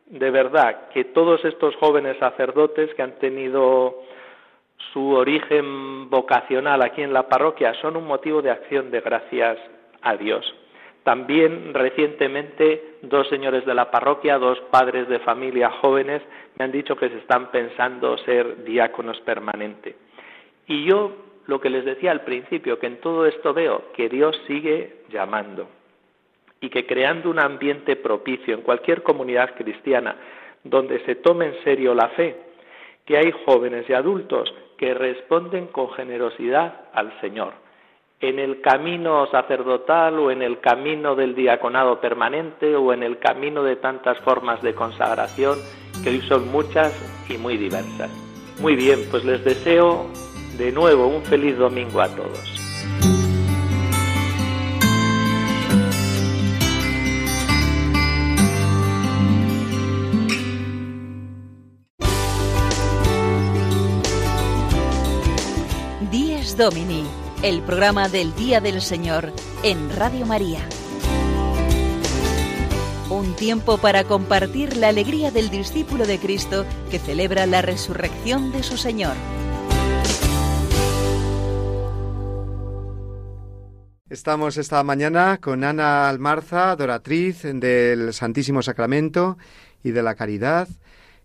de 0.07 0.31
verdad, 0.31 0.89
que 0.93 1.05
todos 1.05 1.43
estos 1.45 1.75
jóvenes 1.77 2.18
sacerdotes 2.18 2.93
que 2.95 3.03
han 3.03 3.18
tenido 3.18 4.03
su 4.93 5.11
origen 5.11 6.11
vocacional 6.11 6.83
aquí 6.83 7.03
en 7.03 7.12
la 7.12 7.28
parroquia 7.28 7.74
son 7.74 7.97
un 7.97 8.07
motivo 8.07 8.43
de 8.43 8.51
acción 8.51 8.91
de 8.91 9.01
gracias 9.01 9.59
a 10.03 10.16
Dios. 10.16 10.45
También 11.05 11.72
recientemente 11.72 12.97
dos 13.03 13.28
señores 13.28 13.64
de 13.64 13.74
la 13.74 13.91
parroquia, 13.91 14.39
dos 14.39 14.61
padres 14.70 15.09
de 15.09 15.18
familia 15.20 15.70
jóvenes, 15.81 16.22
me 16.59 16.64
han 16.64 16.72
dicho 16.72 16.97
que 16.97 17.09
se 17.09 17.18
están 17.18 17.51
pensando 17.51 18.18
ser 18.18 18.64
diáconos 18.64 19.18
permanente. 19.20 19.97
Y 20.66 20.85
yo 20.85 21.12
lo 21.47 21.61
que 21.61 21.70
les 21.70 21.85
decía 21.85 22.11
al 22.11 22.22
principio, 22.22 22.78
que 22.78 22.87
en 22.87 23.01
todo 23.01 23.26
esto 23.26 23.55
veo 23.55 23.93
que 23.95 24.09
Dios 24.09 24.41
sigue 24.47 25.05
llamando 25.11 25.68
y 26.61 26.68
que 26.68 26.87
creando 26.87 27.31
un 27.31 27.39
ambiente 27.39 27.97
propicio 27.97 28.55
en 28.55 28.62
cualquier 28.62 29.03
comunidad 29.03 29.55
cristiana 29.57 30.16
donde 30.62 31.01
se 31.07 31.14
tome 31.16 31.47
en 31.47 31.64
serio 31.64 31.95
la 31.95 32.09
fe, 32.11 32.37
que 33.07 33.16
hay 33.16 33.33
jóvenes 33.47 33.89
y 33.89 33.95
adultos 33.95 34.53
que 34.81 34.95
responden 34.95 35.66
con 35.66 35.91
generosidad 35.91 36.87
al 36.95 37.12
Señor 37.20 37.53
en 38.18 38.39
el 38.39 38.62
camino 38.62 39.26
sacerdotal 39.31 40.18
o 40.18 40.31
en 40.31 40.43
el 40.43 40.61
camino 40.61 41.14
del 41.14 41.35
diaconado 41.35 42.01
permanente 42.01 42.74
o 42.76 42.93
en 42.95 43.03
el 43.03 43.18
camino 43.18 43.62
de 43.62 43.76
tantas 43.76 44.18
formas 44.20 44.62
de 44.62 44.74
consagración 44.74 45.59
que 46.03 46.11
hoy 46.11 46.20
son 46.22 46.51
muchas 46.51 46.95
y 47.28 47.37
muy 47.37 47.59
diversas. 47.59 48.11
Muy 48.61 48.74
bien, 48.74 49.01
pues 49.11 49.24
les 49.24 49.45
deseo 49.45 50.07
de 50.57 50.72
nuevo 50.72 51.09
un 51.09 51.22
feliz 51.24 51.59
domingo 51.59 52.01
a 52.01 52.09
todos. 52.14 53.10
Domini 66.61 67.07
el 67.43 67.63
programa 67.63 68.11
del 68.11 68.35
Día 68.35 68.61
del 68.61 68.83
Señor 68.83 69.33
en 69.63 69.97
Radio 69.97 70.27
María. 70.27 70.59
Un 73.09 73.35
tiempo 73.35 73.79
para 73.79 74.05
compartir 74.05 74.77
la 74.77 74.89
alegría 74.89 75.31
del 75.31 75.49
discípulo 75.49 76.07
de 76.07 76.19
Cristo 76.19 76.67
que 76.91 76.99
celebra 76.99 77.47
la 77.47 77.63
resurrección 77.63 78.53
de 78.53 78.63
su 78.63 78.77
Señor. 78.77 79.15
Estamos 84.11 84.59
esta 84.59 84.85
mañana 84.85 85.39
con 85.41 85.65
Ana 85.65 86.11
Almarza, 86.11 86.73
adoratriz 86.73 87.41
del 87.43 88.13
Santísimo 88.13 88.61
Sacramento 88.61 89.39
y 89.83 89.93
de 89.93 90.03
la 90.03 90.15
Caridad 90.15 90.69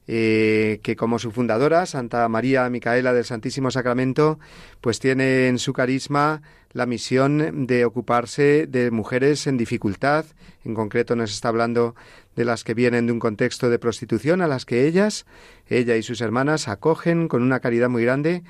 eh, 0.07 0.79
que 0.83 0.95
como 0.95 1.19
su 1.19 1.31
fundadora, 1.31 1.85
Santa 1.85 2.27
María 2.29 2.69
Micaela 2.69 3.13
del 3.13 3.25
Santísimo 3.25 3.71
Sacramento, 3.71 4.39
pues 4.81 4.99
tiene 4.99 5.47
en 5.47 5.57
su 5.57 5.73
carisma 5.73 6.41
la 6.71 6.85
misión 6.85 7.65
de 7.67 7.85
ocuparse 7.85 8.67
de 8.67 8.91
mujeres 8.91 9.47
en 9.47 9.57
dificultad. 9.57 10.25
En 10.63 10.75
concreto 10.75 11.15
nos 11.15 11.31
está 11.31 11.47
hablando 11.47 11.95
de 12.35 12.45
las 12.45 12.63
que 12.63 12.73
vienen 12.73 13.07
de 13.07 13.13
un 13.13 13.19
contexto 13.19 13.69
de 13.69 13.79
prostitución, 13.79 14.41
a 14.41 14.47
las 14.47 14.65
que 14.65 14.85
ellas, 14.85 15.25
ella 15.67 15.95
y 15.95 16.03
sus 16.03 16.21
hermanas, 16.21 16.67
acogen 16.67 17.27
con 17.27 17.41
una 17.41 17.59
caridad 17.59 17.89
muy 17.89 18.03
grande 18.03 18.43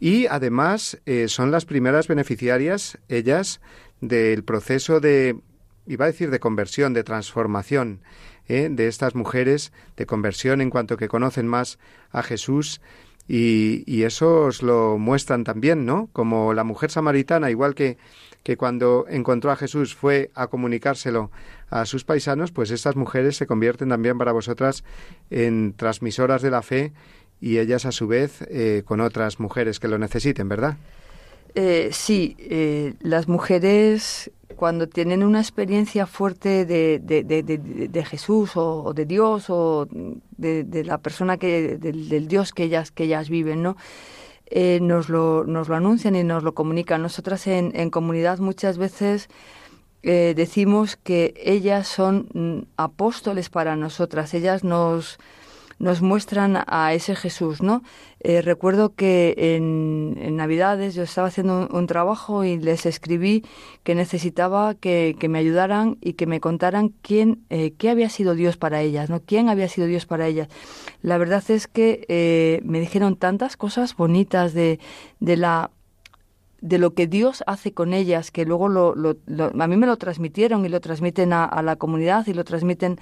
y 0.00 0.26
además 0.26 1.00
eh, 1.06 1.28
son 1.28 1.50
las 1.50 1.64
primeras 1.64 2.08
beneficiarias, 2.08 2.98
ellas, 3.08 3.60
del 4.00 4.44
proceso 4.44 5.00
de, 5.00 5.36
iba 5.86 6.04
a 6.04 6.08
decir, 6.08 6.30
de 6.30 6.40
conversión, 6.40 6.94
de 6.94 7.04
transformación 7.04 8.00
¿eh? 8.48 8.68
de 8.70 8.88
estas 8.88 9.14
mujeres 9.14 9.72
de 9.96 10.06
conversión 10.06 10.60
en 10.60 10.70
cuanto 10.70 10.96
que 10.96 11.08
conocen 11.08 11.46
más 11.46 11.78
a 12.10 12.22
Jesús 12.22 12.80
y, 13.30 13.84
y, 13.86 14.04
eso 14.04 14.44
os 14.44 14.62
lo 14.62 14.96
muestran 14.96 15.44
también, 15.44 15.84
¿no? 15.84 16.08
Como 16.14 16.54
la 16.54 16.64
mujer 16.64 16.90
samaritana, 16.90 17.50
igual 17.50 17.74
que, 17.74 17.98
que 18.42 18.56
cuando 18.56 19.04
encontró 19.10 19.50
a 19.50 19.56
Jesús 19.56 19.94
fue 19.94 20.30
a 20.34 20.46
comunicárselo 20.46 21.30
a 21.68 21.84
sus 21.84 22.04
paisanos, 22.04 22.52
pues 22.52 22.70
estas 22.70 22.96
mujeres 22.96 23.36
se 23.36 23.46
convierten 23.46 23.90
también 23.90 24.16
para 24.16 24.32
vosotras 24.32 24.84
en 25.28 25.74
transmisoras 25.74 26.40
de 26.40 26.50
la 26.50 26.62
fe 26.62 26.94
y 27.42 27.58
ellas 27.58 27.84
a 27.84 27.92
su 27.92 28.06
vez 28.06 28.40
eh, 28.48 28.82
con 28.86 29.00
otras 29.00 29.38
mujeres 29.38 29.78
que 29.78 29.88
lo 29.88 29.98
necesiten, 29.98 30.48
¿verdad? 30.48 30.78
Eh, 31.60 31.88
sí, 31.90 32.36
eh, 32.38 32.94
las 33.00 33.26
mujeres 33.26 34.30
cuando 34.54 34.88
tienen 34.88 35.24
una 35.24 35.40
experiencia 35.40 36.06
fuerte 36.06 36.64
de, 36.64 37.00
de, 37.00 37.24
de, 37.24 37.42
de 37.42 38.04
Jesús 38.04 38.52
o, 38.54 38.92
de 38.94 39.04
Dios 39.06 39.46
o 39.48 39.88
de, 39.90 40.84
la 40.84 40.98
persona 40.98 41.36
que 41.36 41.76
del, 41.76 42.28
Dios 42.28 42.52
que 42.52 42.62
ellas 42.62 42.92
que 42.92 43.04
ellas 43.04 43.28
viven, 43.28 43.64
¿no? 43.64 43.76
Eh, 44.46 44.78
nos 44.80 45.08
lo 45.08 45.42
nos 45.46 45.68
lo 45.68 45.74
anuncian 45.74 46.14
y 46.14 46.22
nos 46.22 46.44
lo 46.44 46.54
comunican. 46.54 47.02
Nosotras 47.02 47.48
en, 47.48 47.72
en 47.74 47.90
comunidad 47.90 48.38
muchas 48.38 48.78
veces 48.78 49.28
eh, 50.04 50.34
decimos 50.36 50.94
que 50.94 51.34
ellas 51.44 51.88
son 51.88 52.28
mm, 52.34 52.68
apóstoles 52.76 53.50
para 53.50 53.74
nosotras. 53.74 54.32
Ellas 54.32 54.62
nos 54.62 55.18
nos 55.78 56.02
muestran 56.02 56.64
a 56.66 56.92
ese 56.92 57.14
Jesús, 57.14 57.62
¿no? 57.62 57.82
Eh, 58.20 58.42
recuerdo 58.42 58.94
que 58.94 59.34
en, 59.36 60.36
Navidades 60.36 60.94
yo 60.94 61.02
estaba 61.02 61.28
haciendo 61.28 61.68
un, 61.70 61.86
trabajo 61.86 62.44
y 62.44 62.58
les 62.58 62.86
escribí 62.86 63.44
que 63.84 63.94
necesitaba 63.94 64.74
que, 64.74 65.16
me 65.28 65.38
ayudaran 65.38 65.98
y 66.00 66.14
que 66.14 66.26
me 66.26 66.40
contaran 66.40 66.90
quién, 67.02 67.44
eh, 67.50 67.72
qué 67.78 67.90
había 67.90 68.08
sido 68.08 68.34
Dios 68.34 68.56
para 68.56 68.80
ellas, 68.82 69.10
¿no? 69.10 69.20
¿Quién 69.20 69.48
había 69.48 69.68
sido 69.68 69.86
Dios 69.86 70.06
para 70.06 70.26
ellas? 70.26 70.48
La 71.02 71.18
verdad 71.18 71.42
es 71.48 71.66
que 71.66 72.04
eh, 72.08 72.60
me 72.64 72.80
dijeron 72.80 73.16
tantas 73.16 73.56
cosas 73.56 73.96
bonitas 73.96 74.54
de, 74.54 74.80
de 75.20 75.36
la 75.36 75.70
de 76.60 76.78
lo 76.78 76.94
que 76.94 77.06
Dios 77.06 77.44
hace 77.46 77.72
con 77.72 77.94
ellas, 77.94 78.30
que 78.30 78.44
luego 78.44 78.68
lo, 78.68 78.94
a 79.58 79.66
mí 79.66 79.76
me 79.76 79.86
lo 79.86 79.96
transmitieron 79.96 80.64
y 80.64 80.68
lo 80.68 80.80
transmiten 80.80 81.32
a, 81.32 81.62
la 81.62 81.76
comunidad 81.76 82.26
y 82.26 82.34
lo 82.34 82.44
transmiten 82.44 82.98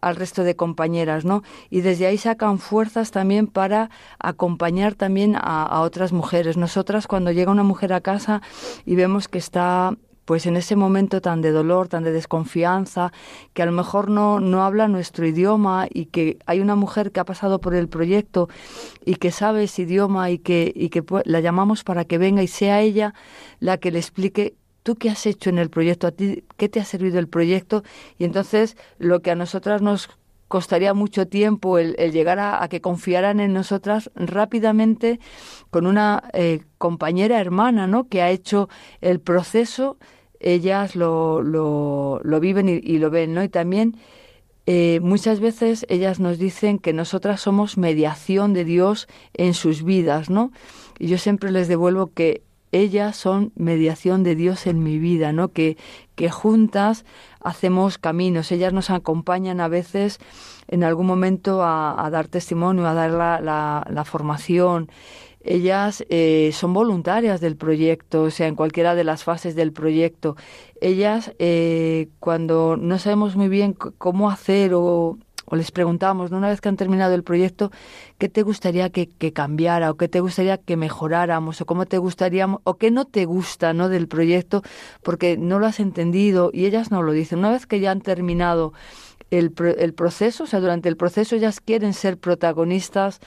al 0.00 0.16
resto 0.16 0.44
de 0.44 0.56
compañeras, 0.56 1.24
¿no? 1.24 1.42
Y 1.70 1.80
desde 1.80 2.06
ahí 2.06 2.18
sacan 2.18 2.58
fuerzas 2.58 3.10
también 3.10 3.46
para 3.46 3.90
acompañar 4.18 4.94
también 4.94 5.36
a, 5.36 5.80
otras 5.80 6.12
mujeres. 6.12 6.56
Nosotras 6.56 7.06
cuando 7.06 7.30
llega 7.30 7.52
una 7.52 7.62
mujer 7.62 7.92
a 7.92 8.00
casa 8.00 8.42
y 8.84 8.94
vemos 8.94 9.28
que 9.28 9.38
está 9.38 9.96
pues 10.24 10.44
en 10.44 10.56
ese 10.56 10.76
momento 10.76 11.22
tan 11.22 11.40
de 11.40 11.52
dolor, 11.52 11.88
tan 11.88 12.04
de 12.04 12.12
desconfianza, 12.12 13.12
que 13.54 13.62
a 13.62 13.66
lo 13.66 13.72
mejor 13.72 14.10
no, 14.10 14.40
no 14.40 14.62
habla 14.62 14.86
nuestro 14.86 15.26
idioma 15.26 15.86
y 15.88 16.04
que 16.06 16.36
hay 16.44 16.60
una 16.60 16.74
mujer 16.74 17.12
que 17.12 17.20
ha 17.20 17.24
pasado 17.24 17.62
por 17.62 17.74
el 17.74 17.88
proyecto 17.88 18.50
y 19.06 19.14
que 19.14 19.30
sabe 19.30 19.64
ese 19.64 19.82
idioma 19.82 20.30
y 20.30 20.38
que, 20.38 20.70
y 20.76 20.90
que 20.90 21.02
la 21.24 21.40
llamamos 21.40 21.82
para 21.82 22.04
que 22.04 22.18
venga 22.18 22.42
y 22.42 22.46
sea 22.46 22.82
ella 22.82 23.14
la 23.58 23.78
que 23.78 23.90
le 23.90 24.00
explique 24.00 24.54
tú 24.88 24.96
qué 24.96 25.10
has 25.10 25.26
hecho 25.26 25.50
en 25.50 25.58
el 25.58 25.68
proyecto, 25.68 26.06
a 26.06 26.12
ti 26.12 26.44
qué 26.56 26.70
te 26.70 26.80
ha 26.80 26.84
servido 26.86 27.18
el 27.18 27.28
proyecto 27.28 27.82
y 28.16 28.24
entonces 28.24 28.74
lo 28.98 29.20
que 29.20 29.30
a 29.30 29.34
nosotras 29.34 29.82
nos 29.82 30.08
costaría 30.48 30.94
mucho 30.94 31.28
tiempo 31.28 31.76
el, 31.76 31.94
llegar 32.10 32.38
a, 32.38 32.66
que 32.70 32.80
confiaran 32.80 33.38
en 33.38 33.52
nosotras 33.52 34.10
rápidamente 34.14 35.20
con 35.68 35.86
una 35.86 36.30
eh, 36.32 36.60
compañera 36.78 37.38
hermana, 37.38 37.86
¿no? 37.86 38.08
Que 38.08 38.22
ha 38.22 38.30
hecho 38.30 38.70
el 39.02 39.20
proceso 39.20 39.98
ellas 40.40 40.96
lo, 40.96 41.42
lo, 41.42 42.40
viven 42.40 42.70
y, 42.70 42.96
lo 42.96 43.10
ven, 43.10 43.34
¿no? 43.34 43.44
Y 43.44 43.50
también 43.50 43.94
eh, 44.64 45.00
muchas 45.02 45.38
veces 45.38 45.84
ellas 45.90 46.18
nos 46.18 46.38
dicen 46.38 46.78
que 46.78 46.94
nosotras 46.94 47.42
somos 47.42 47.76
mediación 47.76 48.54
de 48.54 48.64
Dios 48.64 49.06
en 49.34 49.52
sus 49.52 49.84
vidas, 49.84 50.30
¿no? 50.30 50.50
Y 50.98 51.08
yo 51.08 51.18
siempre 51.18 51.50
les 51.52 51.68
devuelvo 51.68 52.06
que 52.14 52.47
ellas 52.72 53.16
son 53.16 53.52
mediación 53.56 54.22
de 54.22 54.34
Dios 54.34 54.66
en 54.66 54.82
mi 54.82 54.98
vida, 54.98 55.32
¿no? 55.32 55.48
Que, 55.48 55.76
que 56.14 56.30
juntas 56.30 57.04
hacemos 57.40 57.98
caminos, 57.98 58.52
ellas 58.52 58.72
nos 58.72 58.90
acompañan 58.90 59.60
a 59.60 59.68
veces 59.68 60.18
en 60.68 60.84
algún 60.84 61.06
momento 61.06 61.62
a, 61.64 62.08
dar 62.10 62.28
testimonio, 62.28 62.86
a 62.86 62.94
dar 62.94 63.10
la, 63.10 63.84
la, 63.88 64.04
formación, 64.04 64.90
ellas 65.40 66.04
eh, 66.10 66.50
son 66.52 66.74
voluntarias 66.74 67.40
del 67.40 67.56
proyecto, 67.56 68.24
o 68.24 68.30
sea, 68.30 68.48
en 68.48 68.54
cualquiera 68.54 68.94
de 68.94 69.04
las 69.04 69.24
fases 69.24 69.54
del 69.54 69.72
proyecto. 69.72 70.36
Ellas, 70.80 71.32
eh, 71.38 72.08
cuando 72.20 72.76
no 72.76 72.98
sabemos 72.98 73.36
muy 73.36 73.48
bien 73.48 73.72
cómo 73.72 74.30
hacer 74.30 74.74
o, 74.74 75.16
o 75.50 75.56
les 75.56 75.70
preguntamos, 75.70 76.30
¿no? 76.30 76.38
una 76.38 76.48
vez 76.48 76.60
que 76.60 76.68
han 76.68 76.76
terminado 76.76 77.14
el 77.14 77.22
proyecto, 77.22 77.70
¿qué 78.18 78.28
te 78.28 78.42
gustaría 78.42 78.90
que, 78.90 79.08
cambiara 79.32 79.90
o 79.90 79.96
qué 79.96 80.08
te 80.08 80.20
gustaría 80.20 80.58
que 80.58 80.76
mejoráramos 80.76 81.60
o 81.60 81.66
cómo 81.66 81.86
te 81.86 81.98
gustaría 81.98 82.46
o 82.46 82.74
qué 82.74 82.90
no 82.90 83.06
te 83.06 83.24
gusta 83.24 83.72
¿no? 83.72 83.88
del 83.88 84.08
proyecto 84.08 84.62
porque 85.02 85.36
no 85.36 85.58
lo 85.58 85.66
has 85.66 85.80
entendido 85.80 86.50
y 86.52 86.66
ellas 86.66 86.90
no 86.90 87.02
lo 87.02 87.12
dicen. 87.12 87.38
Una 87.38 87.50
vez 87.50 87.66
que 87.66 87.80
ya 87.80 87.90
han 87.90 88.00
terminado 88.00 88.72
el, 89.30 89.54
el 89.78 89.94
proceso, 89.94 90.44
o 90.44 90.46
sea, 90.46 90.60
durante 90.60 90.88
el 90.88 90.96
proceso 90.96 91.36
ellas 91.36 91.60
quieren 91.60 91.94
ser 91.94 92.18
protagonistas 92.18 93.20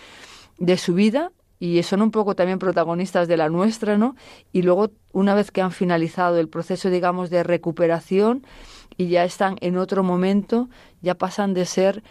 de 0.59 0.77
su 0.77 0.93
vida 0.93 1.31
y 1.59 1.81
son 1.83 2.01
un 2.01 2.09
poco 2.09 2.35
también 2.35 2.57
protagonistas 2.57 3.27
de 3.27 3.37
la 3.37 3.47
nuestra, 3.47 3.95
¿no? 3.95 4.15
Y 4.51 4.63
luego, 4.63 4.89
una 5.11 5.35
vez 5.35 5.51
que 5.51 5.61
han 5.61 5.71
finalizado 5.71 6.39
el 6.39 6.49
proceso, 6.49 6.89
digamos, 6.89 7.29
de 7.29 7.43
recuperación 7.43 8.43
y 9.01 9.07
ya 9.07 9.23
están 9.23 9.57
en 9.61 9.77
otro 9.77 10.03
momento, 10.03 10.69
ya 11.01 11.15
pasan 11.15 11.55
de 11.55 11.65
ser 11.65 12.03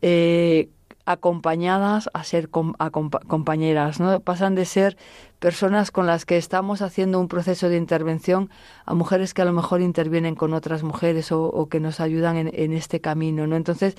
eh, 0.00 0.70
acompañadas 1.04 2.08
a 2.14 2.24
ser 2.24 2.48
compañeras, 2.48 4.00
¿no? 4.00 4.20
Pasan 4.20 4.54
de 4.54 4.64
ser 4.64 4.96
personas 5.40 5.90
con 5.90 6.06
las 6.06 6.24
que 6.24 6.38
estamos 6.38 6.80
haciendo 6.80 7.20
un 7.20 7.28
proceso 7.28 7.68
de 7.68 7.76
intervención 7.76 8.48
a 8.86 8.94
mujeres 8.94 9.34
que 9.34 9.42
a 9.42 9.44
lo 9.44 9.52
mejor 9.52 9.82
intervienen 9.82 10.34
con 10.36 10.54
otras 10.54 10.82
mujeres 10.82 11.32
o, 11.32 11.44
o 11.44 11.68
que 11.68 11.80
nos 11.80 12.00
ayudan 12.00 12.38
en, 12.38 12.50
en 12.54 12.72
este 12.72 13.00
camino, 13.00 13.46
¿no? 13.46 13.56
Entonces, 13.56 13.94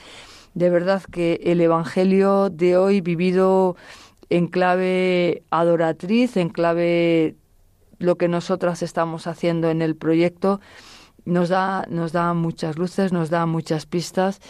de 0.55 0.71
verdad 0.71 1.03
que 1.03 1.39
el 1.43 1.61
Evangelio 1.61 2.49
de 2.49 2.77
hoy 2.77 3.01
vivido 3.01 3.75
en 4.31 4.47
clave 4.47 5.43
adoratriz, 5.51 6.35
en 6.35 6.49
clave 6.49 7.35
lo 7.99 8.15
que 8.15 8.27
nosotras 8.27 8.81
estamos 8.81 9.27
haciendo 9.27 9.69
en 9.69 9.83
el 9.83 9.95
proyecto, 9.95 10.61
nos 11.29 11.49
da, 11.49 11.85
nos 11.89 12.11
da 12.11 12.33
muchas 12.33 12.77
luces, 12.77 13.11
nos 13.13 13.29
da 13.29 13.45
muchas 13.45 13.85
pistas 13.85 14.41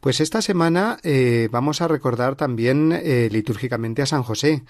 Pues 0.00 0.20
esta 0.20 0.42
semana 0.42 0.98
eh, 1.02 1.48
vamos 1.50 1.82
a 1.82 1.88
recordar 1.88 2.36
también 2.36 2.92
eh, 2.92 3.28
litúrgicamente 3.32 4.02
a 4.02 4.06
San 4.06 4.22
José. 4.22 4.62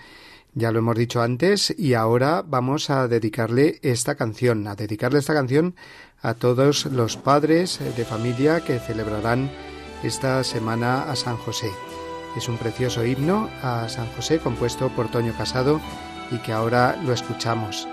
Ya 0.55 0.73
lo 0.73 0.79
hemos 0.79 0.97
dicho 0.97 1.21
antes 1.21 1.75
y 1.77 1.93
ahora 1.95 2.43
vamos 2.47 2.89
a 2.89 3.07
dedicarle 3.09 3.79
esta 3.83 4.15
canción, 4.15 4.67
a 4.67 4.75
dedicarle 4.75 5.19
esta 5.19 5.35
canción 5.35 5.77
a 6.23 6.35
todos 6.35 6.87
los 6.87 7.17
padres 7.19 7.79
de 7.97 8.05
familia 8.05 8.65
que 8.65 8.79
celebrarán 8.79 9.51
esta 10.03 10.43
semana 10.45 11.11
a 11.11 11.15
San 11.15 11.37
José. 11.37 11.71
Es 12.37 12.49
un 12.49 12.57
precioso 12.57 13.05
himno 13.05 13.51
a 13.63 13.89
San 13.89 14.07
José 14.13 14.39
compuesto 14.39 14.89
por 14.89 15.11
Toño 15.11 15.35
Casado 15.37 15.81
y 16.31 16.39
que 16.39 16.53
ahora 16.53 16.97
lo 17.05 17.13
escuchamos. 17.13 17.87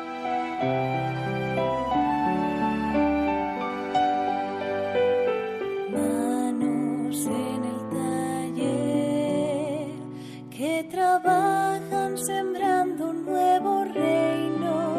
Trabajan 10.89 12.17
sembrando 12.17 13.09
un 13.09 13.25
nuevo 13.25 13.85
reino. 13.85 14.93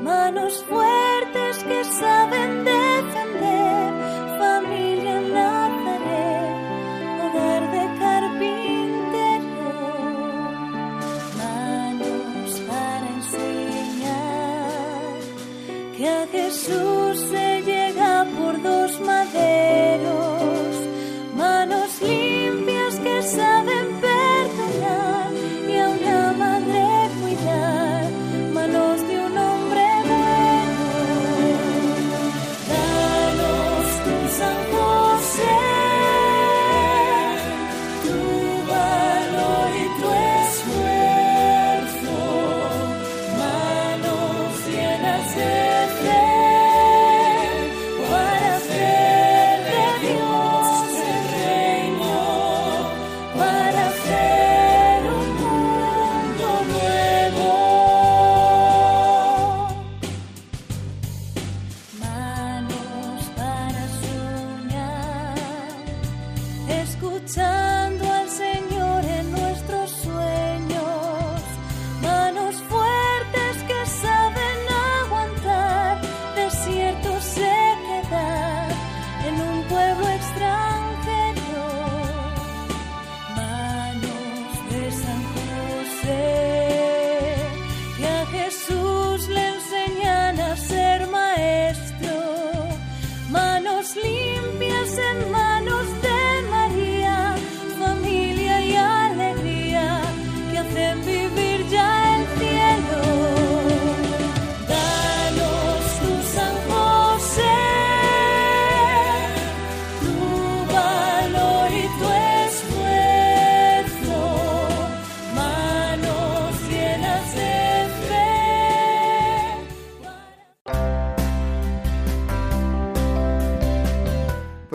Manos 0.00 0.64
fuertes 0.64 1.64
que 1.64 1.84
saben 1.84 2.64
defender 2.64 2.83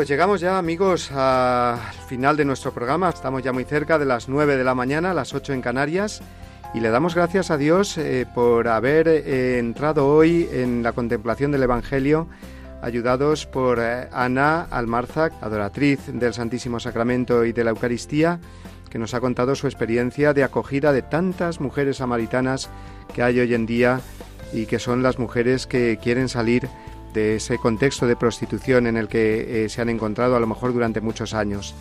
llegamos 0.10 0.42
ya, 0.42 0.58
amigos, 0.58 1.12
al 1.12 1.78
final 2.08 2.36
de 2.36 2.44
nuestro 2.44 2.74
programa. 2.74 3.10
Estamos 3.10 3.44
ya 3.44 3.54
muy 3.54 3.64
cerca 3.64 4.00
de 4.00 4.06
las 4.06 4.28
9 4.28 4.58
de 4.58 4.64
la 4.64 4.74
mañana, 4.74 5.14
las 5.14 5.36
8 5.36 5.54
en 5.54 5.62
Canarias. 5.62 6.22
Y 6.74 6.80
le 6.80 6.90
damos 6.90 7.14
gracias 7.14 7.52
a 7.52 7.58
Dios 7.58 7.96
eh, 8.00 8.26
por 8.34 8.68
haber 8.70 9.08
eh, 9.08 9.60
entrado 9.60 10.08
hoy 10.08 10.50
en 10.52 10.82
la 10.82 10.94
contemplación 10.94 11.52
del 11.52 11.62
Evangelio, 11.62 12.28
ayudados 12.82 13.46
por 13.46 13.78
eh, 13.80 14.08
Ana 14.12 14.64
Almarzac, 14.72 15.32
adoratriz 15.42 16.00
del 16.08 16.34
Santísimo 16.34 16.80
Sacramento 16.80 17.46
y 17.46 17.54
de 17.54 17.64
la 17.64 17.70
Eucaristía, 17.70 18.40
que 18.90 18.98
nos 18.98 19.14
ha 19.14 19.20
contado 19.20 19.54
su 19.54 19.68
experiencia 19.68 20.34
de 20.34 20.44
acogida 20.44 20.92
de 20.92 21.04
tantas 21.04 21.62
mujeres 21.62 21.98
samaritanas 21.98 22.72
que 23.14 23.22
hay 23.22 23.40
hoy 23.40 23.54
en 23.54 23.68
día 23.68 24.02
y 24.54 24.66
que 24.66 24.80
son 24.80 25.04
las 25.04 25.20
mujeres 25.20 25.68
que 25.68 26.00
quieren 26.02 26.30
salir 26.30 26.68
de 27.14 27.36
ese 27.36 27.58
contexto 27.58 28.08
de 28.08 28.16
prostitución 28.16 28.88
en 28.88 28.98
el 28.98 29.08
que 29.08 29.66
eh, 29.66 29.70
se 29.70 29.82
han 29.82 29.90
encontrado 29.90 30.36
a 30.36 30.40
lo 30.40 30.48
mejor 30.48 30.74
durante 30.74 31.02
muchos 31.02 31.34
años. 31.34 31.76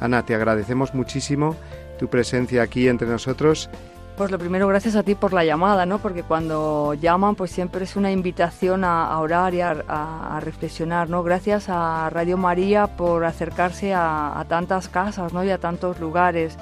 Ana, 0.00 0.24
te 0.24 0.34
agradecemos 0.34 0.94
muchísimo 0.94 1.56
tu 1.98 2.08
presencia 2.08 2.62
aquí 2.62 2.88
entre 2.88 3.08
nosotros. 3.08 3.70
Pues 4.16 4.30
lo 4.30 4.38
primero, 4.38 4.68
gracias 4.68 4.94
a 4.94 5.02
ti 5.02 5.16
por 5.16 5.32
la 5.32 5.44
llamada, 5.44 5.86
¿no? 5.86 5.98
Porque 5.98 6.22
cuando 6.22 6.94
llaman, 6.94 7.34
pues 7.34 7.50
siempre 7.50 7.82
es 7.82 7.96
una 7.96 8.12
invitación 8.12 8.84
a, 8.84 9.18
orar 9.18 9.54
y 9.54 9.60
a, 9.60 10.38
reflexionar, 10.40 11.10
¿no? 11.10 11.24
Gracias 11.24 11.68
a 11.68 12.08
Radio 12.10 12.36
María 12.36 12.86
por 12.86 13.24
acercarse 13.24 13.92
a, 13.92 14.44
tantas 14.48 14.88
casas, 14.88 15.32
¿no? 15.32 15.42
Y 15.42 15.50
a 15.50 15.58
tantos 15.58 15.98
lugares. 15.98 16.56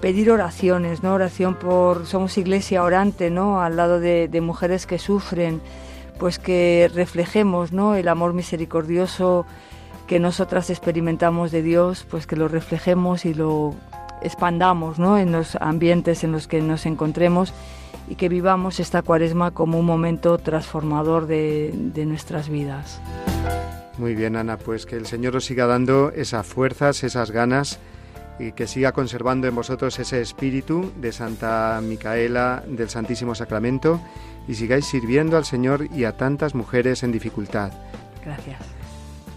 Pedir 0.00 0.30
oraciones, 0.30 1.02
¿no? 1.02 1.14
Oración 1.14 1.56
por... 1.56 2.06
Somos 2.06 2.38
iglesia 2.38 2.84
orante, 2.84 3.28
¿no? 3.28 3.60
Al 3.60 3.74
lado 3.74 3.98
de, 3.98 4.28
de 4.28 4.40
mujeres 4.40 4.86
que 4.86 5.00
sufren, 5.00 5.60
pues 6.18 6.38
que 6.38 6.90
reflejemos 6.94 7.72
¿no? 7.72 7.94
el 7.94 8.08
amor 8.08 8.34
misericordioso 8.34 9.46
que 10.06 10.18
nosotras 10.18 10.70
experimentamos 10.70 11.50
de 11.50 11.62
Dios, 11.62 12.06
pues 12.10 12.26
que 12.26 12.36
lo 12.36 12.48
reflejemos 12.48 13.24
y 13.24 13.34
lo 13.34 13.74
expandamos 14.22 14.98
¿no? 14.98 15.18
en 15.18 15.32
los 15.32 15.56
ambientes 15.56 16.24
en 16.24 16.32
los 16.32 16.48
que 16.48 16.60
nos 16.60 16.86
encontremos 16.86 17.52
y 18.08 18.14
que 18.14 18.28
vivamos 18.28 18.80
esta 18.80 19.02
cuaresma 19.02 19.50
como 19.50 19.78
un 19.78 19.86
momento 19.86 20.38
transformador 20.38 21.26
de, 21.26 21.72
de 21.74 22.06
nuestras 22.06 22.48
vidas. 22.48 23.00
Muy 23.98 24.14
bien, 24.14 24.36
Ana, 24.36 24.56
pues 24.56 24.86
que 24.86 24.96
el 24.96 25.06
Señor 25.06 25.36
os 25.36 25.44
siga 25.44 25.66
dando 25.66 26.10
esas 26.10 26.46
fuerzas, 26.46 27.04
esas 27.04 27.30
ganas 27.30 27.78
y 28.38 28.52
que 28.52 28.66
siga 28.66 28.92
conservando 28.92 29.46
en 29.46 29.54
vosotros 29.54 29.98
ese 29.98 30.20
espíritu 30.20 30.92
de 30.96 31.12
Santa 31.12 31.80
Micaela 31.82 32.62
del 32.66 32.88
Santísimo 32.88 33.34
Sacramento 33.34 34.00
y 34.46 34.54
sigáis 34.54 34.86
sirviendo 34.86 35.36
al 35.36 35.44
Señor 35.44 35.88
y 35.94 36.04
a 36.04 36.16
tantas 36.16 36.54
mujeres 36.54 37.02
en 37.02 37.12
dificultad. 37.12 37.72
Gracias. 38.24 38.60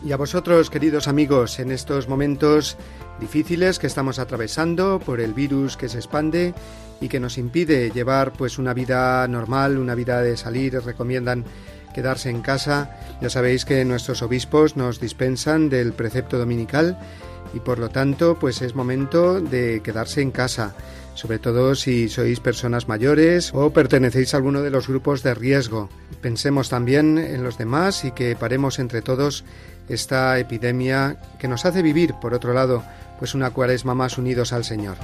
Y 0.03 0.11
a 0.13 0.17
vosotros, 0.17 0.69
queridos 0.69 1.07
amigos, 1.07 1.59
en 1.59 1.71
estos 1.71 2.07
momentos 2.07 2.77
difíciles 3.19 3.77
que 3.77 3.85
estamos 3.85 4.17
atravesando 4.17 4.99
por 4.99 5.21
el 5.21 5.33
virus 5.33 5.77
que 5.77 5.89
se 5.89 5.97
expande 5.97 6.55
y 6.99 7.07
que 7.07 7.19
nos 7.19 7.37
impide 7.37 7.91
llevar 7.91 8.33
pues 8.33 8.57
una 8.57 8.73
vida 8.73 9.27
normal, 9.27 9.77
una 9.77 9.93
vida 9.93 10.21
de 10.21 10.37
salir, 10.37 10.73
recomiendan 10.81 11.45
quedarse 11.93 12.29
en 12.29 12.41
casa. 12.41 12.97
Ya 13.21 13.29
sabéis 13.29 13.65
que 13.65 13.85
nuestros 13.85 14.23
obispos 14.23 14.75
nos 14.75 14.99
dispensan 14.99 15.69
del 15.69 15.93
precepto 15.93 16.39
dominical 16.39 16.97
y 17.53 17.59
por 17.59 17.79
lo 17.79 17.89
tanto 17.89 18.37
pues 18.39 18.61
es 18.61 18.75
momento 18.75 19.41
de 19.41 19.81
quedarse 19.83 20.21
en 20.21 20.31
casa 20.31 20.75
sobre 21.13 21.39
todo 21.39 21.75
si 21.75 22.09
sois 22.09 22.39
personas 22.39 22.87
mayores 22.87 23.51
o 23.53 23.71
pertenecéis 23.71 24.33
a 24.33 24.37
alguno 24.37 24.61
de 24.61 24.71
los 24.71 24.87
grupos 24.87 25.23
de 25.23 25.33
riesgo. 25.33 25.89
Pensemos 26.21 26.69
también 26.69 27.17
en 27.17 27.43
los 27.43 27.57
demás 27.57 28.05
y 28.05 28.11
que 28.11 28.35
paremos 28.35 28.79
entre 28.79 29.01
todos 29.01 29.43
esta 29.89 30.39
epidemia 30.39 31.17
que 31.37 31.47
nos 31.47 31.65
hace 31.65 31.81
vivir, 31.81 32.13
por 32.21 32.33
otro 32.33 32.53
lado, 32.53 32.83
pues 33.19 33.35
una 33.35 33.51
cuaresma 33.51 33.93
más 33.93 34.17
unidos 34.17 34.53
al 34.53 34.63
Señor. 34.63 34.97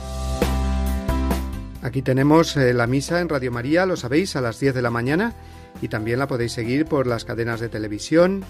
Aquí 1.82 2.02
tenemos 2.02 2.58
eh, 2.58 2.74
la 2.74 2.88
misa 2.88 3.22
en 3.22 3.30
Radio 3.30 3.52
María, 3.52 3.86
lo 3.86 3.96
sabéis, 3.96 4.36
a 4.36 4.42
las 4.42 4.60
10 4.60 4.76
de 4.76 4.82
la 4.82 4.90
mañana 4.90 5.34
y 5.82 5.90
también 5.90 6.20
la 6.20 6.28
podéis 6.28 6.54
seguir 6.54 6.86
por 6.86 7.06
las 7.06 7.26
cadenas 7.26 7.60
de 7.60 7.70
televisión. 7.70 8.44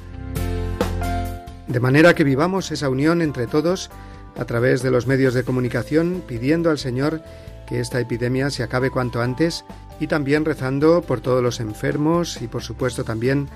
De 1.67 1.79
manera 1.79 2.15
que 2.15 2.23
vivamos 2.23 2.71
esa 2.71 2.89
unión 2.89 3.21
entre 3.21 3.47
todos 3.47 3.89
a 4.37 4.45
través 4.45 4.81
de 4.83 4.91
los 4.91 5.07
medios 5.07 5.33
de 5.33 5.43
comunicación, 5.43 6.23
pidiendo 6.25 6.69
al 6.69 6.77
Señor 6.77 7.21
que 7.67 7.79
esta 7.79 7.99
epidemia 7.99 8.49
se 8.49 8.63
acabe 8.63 8.89
cuanto 8.89 9.21
antes 9.21 9.65
y 9.99 10.07
también 10.07 10.45
rezando 10.45 11.01
por 11.01 11.21
todos 11.21 11.43
los 11.43 11.59
enfermos 11.59 12.41
y 12.41 12.47
por 12.47 12.63
supuesto 12.63 13.03
también 13.03 13.49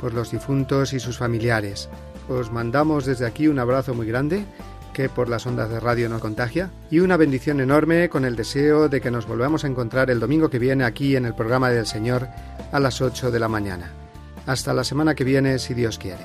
por 0.00 0.14
los 0.14 0.30
difuntos 0.30 0.92
y 0.92 1.00
sus 1.00 1.18
familiares. 1.18 1.88
Os 2.28 2.50
mandamos 2.50 3.04
desde 3.04 3.26
aquí 3.26 3.48
un 3.48 3.58
abrazo 3.58 3.94
muy 3.94 4.06
grande 4.06 4.44
que 4.94 5.08
por 5.08 5.28
las 5.28 5.46
ondas 5.46 5.70
de 5.70 5.80
radio 5.80 6.08
nos 6.08 6.20
contagia 6.20 6.70
y 6.90 7.00
una 7.00 7.16
bendición 7.16 7.60
enorme 7.60 8.08
con 8.08 8.24
el 8.24 8.36
deseo 8.36 8.88
de 8.88 9.00
que 9.00 9.10
nos 9.10 9.26
volvamos 9.26 9.64
a 9.64 9.68
encontrar 9.68 10.10
el 10.10 10.20
domingo 10.20 10.50
que 10.50 10.58
viene 10.58 10.84
aquí 10.84 11.16
en 11.16 11.24
el 11.24 11.34
programa 11.34 11.70
del 11.70 11.86
Señor 11.86 12.28
a 12.72 12.80
las 12.80 13.00
8 13.00 13.30
de 13.30 13.38
la 13.38 13.48
mañana. 13.48 13.92
Hasta 14.46 14.72
la 14.72 14.84
semana 14.84 15.14
que 15.14 15.24
viene 15.24 15.58
si 15.58 15.74
Dios 15.74 15.98
quiere. 15.98 16.24